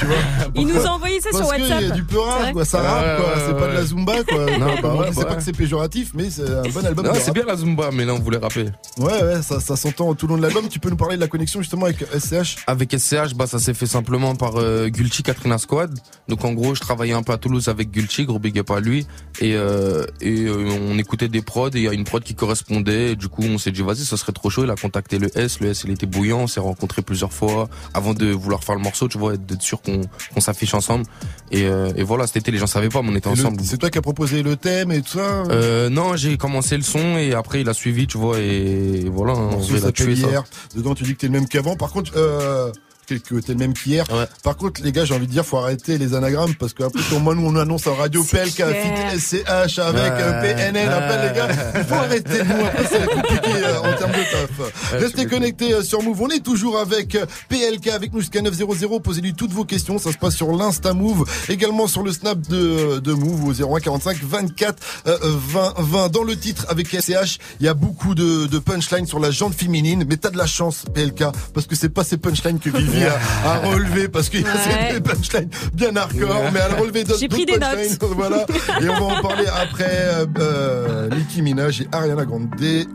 [0.01, 0.17] tu vois.
[0.57, 1.95] Il nous a envoyé ça sur Parce qu'il y a WhatsApp.
[1.95, 2.65] du peu C'est rap, vrai quoi.
[2.65, 3.35] Ça Ouais, rappe, quoi.
[3.47, 3.85] C'est pas de la.
[3.85, 4.59] Zumba, quoi.
[4.59, 7.07] Non, Bah, ouais, bah pas que c'est péjoratif, mais c'est un bon album.
[7.07, 7.35] Non, c'est rap.
[7.35, 8.67] bien la Zumba, mais là on voulait rapper.
[8.99, 10.69] Ouais, ouais, ça, ça s'entend tout le long de l'album.
[10.69, 13.75] Tu peux nous parler de la connexion justement avec SCH Avec SCH, bah ça s'est
[13.75, 15.97] fait simplement par euh, Gulchi Katrina Squad.
[16.29, 18.81] Donc en gros, je travaillais un peu à Toulouse avec Gulchi, gros big up à
[18.81, 19.07] lui.
[19.41, 22.35] Et, euh, et euh, on écoutait des prods et il y a une prod qui
[22.35, 23.13] correspondait.
[23.13, 24.65] Et du coup, on s'est dit vas-y, ça serait trop chaud.
[24.65, 25.61] Il a contacté le S.
[25.61, 26.41] Le S, il était bouillant.
[26.41, 29.63] On s'est rencontrés plusieurs fois avant de vouloir faire le morceau, tu vois, et d'être
[29.63, 30.01] sûr qu'on
[30.35, 31.05] qu'on s'affiche ensemble.
[31.53, 33.59] Et, euh, et voilà, cet été, les gens savaient pas, mais on était ensemble.
[33.63, 36.83] C'est toi qui as proposé le thème et tout ça Euh, non, j'ai commencé le
[36.83, 39.77] son et après il a suivi, tu vois, et voilà, Le en morceau vrai, il
[39.77, 40.29] a s'appelle tué ça.
[40.29, 40.45] hier.
[40.75, 41.77] Dedans, tu dis que t'es le même qu'avant.
[41.77, 42.73] Par contre, euh,
[43.07, 44.05] que le même qu'hier.
[44.43, 47.19] Par contre, les gars, j'ai envie de dire, faut arrêter les anagrammes parce qu'après, au
[47.21, 50.23] moment où on annonce en radio PLK, fit SCH avec Ouais.
[50.23, 52.45] euh, PNL, après les gars, il faut arrêter.
[52.45, 54.59] Nous, après, c'est compliqué euh, en termes de taf.
[54.59, 56.21] Ouais, Restez connectés euh, sur Move.
[56.23, 59.01] On est toujours avec euh, PLK, avec nous jusqu'à 900.
[59.03, 59.99] Posez-lui toutes vos questions.
[59.99, 64.19] Ça se passe sur l'Insta Move, également sur le Snap de, de Move au 0145
[64.23, 66.09] 24 euh, 20 20.
[66.13, 69.55] Dans le titre avec SCH, il y a beaucoup de, de punchlines sur la jante
[69.55, 71.25] féminine, mais t'as de la chance, PLK,
[71.55, 73.07] parce que c'est pas ces punchlines que vivait suffit
[73.45, 74.93] à, à relever parce qu'il y a Ouais.
[74.95, 77.97] des punchlines bien hardcore, mais à relever d'autres punchlines.
[78.17, 78.47] voilà.
[78.83, 82.49] Et on va en parler après euh, euh, Nicki Minaj et Ariana Grande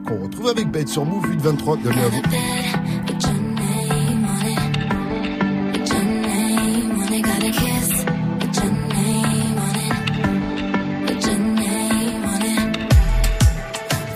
[0.08, 1.78] qu'on retrouve avec Bête sur Move 823.
[1.78, 2.22] Bienvenue à vous.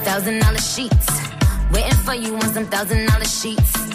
[0.04, 1.08] Thousand dollar sheets.
[1.72, 3.95] Waiting for you on some thousand dollar sheets.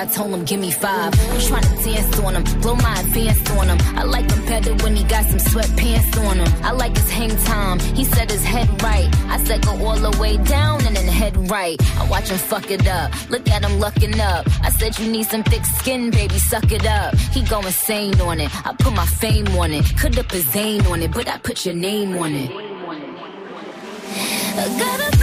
[0.00, 1.12] I told him, give me five.
[1.30, 3.78] I'm trying to dance on him, blow my advance on him.
[3.98, 6.64] I like him better when he got some sweatpants on him.
[6.64, 7.78] I like his hang time.
[7.80, 9.14] He said his head right.
[9.28, 11.78] I said go all the way down and then head right.
[11.98, 13.12] I watch him fuck it up.
[13.28, 14.46] Look at him lucking up.
[14.62, 17.14] I said you need some thick skin, baby, suck it up.
[17.34, 18.50] He go insane on it.
[18.66, 19.84] I put my fame on it.
[19.98, 22.50] Could have put Zane on it, but I put your name on it.
[24.56, 25.19] I got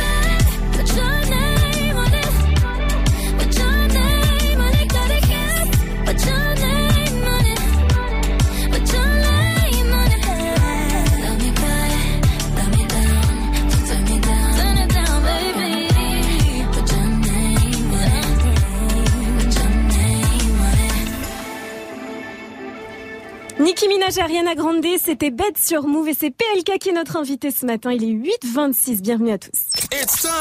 [24.07, 27.51] Minaj et Ariana Grande, c'était Bête sur Move et c'est PLK qui est notre invité
[27.51, 27.91] ce matin.
[27.91, 29.01] Il est 8h26.
[29.01, 29.49] Bienvenue à tous.
[29.91, 30.31] It's time.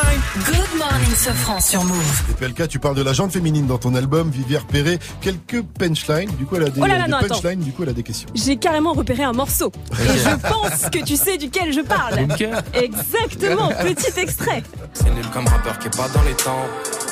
[0.47, 2.22] Good morning, Sofran sur Move.
[2.30, 5.01] Et PLK, tu parles de la jante féminine dans ton album, Vivière Perret.
[5.20, 7.34] Quelques punchlines, du coup elle a des, Oh là là, des non, attends.
[7.34, 8.28] punchlines, du coup elle a des questions.
[8.34, 9.72] J'ai carrément repéré un morceau.
[9.93, 12.24] Et je pense que tu sais duquel je parle.
[12.26, 12.62] Bunker.
[12.72, 13.70] Exactement.
[13.70, 14.62] Petit extrait.
[14.93, 16.66] C'est nul comme rappeur qui est pas dans les temps.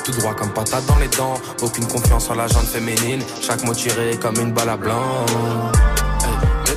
[0.05, 1.33] Tout droit comme patate dans les dents.
[1.61, 3.21] Aucune confiance en la jante féminine.
[3.41, 5.25] Chaque mot tiré comme une balle à blanc.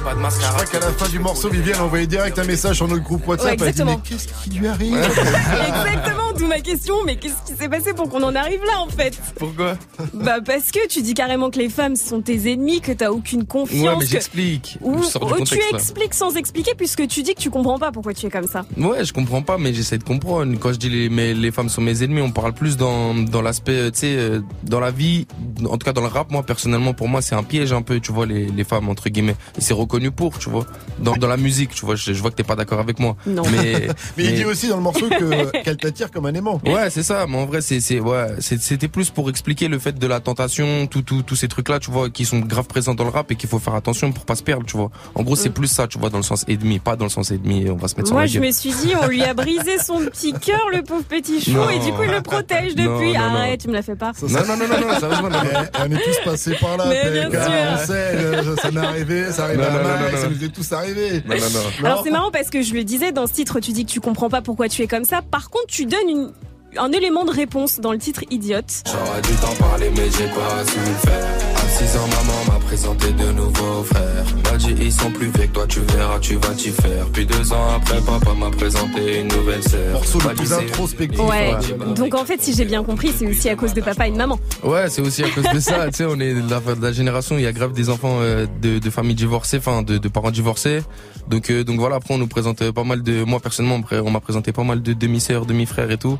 [0.09, 0.52] Pas de Je mascara.
[0.55, 3.28] crois qu'à la fin du morceau, Viviane a envoyé direct un message sur notre groupe
[3.28, 3.48] WhatsApp.
[3.48, 4.18] Ouais, elle a dit, mais exactement.
[4.24, 6.94] qu'est-ce qui lui arrive Exactement, d'où ma question.
[7.05, 9.18] Mais qu'est-ce qui s'est passé pour qu'on en arrive là en fait?
[9.39, 9.76] Pourquoi?
[10.14, 13.44] Bah parce que tu dis carrément que les femmes sont tes ennemis, que t'as aucune
[13.44, 13.82] confiance.
[13.86, 14.78] Ouais, mais que- j'explique.
[14.80, 15.62] Ou Je ou tu là.
[15.74, 18.64] expliques sans expliquer puisque tu dis que tu comprends pas pourquoi tu es comme ça.
[18.78, 20.55] Ouais, je comprends pas, mais j'essaie de comprendre.
[20.59, 23.43] Quand je dis les, mais les femmes sont mes ennemis, on parle plus dans, dans
[23.43, 25.26] l'aspect, euh, tu sais, euh, dans la vie,
[25.66, 28.01] en tout cas dans le rap, moi, personnellement, pour moi, c'est un piège un peu,
[28.01, 29.36] tu vois, les, les femmes, entre guillemets.
[29.59, 30.64] Et c'est reconnu pour, tu vois.
[30.98, 33.16] Dans, dans la musique, tu vois, je, je vois que t'es pas d'accord avec moi.
[33.26, 33.42] Non.
[33.50, 36.60] Mais, Mais il dit aussi dans le morceau que- qu'elle t'attire comme un aimant.
[36.66, 37.26] Ouais, c'est ça.
[37.28, 40.20] Mais en vrai, c'est, c'est, ouais, c'est- c'était plus pour expliquer le fait de la
[40.20, 43.30] tentation, tout, tout, tous ces trucs-là, tu vois, qui sont grave présents dans le rap
[43.32, 44.90] et qu'il faut faire attention pour pas se perdre, tu vois.
[45.14, 45.52] En gros, c'est Mm.
[45.52, 47.38] plus ça, tu vois, dans le sens ennemi, pas dans le sens et
[47.70, 48.46] On va se mettre sur Moi la je gueule.
[48.48, 51.68] me suis dit on lui a brisé son petit cœur le pauvre petit chou Non.
[51.70, 53.12] et du coup il le protège depuis.
[53.12, 53.36] non, non.
[53.38, 54.12] Arrête, tu me la fais pas.
[54.22, 55.38] Non, non, non, non, non, sérieusement, non.
[55.48, 57.40] Eh, on est tous passés par là, Mais bien sûr.
[57.72, 60.28] on sait, euh, ça m'est arrivé, ça arrive Non, à non, non, Mike, non, ça
[60.28, 61.23] nous est tous arrivé.
[61.27, 61.86] Non, non, non.
[61.86, 64.01] Alors c'est marrant parce que je le disais dans ce titre, tu dis que tu
[64.01, 65.23] comprends pas pourquoi tu es comme ça.
[65.23, 66.32] Par contre, tu donnes une
[66.77, 68.82] un élément de réponse dans le titre Idiote.
[68.86, 72.57] J'aurais dû t'en parler mais j'ai pas su le faire À 6 ans maman m'a
[72.68, 76.34] présenté de nouveaux frères M'a dit ils sont plus vieux que toi tu verras tu
[76.34, 80.34] vas t'y faire Puis deux ans après papa m'a présenté une nouvelle sœur Morceau le
[80.34, 81.20] plus introspectif.
[81.20, 81.54] Ouais.
[81.96, 84.16] Donc en fait, si j'ai bien compris, c'est aussi à cause de papa et de
[84.16, 84.38] maman.
[84.62, 85.86] Ouais, c'est aussi à cause de ça.
[85.88, 87.36] tu sais, on est de la, de la génération.
[87.38, 90.30] Il y a grave des enfants euh, de, de familles divorcées, enfin de, de parents
[90.30, 90.80] divorcés.
[91.28, 91.96] Donc, euh, donc voilà.
[91.96, 93.24] Après, on nous présente pas mal de.
[93.24, 96.18] Moi personnellement, on m'a présenté pas mal de demi-sœurs, demi-frères et tout.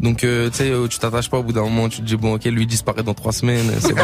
[0.00, 1.88] Donc, euh, tu sais, tu t'attaches pas au bout d'un moment.
[1.88, 3.70] Tu te dis bon, ok, lui disparaît dans trois semaines.
[3.80, 4.02] C'est bon.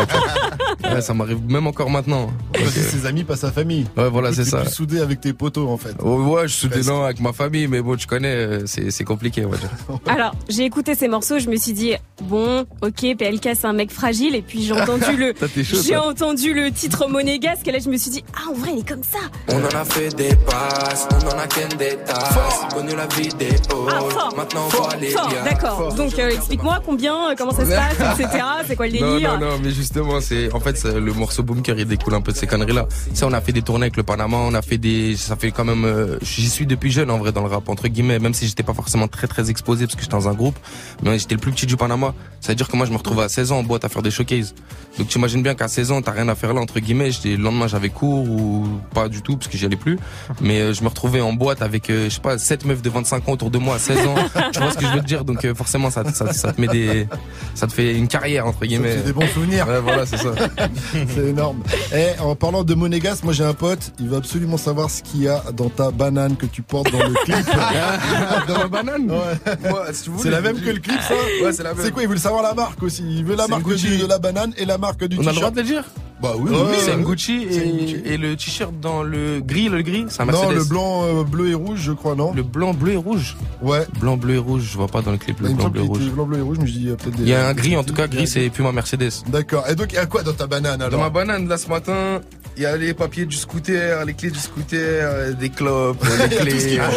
[0.92, 2.26] ouais, ça m'arrive même encore maintenant.
[2.52, 3.86] Toi, Donc, c'est euh, ses amis, pas sa famille.
[3.96, 4.60] Ouais, voilà, c'est ça.
[4.62, 5.94] plus soudé avec tes potos, en fait.
[6.02, 9.04] Oh, ouais, je suis non avec ma famille, mais bon, tu connais, euh, c'est c'est
[9.04, 9.70] compliqué, on va dire.
[10.06, 13.90] Alors, j'ai écouté ces morceaux, je me suis dit, bon, ok, PLK c'est un mec
[13.90, 16.06] fragile, et puis j'ai entendu le, j'ai toi.
[16.08, 18.88] entendu le titre monégasque, et là je me suis dit, ah, en vrai, il est
[18.88, 19.18] comme ça.
[19.48, 23.28] On en a fait des passes, on en a qu'un des tasses Connu la vie
[23.38, 25.94] des hauts, Ah, fort, maintenant on voit les fort, liens d'accord.
[25.94, 28.44] Donc, euh, explique-moi combien, euh, comment ça se passe, etc.
[28.66, 31.42] C'est quoi le Non, délire non, non, mais justement, c'est, en fait, le morceau
[31.74, 32.86] Bunker, il découle un peu de ces conneries-là.
[33.12, 35.50] Sais, on a fait des tournées avec le Panama, on a fait des, ça fait
[35.50, 38.34] quand même, euh, j'y suis depuis jeune, en vrai, dans le rap, entre guillemets, même
[38.34, 40.58] si j'étais pas forcément très, très exposé parce que j'étais dans un groupe,
[41.02, 42.14] mais j'étais le plus petit du Panama.
[42.40, 44.02] Ça veut dire que moi, je me retrouvais à 16 ans en boîte à faire
[44.02, 44.54] des showcases.
[44.98, 47.36] Donc, tu imagines bien qu'à 16 ans, t'as rien à faire là, entre guillemets, j'étais,
[47.36, 49.98] le lendemain, j'avais cours ou pas du tout parce que j'y allais plus.
[50.40, 52.90] Mais euh, je me retrouvais en boîte avec, euh, je sais pas, 7 meufs de
[52.90, 54.14] 25 ans autour de moi à 16 ans.
[54.52, 55.24] tu vois ce que je veux te dire?
[55.24, 57.08] Donc, euh, forcément, ça, ça, ça te met des,
[57.54, 58.98] ça te fait une carrière, entre guillemets.
[58.98, 59.66] C'est des bons souvenirs.
[59.66, 60.34] Ouais, voilà, c'est ça.
[60.92, 61.62] c'est énorme.
[61.94, 65.22] Et en parlant de monégas, moi j'ai un pote, il va absolument savoir ce qu'il
[65.22, 67.36] y a dans ta banane que tu portes dans le clip.
[68.48, 69.92] dans ma banane Ouais.
[69.92, 72.54] Si c'est la même que le clip, ça Ouais, c'est quoi Il veut savoir la
[72.54, 73.02] marque aussi.
[73.08, 75.30] Il veut la marque du- de la banane et la marque du On a le
[75.30, 75.36] t-shirt.
[75.40, 75.84] droit de le dire
[76.24, 76.96] Bah oui, Oui, c'est oui.
[76.98, 78.02] une Gucci C'est une Gucci.
[78.06, 80.54] et, et le t-shirt dans le gris, le gris, c'est un Non, Mercedes.
[80.56, 83.36] le blanc, euh, bleu et rouge, je crois, non Le blanc, bleu et rouge.
[83.60, 83.86] Ouais.
[84.00, 85.98] Blanc, bleu et rouge, je vois pas dans le clip le blanc, bleu et rouge.
[86.10, 87.22] blanc, bleu et rouge, mais je dis il y a peut-être des.
[87.24, 89.10] Il y a un gris, en tout cas, gris, c'est Puma Mercedes.
[89.28, 89.64] D'accord.
[89.68, 91.68] Et donc, il y a quoi dans ta banane alors Dans ma banane, là, ce
[91.68, 92.20] matin,
[92.56, 96.36] il y a les papiers du scooter, les clés du scooter, euh, des clopes, les
[96.36, 96.78] clés.
[96.78, 96.88] euh.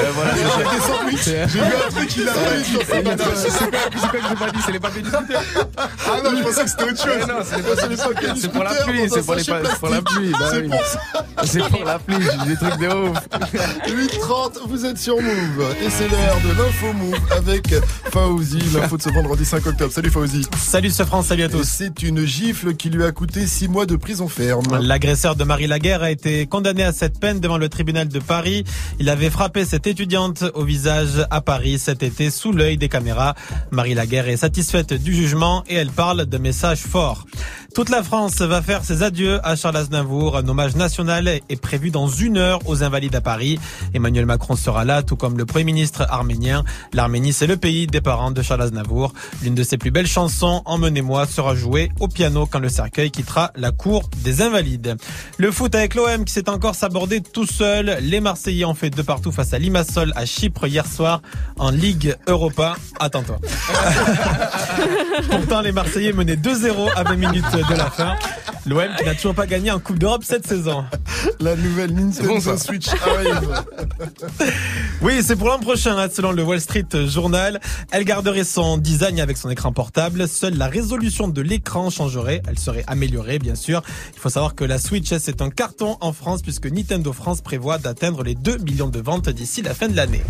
[1.18, 3.28] J'ai vu un truc, il a mis sur sa banane.
[3.36, 5.42] c'est quoi que j'ai pas dit C'est les papiers du scooter.
[5.78, 7.28] Ah non, je pensais que c'était autre chose.
[7.28, 8.34] Non, c'est les papiers du scooter.
[8.38, 10.02] C'est pour la scooter pluie, dans c'est un pour les sachet pa- c'est pour la
[10.02, 10.32] pluie.
[10.32, 10.70] bah C'est oui.
[10.70, 11.00] pour ça.
[11.46, 13.18] C'est pour la pluie, j'ai des trucs de ouf.
[13.88, 15.76] 8h30, vous êtes sur Move.
[15.86, 17.74] Et c'est l'heure de l'info Move avec
[18.12, 19.92] Fauzi, l'info de ce vendredi 5 octobre.
[19.94, 20.46] Salut Fauzi.
[20.58, 21.64] Salut ce France, salut à Et tous.
[21.64, 24.80] c'est une gifle qui lui a coûté 6 mois de prison ferme.
[24.82, 28.64] L'agresseur de Marie Laguerre a été condamné à cette peine devant le tribunal de Paris.
[29.00, 33.36] Il avait frappé cette étudiante au visage à Paris cet été sous l'œil des caméras.
[33.72, 37.26] Marie Laguerre est satisfaite du jugement et elle parle de messages forts.
[37.78, 40.36] Toute la France va faire ses adieux à Charles Aznavour.
[40.36, 43.60] Un hommage national est prévu dans une heure aux Invalides à Paris.
[43.94, 46.64] Emmanuel Macron sera là, tout comme le Premier ministre arménien.
[46.92, 49.14] L'Arménie, c'est le pays des parents de Charles Aznavour.
[49.44, 53.52] L'une de ses plus belles chansons, Emmenez-moi, sera jouée au piano quand le cercueil quittera
[53.56, 54.98] la cour des Invalides.
[55.38, 58.00] Le foot avec l'OM qui s'est encore sabordé tout seul.
[58.02, 61.22] Les Marseillais ont fait de partout face à Limassol à Chypre hier soir
[61.60, 62.76] en Ligue Europa.
[63.00, 63.38] Attends-toi.
[65.30, 68.16] Pourtant, les Marseillais menaient 2-0 à 20 minutes de la fin.
[68.66, 70.86] L'OM qui n'a toujours pas gagné en Coupe d'Europe cette saison.
[71.40, 72.58] La nouvelle Nintendo bon, ça.
[72.58, 73.64] Switch arrive.
[75.02, 77.60] Oui, c'est pour l'an prochain, hein, selon le Wall Street Journal.
[77.92, 80.28] Elle garderait son design avec son écran portable.
[80.28, 82.42] Seule la résolution de l'écran changerait.
[82.48, 83.82] Elle serait améliorée, bien sûr.
[84.14, 87.78] Il faut savoir que la Switch, c'est un carton en France puisque Nintendo France prévoit
[87.78, 90.24] d'atteindre les 2 millions de ventes d'ici la fin de l'année.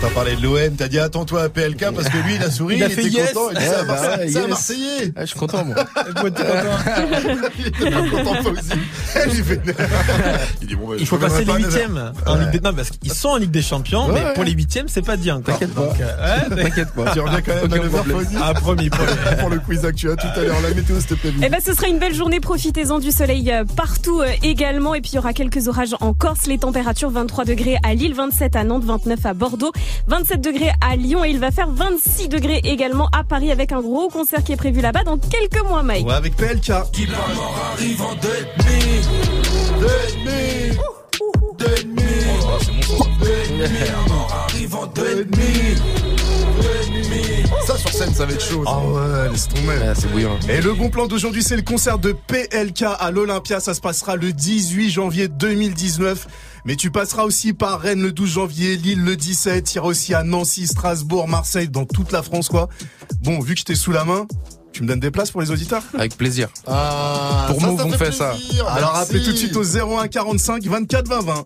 [0.00, 2.76] T'as parlé de l'OM, t'as dit attends-toi à PLK parce que lui il a souri,
[2.76, 3.32] Il il, a fait était yes.
[3.32, 4.48] content, il dit c'est un bah Marseillais.
[4.48, 5.12] Marseillais.
[5.20, 5.74] je suis content, moi.
[7.58, 8.34] il était pas content
[9.16, 9.74] est vénère.
[10.62, 12.60] Il dit bon bah, Il faut passer les huitièmes en Ligue des...
[12.60, 15.16] Non, parce qu'ils sont en Ligue des Champions, Ouais, mais pour les huitièmes, c'est pas
[15.16, 15.58] dit encore.
[15.58, 15.82] T'inquiète pas.
[16.00, 17.12] Euh, ouais, T'inquiète pas.
[17.12, 18.16] Tu reviens quand même à Aucun 9h problème.
[18.18, 19.10] Fauzi Ah, promis, promis.
[19.40, 20.10] pour le quiz actu.
[20.10, 21.32] À tout à l'heure, la météo s'il te plaît.
[21.42, 22.40] Eh ben, ce sera une belle journée.
[22.40, 24.94] Profitez-en du soleil euh, partout euh, également.
[24.94, 26.46] Et puis, il y aura quelques orages en Corse.
[26.46, 29.72] Les températures 23 degrés à Lille, 27 à Nantes, 29 à Bordeaux,
[30.06, 31.24] 27 degrés à Lyon.
[31.24, 34.56] Et il va faire 26 degrés également à Paris avec un gros concert qui est
[34.56, 36.06] prévu là-bas dans quelques mois, Mike.
[36.06, 36.70] Ouais, avec PLK.
[36.70, 39.00] arrive en deux demi.
[39.80, 40.78] Deux demi.
[43.58, 46.07] La mort arrive en deux demi.
[47.66, 48.64] Ça sur scène, ça va être chaud.
[48.66, 49.68] Ah ouais, laisse tomber.
[49.68, 50.38] Ouais, c'est bouillant.
[50.48, 53.60] Et le bon plan d'aujourd'hui, c'est le concert de PLK à l'Olympia.
[53.60, 56.26] Ça se passera le 18 janvier 2019.
[56.64, 59.72] Mais tu passeras aussi par Rennes le 12 janvier, Lille le 17.
[59.72, 62.68] Il y aura aussi à Nancy, Strasbourg, Marseille, dans toute la France, quoi.
[63.22, 64.26] Bon, vu que je t'ai sous la main,
[64.72, 66.48] tu me donnes des places pour les auditeurs Avec plaisir.
[66.66, 68.34] Ah, Pour ça, Move, ça on fait fait ça.
[68.68, 69.02] Alors merci.
[69.02, 69.64] appelez tout de suite au
[69.98, 71.44] 01 45 24 20 20.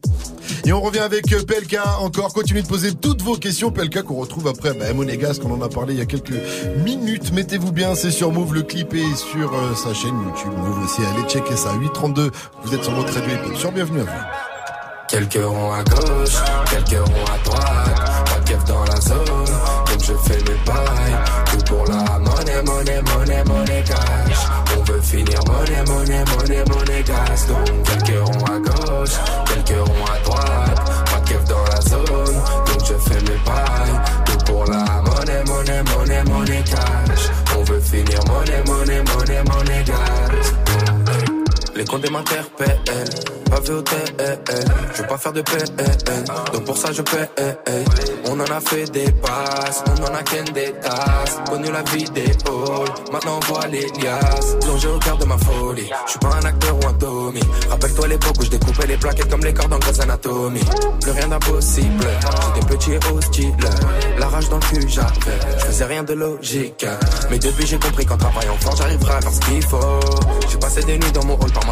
[0.65, 2.32] Et on revient avec euh, PLK encore.
[2.35, 3.70] Continuez de poser toutes vos questions.
[3.70, 6.35] PLK qu'on retrouve après bah, Monégasque, on en a parlé il y a quelques
[6.85, 7.32] minutes.
[7.32, 8.55] Mettez-vous bien, c'est sur Move.
[8.55, 11.01] Le clip est sur euh, sa chaîne YouTube Move aussi.
[11.15, 11.73] Allez checker ça.
[11.81, 12.31] 832.
[12.65, 13.57] Vous êtes sur votre radio hip-hop.
[13.57, 14.11] Sur bienvenue à vous.
[15.09, 16.36] Quelques ronds à gauche,
[16.70, 18.24] quelques ronds à droite.
[18.24, 21.19] Pas de dans la zone, donc je fais mes pailles.
[21.51, 22.19] Tout pour la
[22.65, 24.47] monnaie, monnaie, monnaie, monnaie cash.
[24.77, 27.47] On veut finir monnaie, monnaie, monnaie, monnaie gas.
[27.49, 29.17] Donc quelques ronds à gauche,
[29.47, 30.81] quelques ronds à droite.
[31.07, 32.05] Pas de dans la zone,
[32.67, 34.01] donc je fais mes pailles.
[34.27, 37.31] Tout pour la monnaie, monnaie, monnaie, monnaie cash.
[37.59, 41.32] On veut finir monnaie, monnaie, monnaie, monnaie gas.
[41.74, 42.81] Les comptes m'interpellent,
[43.51, 44.39] pas VOTL,
[44.94, 45.65] je veux pas faire de PL,
[46.53, 47.28] donc pour ça je paie.
[48.28, 52.05] On en a fait des passes, on en a qu'un des tasses, connu la vie
[52.11, 56.19] des halls, maintenant on voit les liasses, plongé au cœur de ma folie, je suis
[56.19, 57.40] pas un acteur ou un Tommy,
[57.70, 60.61] rappelle-toi l'époque où je découpais les plaquettes comme les cordes en Grey's Anatomy,
[61.01, 62.07] plus rien d'impossible,
[62.55, 63.57] j'étais petit et hostile,
[64.19, 65.09] la rage dans le cul j'avais,
[65.59, 66.86] je faisais rien de logique,
[67.31, 70.01] mais depuis j'ai compris qu'en travaillant fort j'arriverai à faire ce qu'il faut,
[70.51, 71.72] j'ai passé des nuits dans mon hall par ma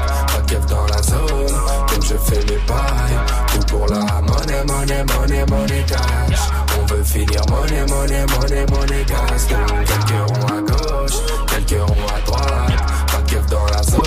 [0.51, 3.17] Keuf dans la zone, donc je fais mes bails.
[3.53, 6.39] Tout pour la monnaie, monnaie, monnaie, monnaie cash.
[6.77, 9.05] On veut finir monnaie, monnaie, monnaie, monnaie.
[9.05, 12.83] Donc quelques ronds à gauche, quelques ronds à droite.
[13.07, 14.03] Pas keuf dans la zone,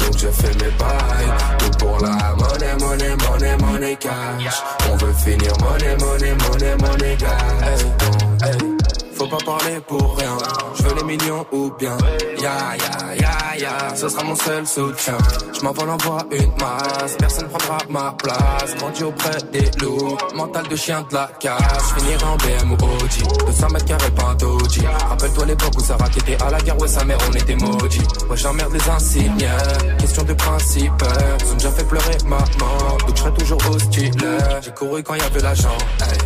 [0.00, 1.32] donc je fais mes bails.
[1.58, 4.62] Tout pour la monnaie, monnaie, monnaie, monnaie cash.
[4.90, 7.16] On veut finir monnaie, monnaie, monnaie, monnaie
[8.42, 8.75] hey.
[9.16, 10.36] Faut pas parler pour rien.
[10.74, 11.96] Je veux les millions ou bien.
[12.38, 15.16] Ya ya ya ya, ce sera mon seul soutien.
[15.54, 18.74] Je m'envole envoie une masse, personne prendra ma place.
[18.78, 21.92] Grandi auprès des loups, mental de chien de la casse.
[21.96, 25.08] Finirai en BM ou Audi, 200 mètres carrés pas un.
[25.08, 28.00] Rappelle-toi l'époque où qui était à la guerre, ouais sa mère on était maudits.
[28.28, 29.48] Ouais j'emmerde les insignes,
[29.98, 31.04] question de principe.
[31.40, 34.12] Ils ont déjà fait pleurer maman, donc je serai toujours hostile.
[34.62, 35.78] J'ai couru quand y avait l'argent,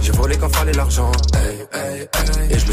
[0.03, 1.13] j'ai volé quand fallait l'argent.
[2.51, 2.73] Et je me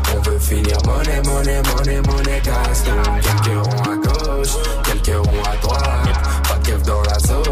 [0.51, 2.41] Finir monnaie, monnaie, monnaie, monnaie.
[2.43, 7.45] Donc quelques ronds à gauche, quelques ronds à droite, pas de dans la zone,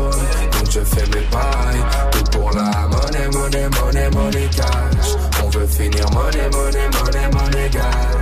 [0.51, 1.85] donc je fais mes bails.
[2.11, 5.15] Tout pour la monnaie, monnaie, monnaie, monnaie cash.
[5.41, 8.18] On veut finir monnaie, monnaie, monnaie, monnaie gas.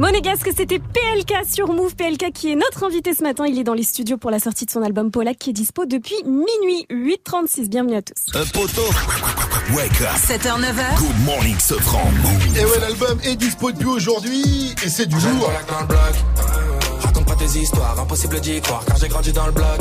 [0.00, 1.94] Monégasque, c'était PLK sur Move.
[1.94, 3.44] PLK qui est notre invité ce matin.
[3.46, 5.84] Il est dans les studios pour la sortie de son album Polak qui est dispo
[5.84, 7.68] depuis minuit 8h36.
[7.68, 8.34] Bienvenue à tous.
[8.34, 8.88] Un poteau.
[9.76, 10.16] Wake up.
[10.16, 10.98] 7h, 9h.
[10.98, 12.10] Good morning, Sofran.
[12.56, 15.52] Et ouais, l'album est dispo depuis aujourd'hui et c'est du lourd.
[15.68, 16.00] dans le bloc.
[17.02, 19.80] Raconte pas tes histoires, impossible d'y croire car j'ai grandi dans le bloc.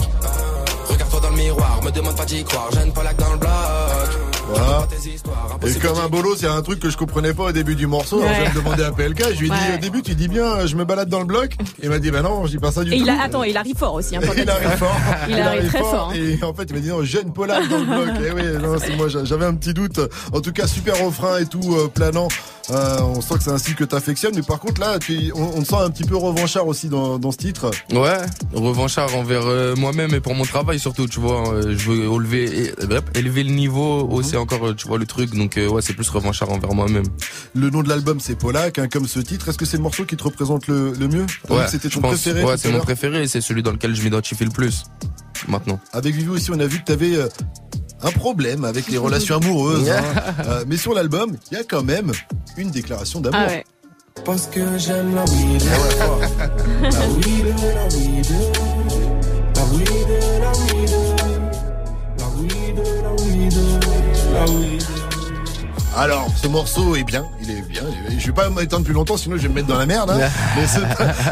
[0.89, 4.28] Regarde-toi dans le miroir, me demande pas d'y croire, jeune Polak dans le bloc.
[4.49, 4.87] Voilà.
[5.67, 7.75] Et comme un bolos, il y a un truc que je comprenais pas au début
[7.75, 8.21] du morceau.
[8.21, 10.65] Alors je me demandais à PLK, je lui ai dit au début, tu dis bien,
[10.65, 11.55] je me balade dans le bloc.
[11.83, 13.03] Il m'a dit, bah non, je dis pas ça du Et tout.
[13.03, 14.15] il a, attends, il arrive fort aussi.
[14.15, 14.95] Hein, il arrive fort.
[15.29, 16.11] Il arrive très fort.
[16.13, 16.15] hein.
[16.15, 18.09] Et en fait, il m'a dit non, jeune Polar dans le bloc.
[18.25, 19.99] Et oui, non, c'est moi, j'avais un petit doute.
[20.33, 22.27] En tout cas, super refrain et tout, euh, planant.
[22.71, 24.33] Euh, on sent que c'est un style que t'affectionnes.
[24.35, 27.17] Mais par contre, là, tu- on, on te sent un petit peu revanchard aussi dans,
[27.17, 27.71] dans ce titre.
[27.91, 28.17] Ouais,
[28.53, 31.49] revanchard envers euh, moi-même et pour mon travail surtout, tu vois.
[31.53, 32.73] euh, je veux élever,
[33.15, 35.35] élever le niveau, hausser encore, euh, tu vois, le truc.
[35.35, 37.05] Donc euh, ouais, c'est plus revanchard envers moi-même.
[37.53, 39.49] Le nom de l'album, c'est Polak, hein, comme ce titre.
[39.49, 41.25] Est-ce que c'est le morceau qui te représente le, le mieux?
[41.25, 43.71] Dit Ouais, que C'était ton pense- préféré Ouais, c'est mon préféré et c'est celui dans
[43.71, 44.83] lequel je m'identifie le plus.
[45.47, 45.79] Maintenant.
[45.93, 47.27] Avec Vivi aussi, on a vu que t'avais euh,
[48.01, 49.89] un problème avec les relations amoureuses.
[49.89, 50.03] hein.
[50.47, 52.11] Euh, mais sur l'album, il y a quand même
[52.57, 53.39] une déclaration d'amour.
[53.43, 53.65] Ah ouais.
[54.25, 55.63] Parce que j'aime la weed.
[56.81, 58.27] La weed, la weed.
[59.55, 60.09] La weed,
[60.41, 60.91] la weed.
[62.17, 64.08] La weed, la weed.
[64.47, 64.83] Weed.
[65.97, 67.81] Alors, ce morceau est bien, il est bien.
[68.17, 70.11] Je vais pas m'étendre plus longtemps, sinon je vais me mettre dans la merde.
[70.11, 70.29] hein.
[70.55, 70.79] Mais c'est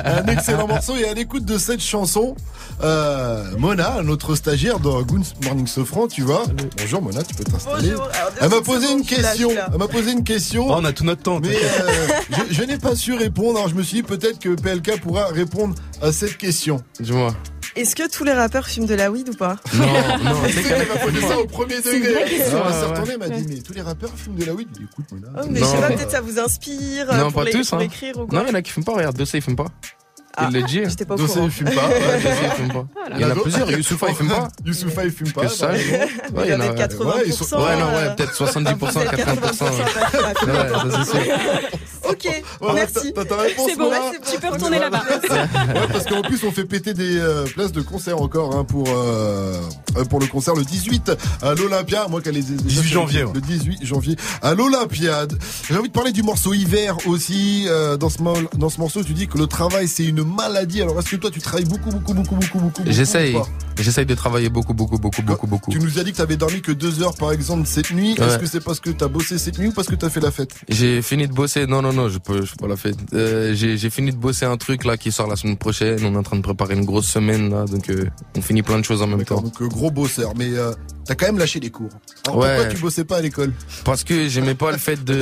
[0.06, 0.96] un excellent morceau.
[0.98, 2.36] Et à l'écoute de cette chanson,
[2.84, 6.44] euh, Mona, notre stagiaire dans Goons Morning Sofran, tu vois.
[6.80, 7.94] Bonjour Mona, tu peux t'installer.
[8.42, 9.52] Elle m'a posé une question.
[9.72, 10.68] Elle m'a posé une question.
[10.70, 11.40] On a tout notre temps.
[11.40, 12.08] Mais euh,
[12.50, 13.58] je, je n'ai pas su répondre.
[13.60, 16.82] Alors je me suis dit peut-être que PLK pourra répondre à cette question.
[17.00, 17.34] Dis-moi.
[17.78, 19.58] Est-ce que tous les rappeurs fument de la weed ou pas?
[19.74, 19.86] Non,
[20.24, 22.24] non, sais, elle m'a posé ça au premier C'est degré.
[22.24, 24.68] Elle s'est elle m'a dit mais tous les rappeurs fument de la weed.
[24.82, 25.28] Écoute Mona.
[25.42, 27.70] Oh, mais je sais pas, peut-être ça vous inspire euh, Non, pour, pas les- tous.
[27.70, 27.82] pour Hein.
[27.82, 28.94] écrire ou quoi Non, il y en a qui fument pas.
[28.94, 29.66] Regarde, Dossé, il fume pas.
[30.40, 30.82] Il le dit.
[30.88, 31.46] j'étais pas au Dossé, courant.
[31.46, 31.88] il fume pas.
[31.90, 32.86] Ouais, Dossé, il fume pas.
[33.16, 33.72] Il y en a plusieurs.
[33.72, 34.48] Youssoufa, il fume pas.
[34.66, 35.42] Youssoufa, il fume pas.
[35.42, 35.74] Que ça, bah.
[35.74, 36.68] Ouais, il y en a.
[36.70, 39.66] Regardez, 80%, Ouais, ils sont- ouais, non, ouais, euh, peut-être 70%, 80%.
[39.66, 41.34] Ouais, ça, c'est sûr.
[42.10, 42.44] Ok,
[42.74, 43.14] merci.
[43.14, 43.92] t'as- ta réponse, C'est bon,
[44.32, 45.04] tu peux retourner là-bas.
[45.28, 48.88] Ouais, parce qu'en plus on fait péter des euh, places de concert encore hein, pour
[48.90, 49.60] euh,
[49.98, 51.12] euh, pour le concert le 18
[51.42, 52.08] à l'Olympia.
[52.10, 53.26] Moi qui ai les 18 janvier.
[53.34, 55.38] Le 18 janvier à l'Olympiade.
[55.70, 57.66] J'ai envie de parler du morceau hiver aussi.
[57.68, 60.82] euh, dans ce mo- dans ce morceau, tu dis que le travail c'est une maladie.
[60.82, 63.36] Alors est-ce que toi tu travailles beaucoup beaucoup beaucoup beaucoup beaucoup J'essaye.
[63.80, 65.70] J'essaye de travailler beaucoup, beaucoup, beaucoup, beaucoup, beaucoup.
[65.72, 68.16] Tu nous as dit que t'avais dormi que deux heures par exemple cette nuit.
[68.20, 70.32] Est-ce que c'est parce que t'as bossé cette nuit ou parce que t'as fait la
[70.32, 70.52] fête?
[70.70, 71.68] J'ai fini de bosser.
[71.68, 72.98] Non, non, non, je peux, je peux pas la fête.
[73.14, 76.00] Euh, j'ai, fini de bosser un truc là qui sort la semaine prochaine.
[76.04, 78.80] On est en train de préparer une grosse semaine là, donc euh, on finit plein
[78.80, 79.42] de choses en même temps.
[79.42, 80.72] Donc euh, gros bosseur, mais euh,
[81.06, 81.90] t'as quand même lâché les cours.
[82.26, 82.56] Alors Ouais.
[82.56, 83.54] pourquoi tu bossais pas à l'école?
[83.84, 85.20] Parce que j'aimais pas le fait de.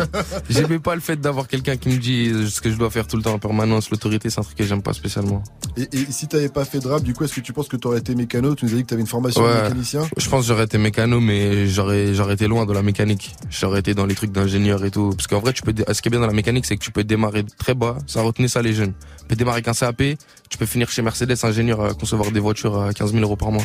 [0.50, 3.16] J'aimais pas le fait d'avoir quelqu'un qui me dit ce que je dois faire tout
[3.16, 3.90] le temps en permanence.
[3.90, 5.42] L'autorité, c'est un truc que j'aime pas spécialement.
[5.76, 7.76] Et, et si t'avais pas fait de rap, du coup, est-ce que tu penses que
[7.76, 8.54] t'aurais été mécano?
[8.54, 10.02] Tu nous as dit que t'avais une formation de mécanicien.
[10.16, 13.34] Je pense que j'aurais été mécano, mais j'aurais, j'aurais été loin de la mécanique.
[13.50, 15.10] J'aurais été dans les trucs d'ingénieur et tout.
[15.16, 16.82] Parce qu'en vrai, tu peux, dé- ce qui est bien dans la mécanique, c'est que
[16.82, 17.98] tu peux démarrer très bas.
[18.06, 18.92] Ça retenait ça les jeunes.
[19.20, 20.02] Tu peux démarrer qu'un CAP,
[20.48, 23.50] tu peux finir chez Mercedes ingénieur à concevoir des voitures à 15 000 euros par
[23.52, 23.64] mois.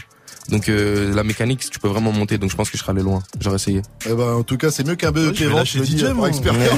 [0.49, 2.38] Donc euh, la mécanique, tu peux vraiment monter.
[2.38, 3.22] Donc je pense que je serais allé loin.
[3.39, 3.81] J'aurais essayé.
[4.05, 6.03] Eh ben, en tout cas, c'est mieux qu'un BEP je vais vente, lâcher je dis
[6.03, 6.69] par expérience.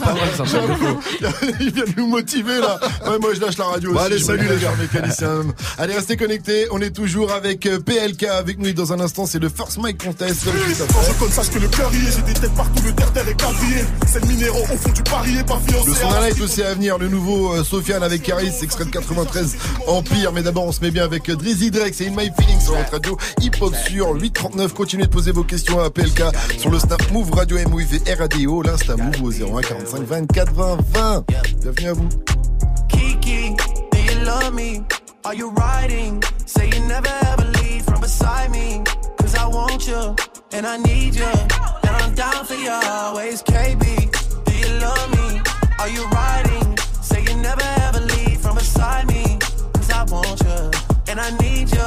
[0.00, 1.00] Ah, me J'avoue.
[1.60, 2.78] Il vient de nous motiver, là.
[3.06, 4.06] Ouais, moi, je lâche la radio Bon, aussi.
[4.06, 4.70] allez, salut, les gars.
[4.70, 5.42] lâche mécanicien.
[5.78, 6.66] Allez, restez connectés.
[6.70, 8.66] On est toujours avec euh, PLK avec nous.
[8.68, 10.44] Et dans un instant, c'est le First Mic Contest.
[10.44, 13.40] Je conne, sache que le cœur y est, j'ai des têtes partout, le terre-terre est
[13.40, 13.84] quadrillé.
[14.06, 15.90] C'est le minéraux au fond du parier, pas fiancé.
[15.90, 18.90] Le son d'un light aussi à venir, le nouveau euh, Sofiane avec Caris, extrait de
[18.90, 19.56] 93
[19.86, 20.32] Empire.
[20.32, 22.84] Mais d'abord, on se met bien avec euh, Drizzy Drake, c'est In My Feelings sur
[22.84, 24.74] notre radio hip hop sur 839.
[24.74, 26.22] Continuez de poser vos questions à PLK
[26.58, 31.24] sur le Snap Move Radio MOV RADIO, l'Insta Move au 01 45 24 20 20.
[31.60, 32.08] Bienvenue à vous.
[32.88, 33.54] Kiki,
[33.92, 34.82] do you love me?
[35.24, 36.22] Are you riding?
[36.46, 38.82] Say you never ever leave from beside me.
[39.18, 40.14] Cause I want you,
[40.52, 43.42] and I need you, and I'm down for you always.
[43.42, 44.10] KB,
[44.44, 45.40] do you love me?
[45.78, 46.76] Are you riding?
[47.02, 49.38] Say you never ever leave from beside me.
[49.74, 50.70] Cause I want you,
[51.08, 51.86] and I need you,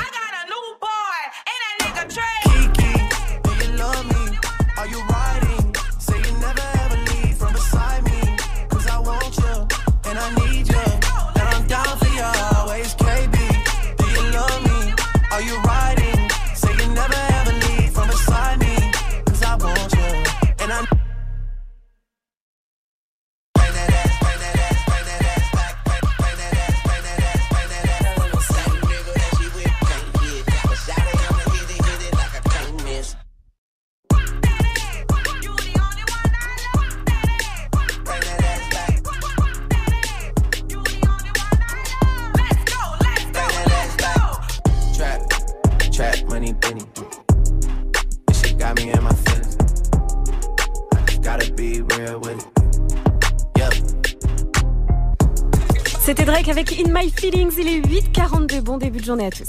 [56.11, 57.53] C'était Drake avec In My Feelings.
[57.57, 58.59] Il est 8h42.
[58.59, 59.47] Bon début de journée à tous.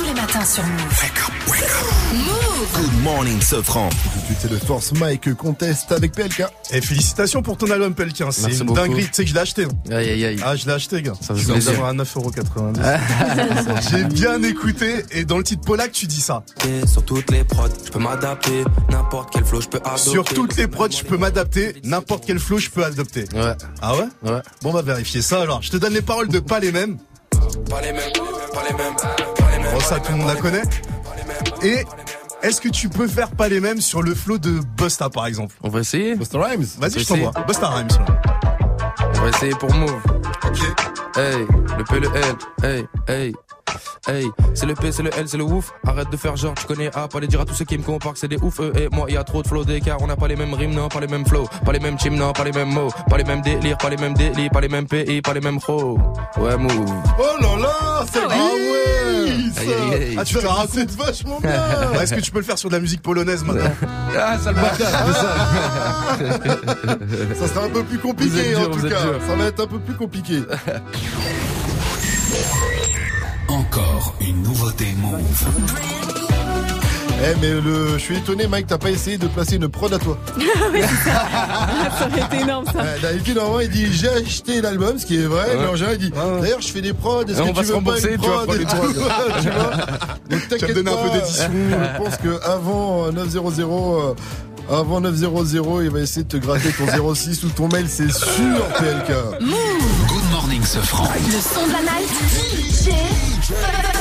[0.00, 0.80] Tous les matins sur Move.
[2.14, 3.90] Move Good morning, Sofran.
[3.90, 6.44] Tout c'est le Force Mike Contest avec PLK.
[6.70, 8.16] Et félicitations pour ton album PLK.
[8.16, 8.80] C'est Merci une beaucoup.
[8.80, 9.04] dinguerie.
[9.08, 9.64] Tu sais que je l'ai acheté.
[9.64, 9.68] hein.
[9.94, 10.40] Aïe aïe aïe.
[10.42, 11.12] Ah, je l'ai acheté, gars.
[11.20, 11.54] Ça plaisir.
[11.58, 13.90] d'avoir à 9,90€.
[13.90, 15.04] J'ai bien écouté.
[15.10, 16.44] Et dans le titre Polak, tu dis ça.
[16.86, 18.64] Sur toutes les prods, je peux m'adapter.
[18.88, 20.10] N'importe quel flow, je peux adopter.
[20.10, 21.74] Sur toutes les prods, je peux m'adapter.
[21.84, 23.26] N'importe quel flow, je peux adopter.
[23.34, 23.52] Ouais.
[23.82, 24.40] Ah ouais Ouais.
[24.62, 25.60] Bon, on va vérifier ça alors.
[25.60, 26.38] Je te donne les paroles de.
[26.40, 26.96] Pas les mêmes,
[27.68, 28.12] pas les mêmes,
[28.54, 28.94] pas les mêmes.
[29.72, 30.62] Bon, ça, tout le monde la connaît.
[31.62, 31.84] Et
[32.42, 35.54] est-ce que tu peux faire pas les mêmes sur le flow de Busta, par exemple
[35.62, 36.14] On va essayer.
[36.16, 36.66] Busta Rhymes.
[36.78, 37.32] Vas-y, je t'envoie.
[37.46, 37.88] Busta Rhymes.
[37.88, 39.02] là.
[39.16, 40.00] On va essayer pour Move.
[40.46, 40.58] Ok.
[41.16, 43.34] Hey, le P, le L, hey, hey.
[44.08, 45.72] Hey, c'est le P, c'est le L, c'est le ouf.
[45.86, 47.82] Arrête de faire genre, tu connais A, pas les dire à tous ceux qui me
[47.82, 48.58] comparent que c'est des ouf.
[48.60, 49.98] Eux et moi, y a trop de flow d'écart.
[50.00, 51.46] On n'a pas les mêmes rimes, non, pas les mêmes flows.
[51.64, 52.90] Pas les mêmes teams, non, pas les mêmes mots.
[53.08, 55.60] Pas les mêmes délires, pas les mêmes délits, pas les mêmes pays, pas les mêmes
[55.60, 55.98] pros.
[56.38, 56.90] Ouais, Move.
[57.18, 59.29] Oh là là, glisse Aïe,
[59.74, 60.16] aïe, aïe.
[60.18, 61.52] Ah, tu te racontes C'est vachement bien
[62.02, 63.70] Est-ce que tu peux le faire sur de la musique polonaise maintenant
[64.18, 65.06] Ah, ça le bâtard,
[67.38, 68.88] Ça sera un peu plus compliqué dur, en tout cas.
[68.88, 69.20] dur.
[69.26, 70.42] Ça va être un peu plus compliqué.
[73.48, 75.99] Encore une nouveauté Move.
[77.22, 79.98] Eh mais le, je suis étonné Mike, t'as pas essayé de placer une prod à
[79.98, 80.16] toi.
[80.38, 82.78] ça aurait été énorme ça.
[82.78, 85.96] Ouais, D'habitude normalement il dit j'ai acheté l'album, ce qui est vrai, mais en général
[86.00, 88.48] il dit d'ailleurs je fais des prods, est-ce que on tu veux pas une prod
[89.42, 89.70] tu vois
[90.30, 91.50] Donc t'inquiète donner un pas, peu d'édition.
[91.52, 94.14] Je pense que avant euh, 900, euh,
[94.70, 98.64] avant 900, il va essayer de te gratter ton 06 ou ton mail, c'est sûr
[98.78, 99.12] PLK.
[99.40, 101.08] Good morning, Sofran.
[101.26, 102.08] Le son de la night.
[102.80, 102.92] DJ
[103.42, 103.99] First Mike.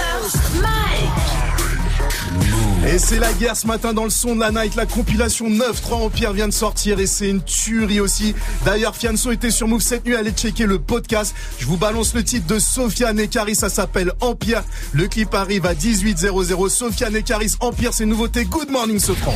[2.88, 4.76] Et c'est la guerre ce matin dans le son de la night.
[4.76, 8.34] La compilation 9-3 Empire vient de sortir et c'est une tuerie aussi.
[8.66, 10.16] D'ailleurs, Fianso était sur Move cette nuit.
[10.16, 11.36] Allez checker le podcast.
[11.60, 13.56] Je vous balance le titre de Sofiane et Caris.
[13.56, 14.64] Ça s'appelle Empire.
[14.94, 16.70] Le clip arrive à 18.00.
[16.70, 18.46] Sofiane et Caris Empire, c'est nouveauté.
[18.46, 19.36] Good morning, Sofran.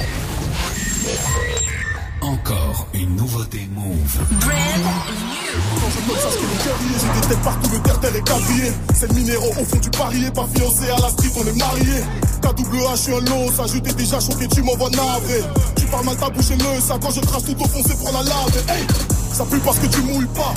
[2.23, 4.17] Encore une nouveauté Move.
[6.07, 8.71] Comme ça, ce que les guerriers, j'ai des têtes partout, le terre-terre est quadrillé.
[8.95, 12.03] C'est le minéraux au fond du parier, pas fiancé à la street, on est mariés.
[12.41, 15.43] KWH, je suis un lot, ça je t'ai déjà choqué, tu m'envoies navré.
[15.75, 17.97] Tu parles mal ta bouche et le ça quand je trace tout au fond, c'est
[17.97, 18.63] pour la lave.
[18.69, 18.87] Hey,
[19.33, 20.53] ça pue parce que tu mouilles pas.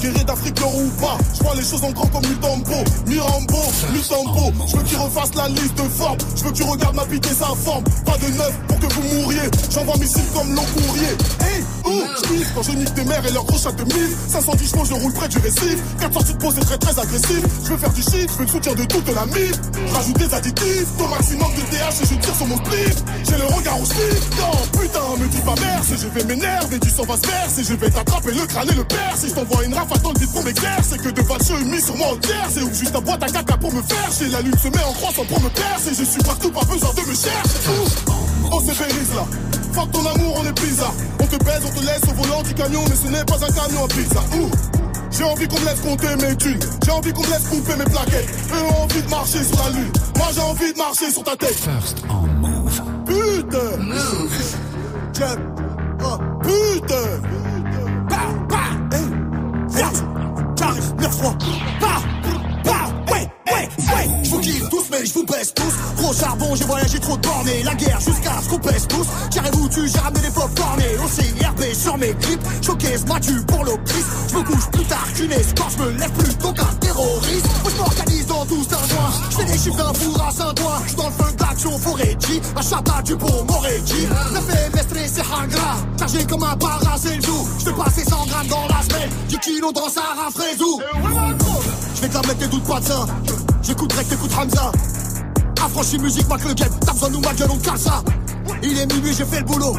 [0.00, 1.18] Guerrier d'Afrique, nord ou pas.
[1.34, 3.62] Je vois les choses en grand comme Mutombo, Mirambo,
[3.92, 4.52] Mutombo.
[4.66, 6.18] Je veux qu'il refasse la liste de formes.
[6.36, 7.84] Je veux que tu regardes ma bite et sa forme.
[8.04, 9.50] Pas de neuf pour que vous mouriez.
[9.70, 11.12] J'envoie mes cibles comme long courrier.
[11.40, 14.16] Hey, ouh, je quand je nique tes mères et leurs gros chatte de mille.
[14.28, 15.76] 510 chevaux, je roule près du récif.
[16.00, 17.42] 4 sorties de c'est très très agressif.
[17.64, 19.52] Je veux faire du shit, je veux le soutien de toute la mif.
[19.92, 22.96] Rajoute des additifs, au maximum de TH et je tire sur mon split.
[23.28, 24.24] J'ai le regard au slip.
[24.38, 26.78] Non, putain, me dis pas merci, je vais m'énerver.
[26.78, 29.14] Du sang va se verser, je vais t'attraper le crâne et le père.
[29.16, 32.48] Si je t'envoie une rafale pour m'exercer, que de valcheux mis sur moi entière.
[32.52, 34.10] C'est ou juste ta boîte à caca pour me faire.
[34.16, 35.94] Chez la lune se met en croissant pour me percer.
[35.98, 37.68] Je suis partout, pas besoin de me chercher.
[37.68, 38.52] Ouh.
[38.52, 39.26] On se périse là.
[39.72, 40.94] Fuck ton amour, on est bizarre.
[41.20, 43.52] On te baise, on te laisse au volant du camion, mais ce n'est pas un
[43.52, 44.20] camion à pizza.
[44.36, 44.50] Ouh.
[45.10, 46.60] J'ai envie qu'on me laisse compter mes thunes.
[46.84, 48.28] J'ai envie qu'on me laisse couper mes plaquettes.
[48.52, 49.92] Eux ont envie de marcher sur la lune.
[50.16, 51.54] Moi j'ai envie de marcher sur ta tête.
[51.54, 52.82] First on Move.
[53.06, 53.76] Putain.
[53.78, 54.56] Move.
[55.12, 55.38] Check.
[56.02, 57.20] Oh, putain.
[58.08, 58.16] Bah,
[58.48, 58.56] bah,
[59.80, 60.04] Yes.
[60.58, 61.38] J'arrive, 9-3.
[61.80, 62.39] Bah, bah,
[63.52, 64.24] ouais, ouais.
[64.24, 65.74] Je vous kiffe tous, mais je vous baisse tous.
[65.96, 67.48] Gros charbon, j'ai voyagé trop de bornes.
[67.64, 69.06] La guerre jusqu'à ce qu'on pèse tous.
[69.32, 70.96] J'arrive où tu, j'ai ramené des pop cornés.
[71.04, 72.42] Aussi RB sur mes clips.
[72.62, 74.06] Showcase, m'as-tu pour l'optrice.
[74.30, 75.74] Je me couche plus tard qu'une escorte.
[75.78, 77.46] Je me lève plus tôt qu'un terroriste.
[77.62, 79.12] Moi, je m'organise dans tout un joint.
[79.30, 80.80] Je fais des chiffres d'un four à Saint-Ouen.
[80.82, 82.40] Je suis dans le feu d'action Foretti.
[82.56, 84.06] À Chata du Pont Moretti.
[84.32, 84.70] Le fait
[85.12, 85.76] c'est hangra.
[85.98, 87.46] Chargé comme un para, c'est le jour.
[87.58, 89.10] Je fais passer 100 grammes dans la semaine.
[89.28, 90.80] 10 kilos dans Sarah Fraisou.
[91.94, 93.06] Je vais te la mettre, tes doutes pas de ça.
[93.62, 94.72] J'écoute Drake, t'écoutes Hamza.
[95.62, 96.70] Affranchi musique, marque le game.
[96.84, 98.02] T'as besoin de nous, ma gueule, on casse ça.
[98.62, 99.76] Il est minuit, j'ai fait le boulot.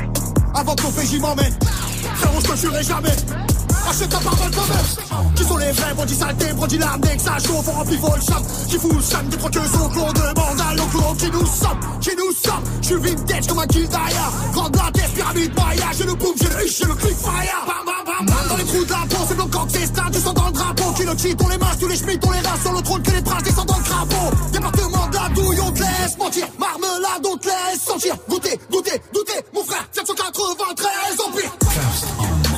[0.54, 1.54] Avant qu'on fait, j'y m'emmène.
[2.16, 3.16] Frérot, je te jurerai jamais.
[3.90, 5.36] Achète ta parole quand même.
[5.36, 8.44] Qui sont les vrais, bandits saletés, bandits larmes, que ça chauffe, on remplit vol cham.
[8.70, 11.16] Qui fout le cham, des troqueuses au qu'on demande à l'enclos.
[11.18, 12.64] Qui nous sommes, qui nous sommes.
[12.82, 14.32] Je suis vintage comme un d'ailleurs.
[14.54, 15.86] Grande la tête, pyramide, Maya.
[15.98, 17.66] J'ai le boom, j'ai le huche, j'ai le click fire.
[17.66, 18.48] Bam, bam, bam, bam.
[18.50, 19.92] Dans les trous de la peau, c'est blanc quand c'est.
[20.12, 20.92] Du sang dans le drapeau.
[20.94, 23.02] Qui le cheat, on les masses, tous les schmitts, on les rase sur le trône.
[23.02, 24.36] Que les traces descendent dans le crapaud.
[24.52, 26.48] Département de la douille, on te laisse mentir.
[26.60, 28.16] Marmelade, on te laisse sentir.
[28.30, 29.40] Goûter, goûter, goûter.
[29.54, 30.88] Mon frère, 793
[31.26, 31.52] empire.
[31.70, 32.51] First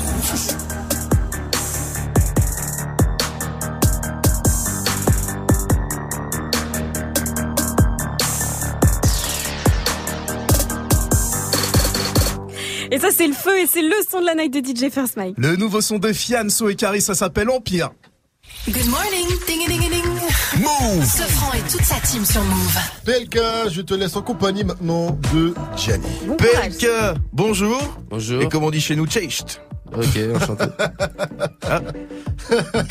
[12.93, 15.17] Et ça, c'est le feu et c'est le son de la night de DJ First
[15.17, 15.33] Mike.
[15.39, 17.89] Le nouveau son de Fianso et Carrie, ça s'appelle Empire.
[18.67, 20.03] Good morning, ding ding ding.
[20.59, 21.03] Move.
[21.03, 22.77] Sofran et toute sa team sur Move.
[23.03, 26.05] PLK, je te laisse en compagnie maintenant de Gianni.
[26.37, 27.81] PLK, bonjour.
[28.11, 28.43] Bonjour.
[28.43, 29.59] Et comme on dit chez nous, Cheist.
[29.95, 30.65] Ok, enchanté.
[31.69, 31.79] Ah.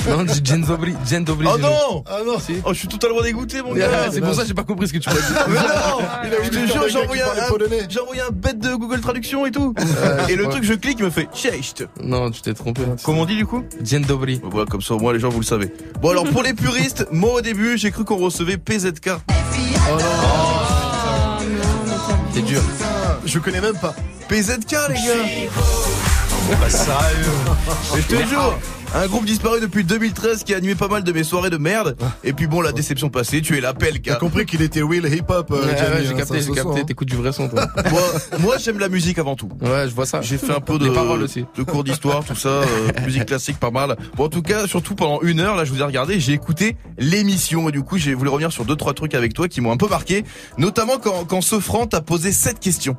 [0.08, 0.94] Non, j'ai Jen Dobry.
[1.06, 1.46] Jen Dobry.
[1.52, 4.10] Oh non Ah non Oh, je suis totalement dégoûté, mon Yeah, gars.
[4.12, 5.20] c'est pour ça que j'ai pas compris ce que tu m'as dit.
[5.48, 9.50] Mais non Il a Je te jure, j'ai envoyé, un, bête de Google Traduction et
[9.50, 9.74] tout.
[10.28, 11.86] et le truc, je clique, il me fait Cheist.
[12.02, 12.82] Non, tu t'es trompé.
[13.02, 14.40] Comment on dit du coup Jen Dobry.
[14.44, 15.72] Voilà, comme ça, au moins les gens, vous le savez.
[16.00, 19.10] Bon, alors pour les puristes, moi au début, j'ai cru qu'on recevait PZK.
[19.10, 19.98] Oh
[22.32, 22.60] C'est dur.
[23.24, 23.94] Je connais même pas.
[24.28, 25.52] PZK, les gars
[26.60, 27.26] Bah sérieux
[27.94, 28.58] Mais je te jure
[28.94, 31.96] un groupe disparu depuis 2013 qui a animé pas mal de mes soirées de merde.
[32.24, 34.18] Et puis bon, la déception passée, tu es la T'as PLK.
[34.18, 36.80] compris qu'il était euh, Ouais, Gianni, ouais, hein, j'ai ça capté, j'ai capté.
[36.80, 36.84] hein.
[36.86, 37.66] T'écoutes du vrai son, toi.
[37.90, 38.02] Moi,
[38.40, 39.48] moi, j'aime la musique avant tout.
[39.62, 40.20] Ouais, je vois ça.
[40.20, 41.46] J'ai fait un peu de, Les paroles aussi.
[41.56, 42.64] de cours d'histoire, tout ça, euh,
[43.06, 43.96] musique classique, pas mal.
[44.14, 46.76] Bon, en tout cas, surtout pendant une heure, là, je vous ai regardé, j'ai écouté
[46.98, 49.72] l'émission et du coup, j'ai voulu revenir sur deux trois trucs avec toi qui m'ont
[49.72, 50.22] un peu marqué,
[50.58, 52.94] notamment quand quand Sofran t'a posé cette question.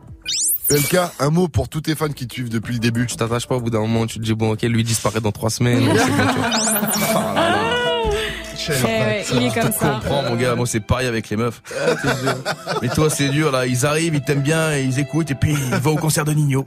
[0.68, 3.06] PLK, un mot pour tous tes fans qui te suivent depuis le début.
[3.06, 5.32] Tu t'attaches pas au bout d'un moment, tu te dis bon ok, lui disparaît dans
[5.32, 5.84] trois semaines.
[5.98, 6.28] c'est bon,
[6.96, 7.36] tu vois.
[8.66, 10.00] Eh ouais, il est comme Je ça.
[10.02, 11.62] comprends, mon gars, moi c'est pareil avec les meufs.
[12.82, 15.76] Mais toi, c'est dur, là, ils arrivent, ils t'aiment bien, ils écoutent et puis ils
[15.80, 16.64] vont au concert de Nino.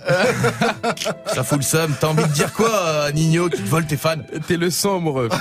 [1.34, 1.94] Ça fout le seum.
[1.98, 4.16] T'as envie de dire quoi à Nino qui te vole tes fans?
[4.46, 5.32] T'es le sang, mon ref.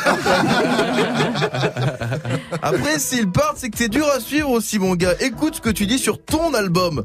[2.62, 5.14] Après, s'ils partent, c'est que c'est dur à suivre aussi, mon gars.
[5.20, 7.04] Écoute ce que tu dis sur ton album.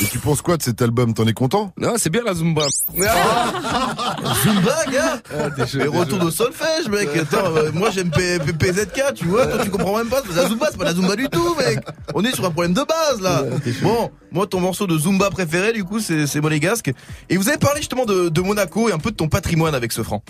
[0.00, 1.14] Et tu penses quoi de cet album?
[1.14, 1.72] T'en es content?
[1.78, 2.66] Non, c'est bien la Zumba.
[4.42, 5.18] Zumba, gars!
[5.56, 7.08] T'es chaud, Mais t'es retour de solfège, mec!
[7.16, 9.46] Attends, euh, moi j'aime P- P- PZK, tu vois?
[9.46, 11.78] Toi tu comprends même pas, c'est la Zumba, c'est pas la Zumba du tout, mec!
[12.14, 13.44] On est sur un problème de base, là!
[13.82, 16.90] Bon, moi ton morceau de Zumba préféré, du coup, c'est c'est Monégasque.
[17.28, 19.92] Et vous avez parlé justement de, de Monaco et un peu de ton patrimoine avec
[19.92, 20.22] ce franc.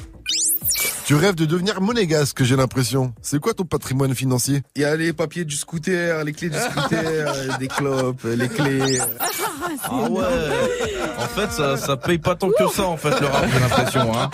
[1.06, 3.12] Tu rêves de devenir monégasque, j'ai l'impression.
[3.20, 4.62] C'est quoi ton patrimoine financier?
[4.74, 8.98] Il y a les papiers du scooter, les clés du scooter, des clopes, les clés.
[9.84, 10.22] Ah ouais
[11.18, 14.18] En fait, ça, ça paye pas tant que ça, en fait, le rap, j'ai l'impression,
[14.18, 14.30] hein.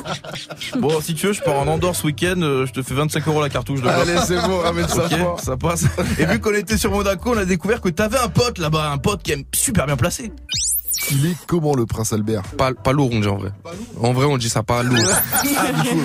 [0.79, 3.27] Bon, si tu veux, je pars en Andorre ce week-end, euh, je te fais 25
[3.27, 3.95] euros la cartouche de clope.
[4.03, 5.09] Allez, c'est bon, ramène ça
[5.43, 5.85] ça passe.
[6.19, 8.99] Et vu qu'on était sur Monaco, on a découvert que t'avais un pote là-bas, un
[8.99, 10.33] pote qui est super bien placé.
[11.13, 13.51] Il est comment le prince Albert Pas, pas lourd, on dit en vrai.
[14.01, 14.99] En vrai, on dit ça pas lourd.
[15.57, 16.01] Ah, du coup,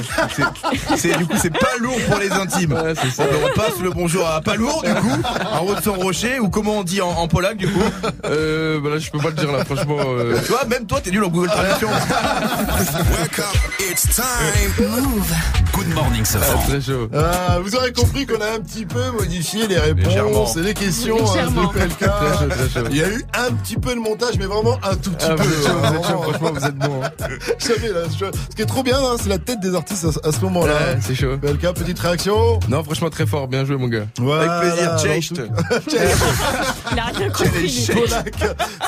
[0.97, 2.73] c'est- du coup c'est pas lourd pour les intimes.
[2.73, 3.23] Ouais, ça.
[3.45, 6.49] On passe le bonjour à pas lourd du coup, en haut de son rocher ou
[6.49, 7.79] comment on dit en, en polac du coup.
[8.25, 9.97] Euh, bah là, je peux pas le dire là, franchement.
[9.99, 11.89] euh, Tu vois, même toi t'es nul en Google Traduction.
[11.89, 13.45] Wake up,
[13.91, 14.87] it's time.
[14.89, 15.31] Move.
[15.73, 16.61] Good morning, ah, Safran.
[16.67, 17.09] très chaud.
[17.13, 20.29] Ah, Vous aurez compris qu'on a un petit peu modifié les Légèrement.
[20.29, 21.67] réponses et les questions hein, Légèrement.
[21.69, 22.87] Très chaud, très chaud.
[22.91, 25.35] Il y a eu un petit peu de montage, mais vraiment un tout petit Ah,
[25.35, 25.43] peu.
[25.43, 26.03] vous êtes chaud, vous êtes Vraiment.
[26.03, 27.01] chaud, franchement, vous êtes bon.
[27.03, 27.09] hein.
[27.59, 30.27] Jamais, là, je- Ce qui est trop bien, hein, c'est la tête des artistes à,
[30.27, 30.73] à ce moment-là.
[30.73, 31.37] Ouais, c'est chaud.
[31.41, 32.59] PLK, petite réaction.
[32.69, 34.05] Non, franchement, très fort, bien joué, mon gars.
[34.19, 34.95] Voilà, Avec plaisir.
[36.91, 37.89] Il a rien compris.
[37.93, 38.35] Polak.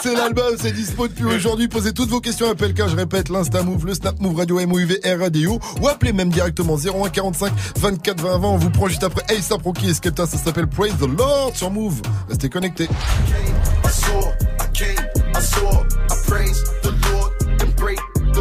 [0.03, 1.67] C'est l'album, c'est dispo depuis aujourd'hui.
[1.67, 2.87] Posez toutes vos questions à PLK.
[2.89, 7.09] Je répète, l'Insta Move, le Snap Move Radio MOUV RADIO ou appelez même directement 01
[7.09, 8.47] 45 24 20 20.
[8.47, 10.25] On vous prend juste après ASAP Rocky et Skepta.
[10.25, 12.01] Ça s'appelle Praise the Lord sur Move.
[12.29, 12.87] Restez connectés.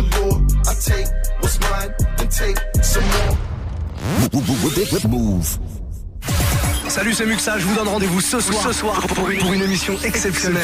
[0.01, 0.41] Break the law.
[0.67, 1.07] I take
[1.41, 3.37] what's mine and take some more.
[5.09, 5.59] Move.
[6.89, 9.63] Salut, c'est Muxa, je vous donne rendez-vous ce soir, ce soir pour, une, pour une
[9.63, 10.63] émission exceptionnelle.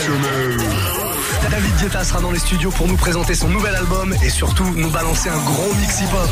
[1.51, 4.91] David Guetta sera dans les studios pour nous présenter son nouvel album et surtout nous
[4.91, 6.31] balancer un gros mix hip-hop.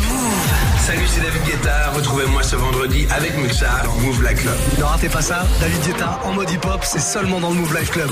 [0.86, 1.90] Salut, c'est David Guetta.
[1.94, 4.56] Retrouvez-moi ce vendredi avec Muxa dans Move Like Club.
[4.78, 7.90] Ne ratez pas ça, David Guetta en mode hip-hop, c'est seulement dans le Move Life
[7.90, 8.10] Club.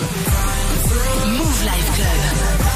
[1.26, 2.67] Move Life Club.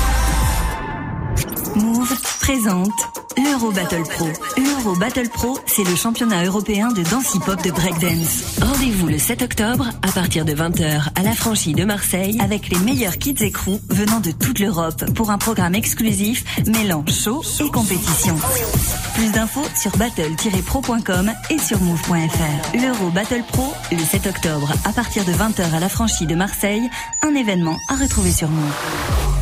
[1.76, 2.90] Move présente
[3.36, 4.28] l'Euro Battle Pro.
[4.58, 8.58] L'Euro Battle Pro, c'est le championnat européen de danse hip-hop de breakdance.
[8.60, 12.78] Rendez-vous le 7 octobre à partir de 20h à la franchise de Marseille avec les
[12.80, 17.70] meilleurs kids et crews venant de toute l'Europe pour un programme exclusif mêlant show et
[17.70, 18.36] compétition.
[19.14, 22.76] Plus d'infos sur battle-pro.com et sur move.fr.
[22.76, 26.90] L'Euro Battle Pro, le 7 octobre à partir de 20h à la franchise de Marseille,
[27.22, 29.41] un événement à retrouver sur Move.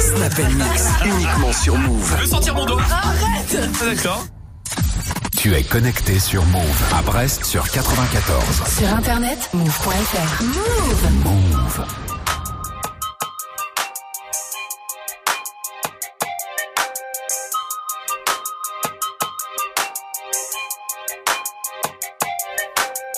[0.00, 2.14] Snap and Mix, uniquement sur Move.
[2.16, 2.78] Je veux sortir mon dos.
[2.78, 4.24] Arrête D'accord.
[5.36, 8.44] Tu es connecté sur Move à Brest sur 94.
[8.78, 10.42] Sur internet, move.fr.
[10.44, 11.24] Move.
[11.24, 11.84] Move.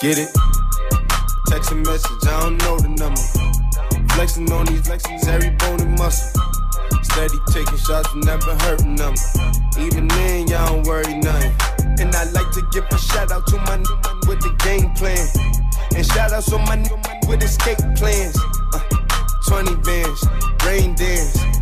[0.01, 0.29] Get it?
[1.47, 3.21] Text a message, I don't know the number.
[4.13, 6.50] Flexing on these flexings, every bone and muscle.
[7.11, 9.13] Steady taking shots, and never hurting them.
[9.79, 11.53] Even then, y'all don't worry nothing.
[11.99, 13.85] And I like to give a shout out to my n-
[14.27, 15.27] with the game plan.
[15.95, 16.87] And shout out to my n-
[17.27, 18.37] with escape plans.
[18.73, 18.79] Uh,
[19.47, 20.25] 20 bands,
[20.65, 21.60] rain dance.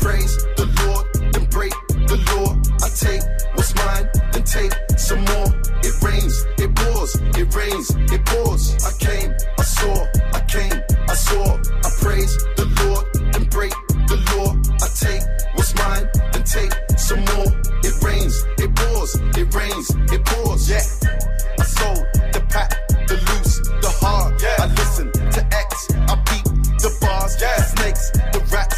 [0.00, 1.72] praise the Lord, then break
[2.06, 2.54] the law.
[2.82, 3.22] I take
[3.54, 5.48] what's mine, then take some more.
[5.82, 8.62] It rains, it pours, it rains, it pours.
[8.84, 9.96] I came, I saw,
[10.34, 11.44] I came, I saw,
[11.86, 13.72] I praise the Lord, then break
[14.10, 14.50] the law.
[14.82, 15.22] I take
[15.54, 17.50] what's mine, then take some more.
[17.82, 20.70] It rains, it pours, it rains, it pours.
[20.70, 20.84] Yeah,
[21.58, 22.70] I sold the pack,
[23.08, 24.40] the loose, the hard.
[24.42, 26.44] Yeah, I listen to X, I beat
[26.82, 27.36] the bars.
[27.40, 28.77] Yeah, the snakes, the rats,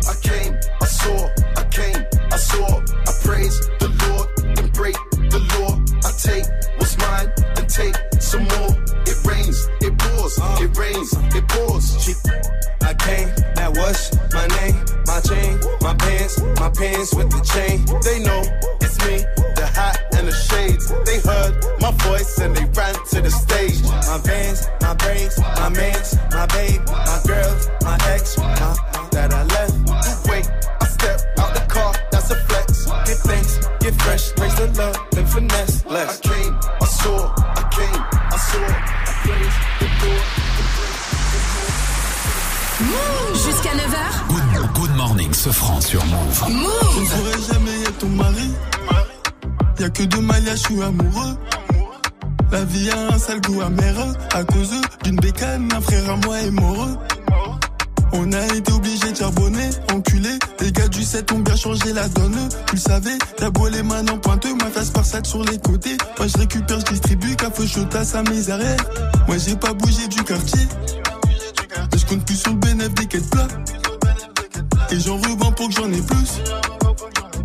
[16.59, 17.85] My pants, with the chain.
[18.03, 18.41] They know
[18.81, 19.25] it's me,
[19.55, 20.87] the hat and the shades.
[21.05, 23.81] They heard my voice and they ran to the stage.
[23.83, 28.90] My vans, my braids, my mans, my babe, my girls, my ex, my
[50.01, 51.37] que deux maillages, je suis amoureux.
[52.51, 53.95] La vie a un sale goût amer
[54.33, 54.71] à cause
[55.03, 56.97] d'une bécane, un frère à moi est moreux.
[58.13, 60.31] On a été obligé de charbonner, enculé.
[60.59, 62.49] Les gars du 7 ont bien changé la donne.
[62.67, 65.97] Tu le savais, t'as beau les mains en pointeux, ma face par sur les côtés.
[66.17, 67.63] Moi je récupère, je distribue, café
[67.93, 68.59] à sa misère.
[69.27, 70.67] Moi j'ai pas bougé du quartier.
[71.95, 73.47] Je compte plus sur le bénéfice des quêtes plats.
[74.91, 76.41] Et j'en revends pour que j'en ai plus.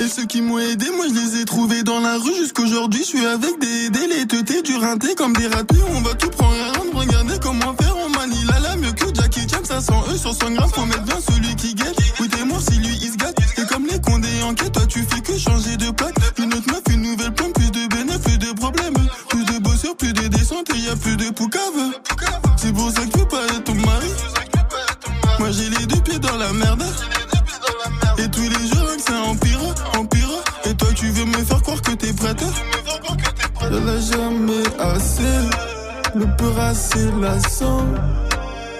[0.00, 3.00] Et ceux qui m'ont aidé, moi je les ai trouvés dans la rue jusqu'aujourd'hui.
[3.00, 5.76] Je suis avec des dés, les teutés, du rinté comme des ratés.
[5.94, 7.94] On va tout prendre et rendre, regardez comment faire.
[8.04, 10.70] On manie la la mieux que Jackie Chan, 500 E sur 100 grammes.
[10.74, 11.96] Faut mettre bien celui qui guette.
[12.18, 13.38] Oui, t'es si lui il se gâte.
[13.56, 16.16] Et comme les condés en quête, toi tu fais que changer de plaque.
[16.38, 18.94] Une autre meuf, une nouvelle pomme, plus de bénéfices, plus de problèmes.
[19.28, 21.92] Plus de bosseurs, plus de descentes et y a plus de poucave.
[22.56, 23.13] C'est pour ça que
[36.14, 37.84] le peur assez lassant.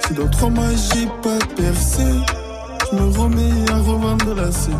[0.06, 2.04] Si dans trois mois j'ai pas percé,
[2.90, 4.78] je me remets à revendre la scène.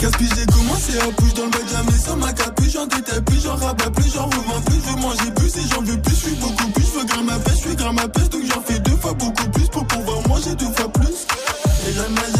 [0.00, 2.72] Gaspille, j'ai commencé à push dans le bac, jamais sans ma capuche.
[2.72, 4.76] J'en détaille plus, j'en rabats plus, j'en revends plus.
[4.76, 6.84] Je veux manger plus et j'en veux plus, je suis beaucoup plus.
[6.84, 9.14] Je veux gramme à pêche, je suis gramme à pêche, donc j'en fais deux fois
[9.14, 11.26] beaucoup plus pour pouvoir manger deux fois plus.
[11.88, 12.37] Et j'en ai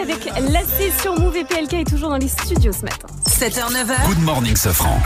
[0.00, 3.08] Avec Lassé sur Move et PLK est toujours dans les studios ce matin.
[3.28, 4.06] 7h, 9h.
[4.08, 4.98] Good morning, Safran.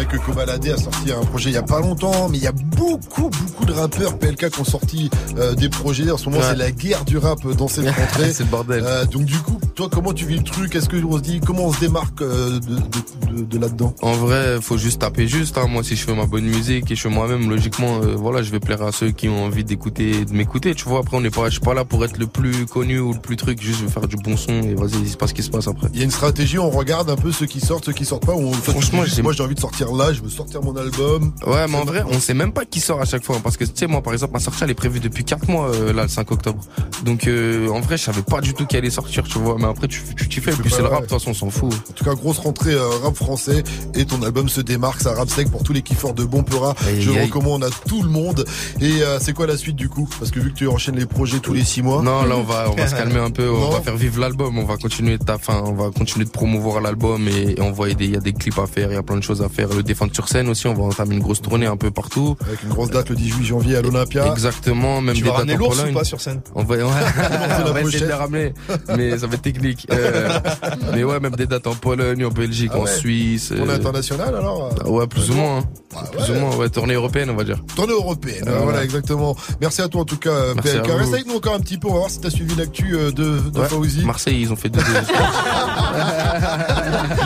[0.00, 2.46] Vrai que Kobalade a sorti un projet il y a pas longtemps, mais il y
[2.46, 6.10] a beaucoup, beaucoup de rappeurs PLK qui ont sorti euh, des projets.
[6.10, 6.46] En ce moment, Ouais.
[6.48, 8.32] c'est la guerre du rap dans cette rentrée.
[8.32, 8.82] C'est le bordel.
[8.82, 10.74] Euh, donc du coup, toi, comment tu vis le truc?
[10.74, 13.94] Est-ce que on se dit comment on se démarque euh, de, de, de- de là-dedans?
[14.00, 15.58] En vrai, faut juste taper juste.
[15.58, 15.66] hein.
[15.68, 18.60] Moi, si je fais ma bonne musique et je fais moi-même, logiquement, voilà, je vais
[18.60, 20.74] plaire à ceux qui ont envie d'écouter, de m'écouter.
[20.74, 22.98] Tu vois, après, on n'est pas, je suis pas là pour être le plus connu
[23.00, 23.60] ou le plus truc.
[23.60, 25.50] Juste, je veux faire du bon son et vas-y, il se passe ce qui se
[25.50, 25.88] passe après.
[25.92, 28.24] Il y a une stratégie, on regarde un peu ceux qui sortent, ceux qui sortent
[28.24, 28.32] pas.
[28.34, 31.32] Ou on, Franchement, moi j'ai envie de sortir là, je veux sortir mon album.
[31.46, 33.38] Ouais, mais en vrai, on sait même pas qui sort à chaque fois.
[33.42, 35.68] Parce que, tu sais, moi, par exemple, ma sortie, elle est prévue depuis 4 mois,
[35.70, 36.60] euh, là, le 5 octobre.
[37.04, 39.56] Donc, euh, en vrai, je savais pas du tout qu'elle allait sortir, tu vois.
[39.58, 40.50] Mais après, tu tu t'y fais.
[40.52, 41.72] Et puis, c'est le rap, de toute façon, on s'en fout.
[41.72, 43.62] En tout cas, grosse rentrée euh, rap français
[43.94, 46.40] et ton album se démarque, ça rap sec pour tous les kiffeurs de bon.
[46.86, 47.26] Aïe, Je le aïe.
[47.26, 48.44] recommande à tout le monde.
[48.80, 48.90] Et
[49.20, 50.08] c'est quoi la suite du coup?
[50.18, 52.02] Parce que vu que tu enchaînes les projets tous les 6 mois.
[52.02, 53.48] Non, là, on va, on va se calmer un peu.
[53.50, 54.56] On va faire vivre l'album.
[54.58, 57.94] On va continuer de taf- enfin, on va continuer de promouvoir l'album et, et envoyer
[57.94, 59.48] des, il y a des clips à faire, il y a plein de choses à
[59.48, 59.68] faire.
[59.82, 60.66] Défendre sur scène aussi.
[60.66, 62.36] On va entamer une grosse tournée un peu partout.
[62.46, 64.26] Avec une grosse date le 18 janvier à l'Olympia.
[64.30, 65.94] Exactement, même Tu des vas dates en l'ours ou Pologne.
[65.94, 66.82] pas sur scène On va, ouais,
[67.66, 68.54] on va essayer de les ramener,
[68.96, 69.86] mais ça va être technique.
[69.92, 70.38] Euh,
[70.94, 72.86] mais ouais, même des dates en Pologne, en Belgique, Ah en.
[72.86, 73.48] Suisse.
[73.48, 75.58] Tournée euh, internationale alors ah ouais, plus ou moins.
[75.58, 75.64] hein.
[75.96, 77.58] Ah Plus ou moins, ouais, tournée européenne, on va dire.
[77.74, 78.84] Tournée européenne, Ah, voilà.
[78.84, 79.36] exactement.
[79.60, 80.86] Merci à toi en tout cas, euh, PLK.
[80.86, 83.10] Reste avec nous encore un petit peu, on va voir si t'as suivi l'actu euh,
[83.10, 83.62] de, de.
[83.62, 84.04] Fauzi.
[84.04, 84.80] Marseille, ils ont fait deux.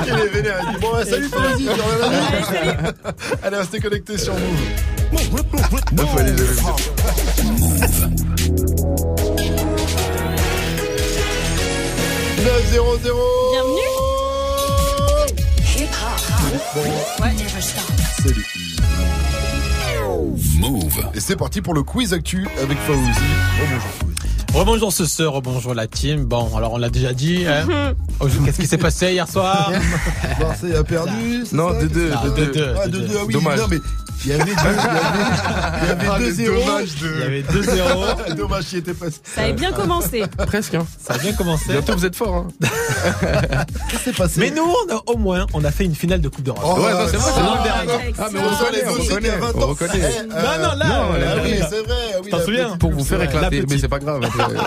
[0.06, 1.66] Il est vénère, il dit bon, ouais, salut Fauzi,
[3.42, 4.60] Allez, restez connectés sur Move.
[6.06, 6.64] Faut aller jamais me dire.
[12.44, 13.18] 9 0 0
[13.52, 13.80] Bienvenue.
[18.22, 18.46] Salut.
[20.58, 21.02] Move.
[21.14, 23.00] Et c'est parti pour le quiz actu avec Fauzi.
[23.00, 24.13] Oh, bonjour.
[24.54, 26.24] Rebonjour ce soir, rebonjour la team.
[26.26, 27.44] Bon, alors on l'a déjà dit.
[27.46, 27.66] Hein.
[28.20, 29.72] Aujourd'hui, Qu'est-ce qui s'est passé hier soir?
[30.40, 31.44] Marseille a perdu.
[31.44, 32.22] c'est Non, ça de deux, Ah.
[32.24, 33.58] Ah, 2-2, ah oui, Dommage.
[33.58, 33.78] non, mais
[34.24, 34.76] il y avait 2 il y avait,
[35.82, 36.64] il y avait Ah, le 2-0.
[36.64, 38.34] dommage de- Il y avait 2-0.
[38.36, 39.18] Dommage qui était passé.
[39.24, 40.24] Ça avait bien commencé.
[40.46, 40.86] Presque, hein.
[40.98, 41.72] Ça a bien commencé.
[41.72, 42.48] Bientôt, vous êtes fort, hein.
[43.90, 46.20] Qu'est-ce qui s'est passé Mais nous, on a, au moins, on a fait une finale
[46.20, 46.62] de Coupe d'Europe.
[46.64, 47.86] Oh, ouais, non, c'est vrai, c'est non, l'an dernier.
[48.08, 48.14] non.
[48.18, 49.92] Ah, mais On on reconnaît, on on reconnaît, reconnaît, 20 on reconnaît.
[49.94, 51.66] Eh, Non, non, là, ah là, oui, là.
[51.70, 51.94] c'est vrai.
[52.14, 53.26] ah oui, T'en souviens Pour vous faire vrai.
[53.26, 54.20] éclater, La mais c'est pas grave.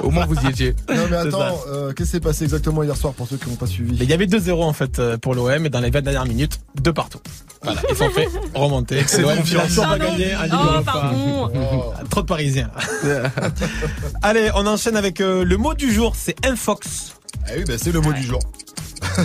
[0.03, 0.75] Au moins, vous y étiez.
[0.97, 3.55] Non mais attends, euh, qu'est-ce qui s'est passé exactement hier soir pour ceux qui n'ont
[3.55, 3.95] pas suivi?
[4.01, 6.59] Il y avait 2-0 en fait euh, pour l'OM et dans les 20 dernières minutes,
[6.81, 7.19] deux partout.
[7.63, 8.99] Voilà, ils sont fait remonter.
[9.37, 11.51] L'OM finalement va gagner Oh, pardon.
[11.55, 11.93] Oh.
[12.09, 12.71] Trop de Parisiens.
[14.21, 17.13] Allez, on enchaîne avec euh, le mot du jour, c'est infox.
[17.45, 18.39] Ah oui, bah, c'est le mot du jour.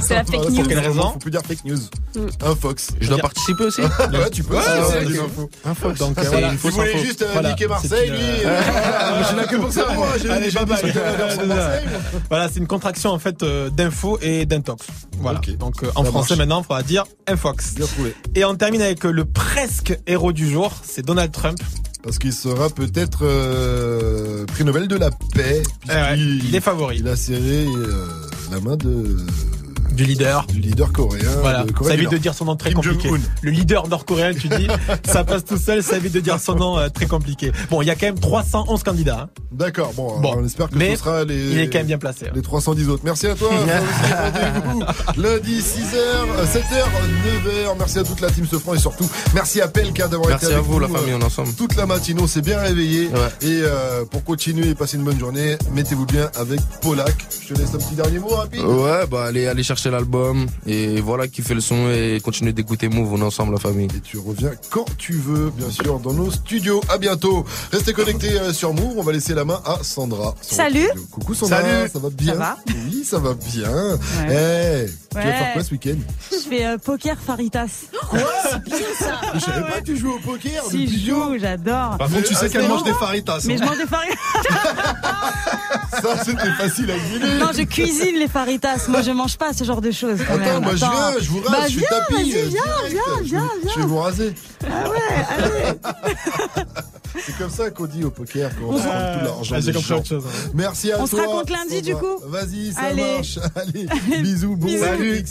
[0.03, 0.65] C'est la fake Pour news.
[0.69, 1.78] quelle raison Faut plus dire fake news.
[2.16, 2.20] Mm.
[2.44, 2.89] Un Fox.
[3.01, 3.81] Je dois participer aussi.
[3.82, 4.55] Ouais, tu peux.
[4.55, 4.69] Vrai.
[5.19, 5.51] infos.
[5.65, 5.93] Info.
[5.93, 6.49] Donc, euh, C'est voilà.
[6.55, 6.99] voulait info.
[7.05, 8.19] juste euh, Voilà, niquer Marseille, lui.
[8.44, 8.61] euh,
[8.94, 10.09] Ah, je suis là que pour ça, moi.
[12.28, 14.86] Voilà, c'est une contraction en fait euh, d'info et d'intox.
[15.19, 15.40] Voilà.
[15.59, 17.74] Donc euh, en Ça français maintenant, il faudra dire infox.
[17.74, 18.15] Bien trouvé.
[18.35, 21.59] Et on termine avec euh, le presque héros du jour, c'est Donald Trump.
[22.03, 25.62] Parce qu'il sera peut-être euh, prix Nobel de la paix.
[25.86, 26.97] Eh ouais, il est favori.
[26.99, 28.07] Il a serré euh,
[28.51, 29.19] la main de
[29.93, 30.47] Du leader.
[30.47, 31.23] du leader coréen.
[31.40, 33.10] Voilà, de Corée ça évite de dire son nom très Kim compliqué.
[33.43, 34.66] Le leader nord-coréen, tu dis,
[35.05, 37.52] ça passe tout seul, ça évite de dire son nom euh, très compliqué.
[37.70, 39.20] Bon, il y a quand même 311 candidats.
[39.23, 39.43] hein.
[39.52, 42.27] D'accord, bon, on espère que Mais ce sera les, Il est quand même bien placé.
[42.27, 42.32] hein.
[42.35, 43.02] les 310 autres.
[43.05, 43.51] Merci à toi.
[45.16, 46.85] Lundi 6h, 7h,
[47.44, 47.77] 9h.
[47.78, 50.59] Merci à toute la team Sofran et surtout merci à Pelka d'avoir été Merci avec
[50.59, 51.52] à vous, nous, la famille, euh, on est ensemble.
[51.55, 52.20] toute la matinée.
[52.23, 53.09] On s'est bien réveillé.
[53.09, 53.19] Ouais.
[53.48, 57.14] Et euh, pour continuer et passer une bonne journée, mettez-vous bien avec Polak.
[57.47, 58.62] Je te laisse un petit dernier mot rapide.
[58.62, 62.89] Ouais, bah allez, allez chercher chercher l'album et voilà, kiffer le son et continuer d'écouter
[62.89, 63.13] Move.
[63.15, 63.89] On est ensemble, la famille.
[63.97, 66.81] Et tu reviens quand tu veux, bien sûr, dans nos studios.
[66.89, 67.45] À bientôt.
[67.73, 68.95] Restez connectés euh, sur Move.
[68.99, 70.35] On va laisser la main à Sandra.
[70.41, 70.89] Salut.
[71.11, 71.63] Coucou Sandra.
[71.63, 71.91] Salut.
[71.93, 72.57] Ça va bien Ça va
[72.87, 73.99] Oui, ça va bien.
[74.31, 75.33] Eh, tu vas Ouais.
[75.33, 75.97] faire quoi ce week-end
[76.31, 77.67] Je fais euh, poker faritas.
[78.09, 79.21] Quoi C'est bien ça.
[79.35, 80.65] Je savais pas que tu jouais au poker.
[80.71, 81.97] Si je joue, j'adore.
[81.99, 83.41] Par contre, tu sais qu'elle mange des faritas.
[83.47, 83.57] Mais hein.
[83.61, 84.15] je mange des faritas.
[86.03, 87.39] Ça, c'était facile à deviner.
[87.39, 88.87] Non, je cuisine les faritas.
[88.89, 90.19] Moi, je mange pas ce genre de choses.
[90.27, 90.62] quand Attends, même.
[90.62, 92.15] moi je viens, je vous rase, Bah, je suis viens, tapis.
[92.15, 93.86] euh, viens, Je viens, vais- Je vais viens.
[93.86, 94.35] vous raser.
[94.65, 94.99] Ah ouais,
[95.31, 95.78] allez.
[97.27, 99.55] C'est comme ça qu'on dit au poker quand on On tout l'argent.
[99.55, 100.51] Ah, autre chose, hein.
[100.55, 101.20] Merci à On se toi.
[101.27, 103.03] raconte lundi, du coup Vas-y, ça Allez.
[103.16, 103.39] marche.
[103.55, 103.86] Allez,
[104.23, 105.23] bisous, bon week-end.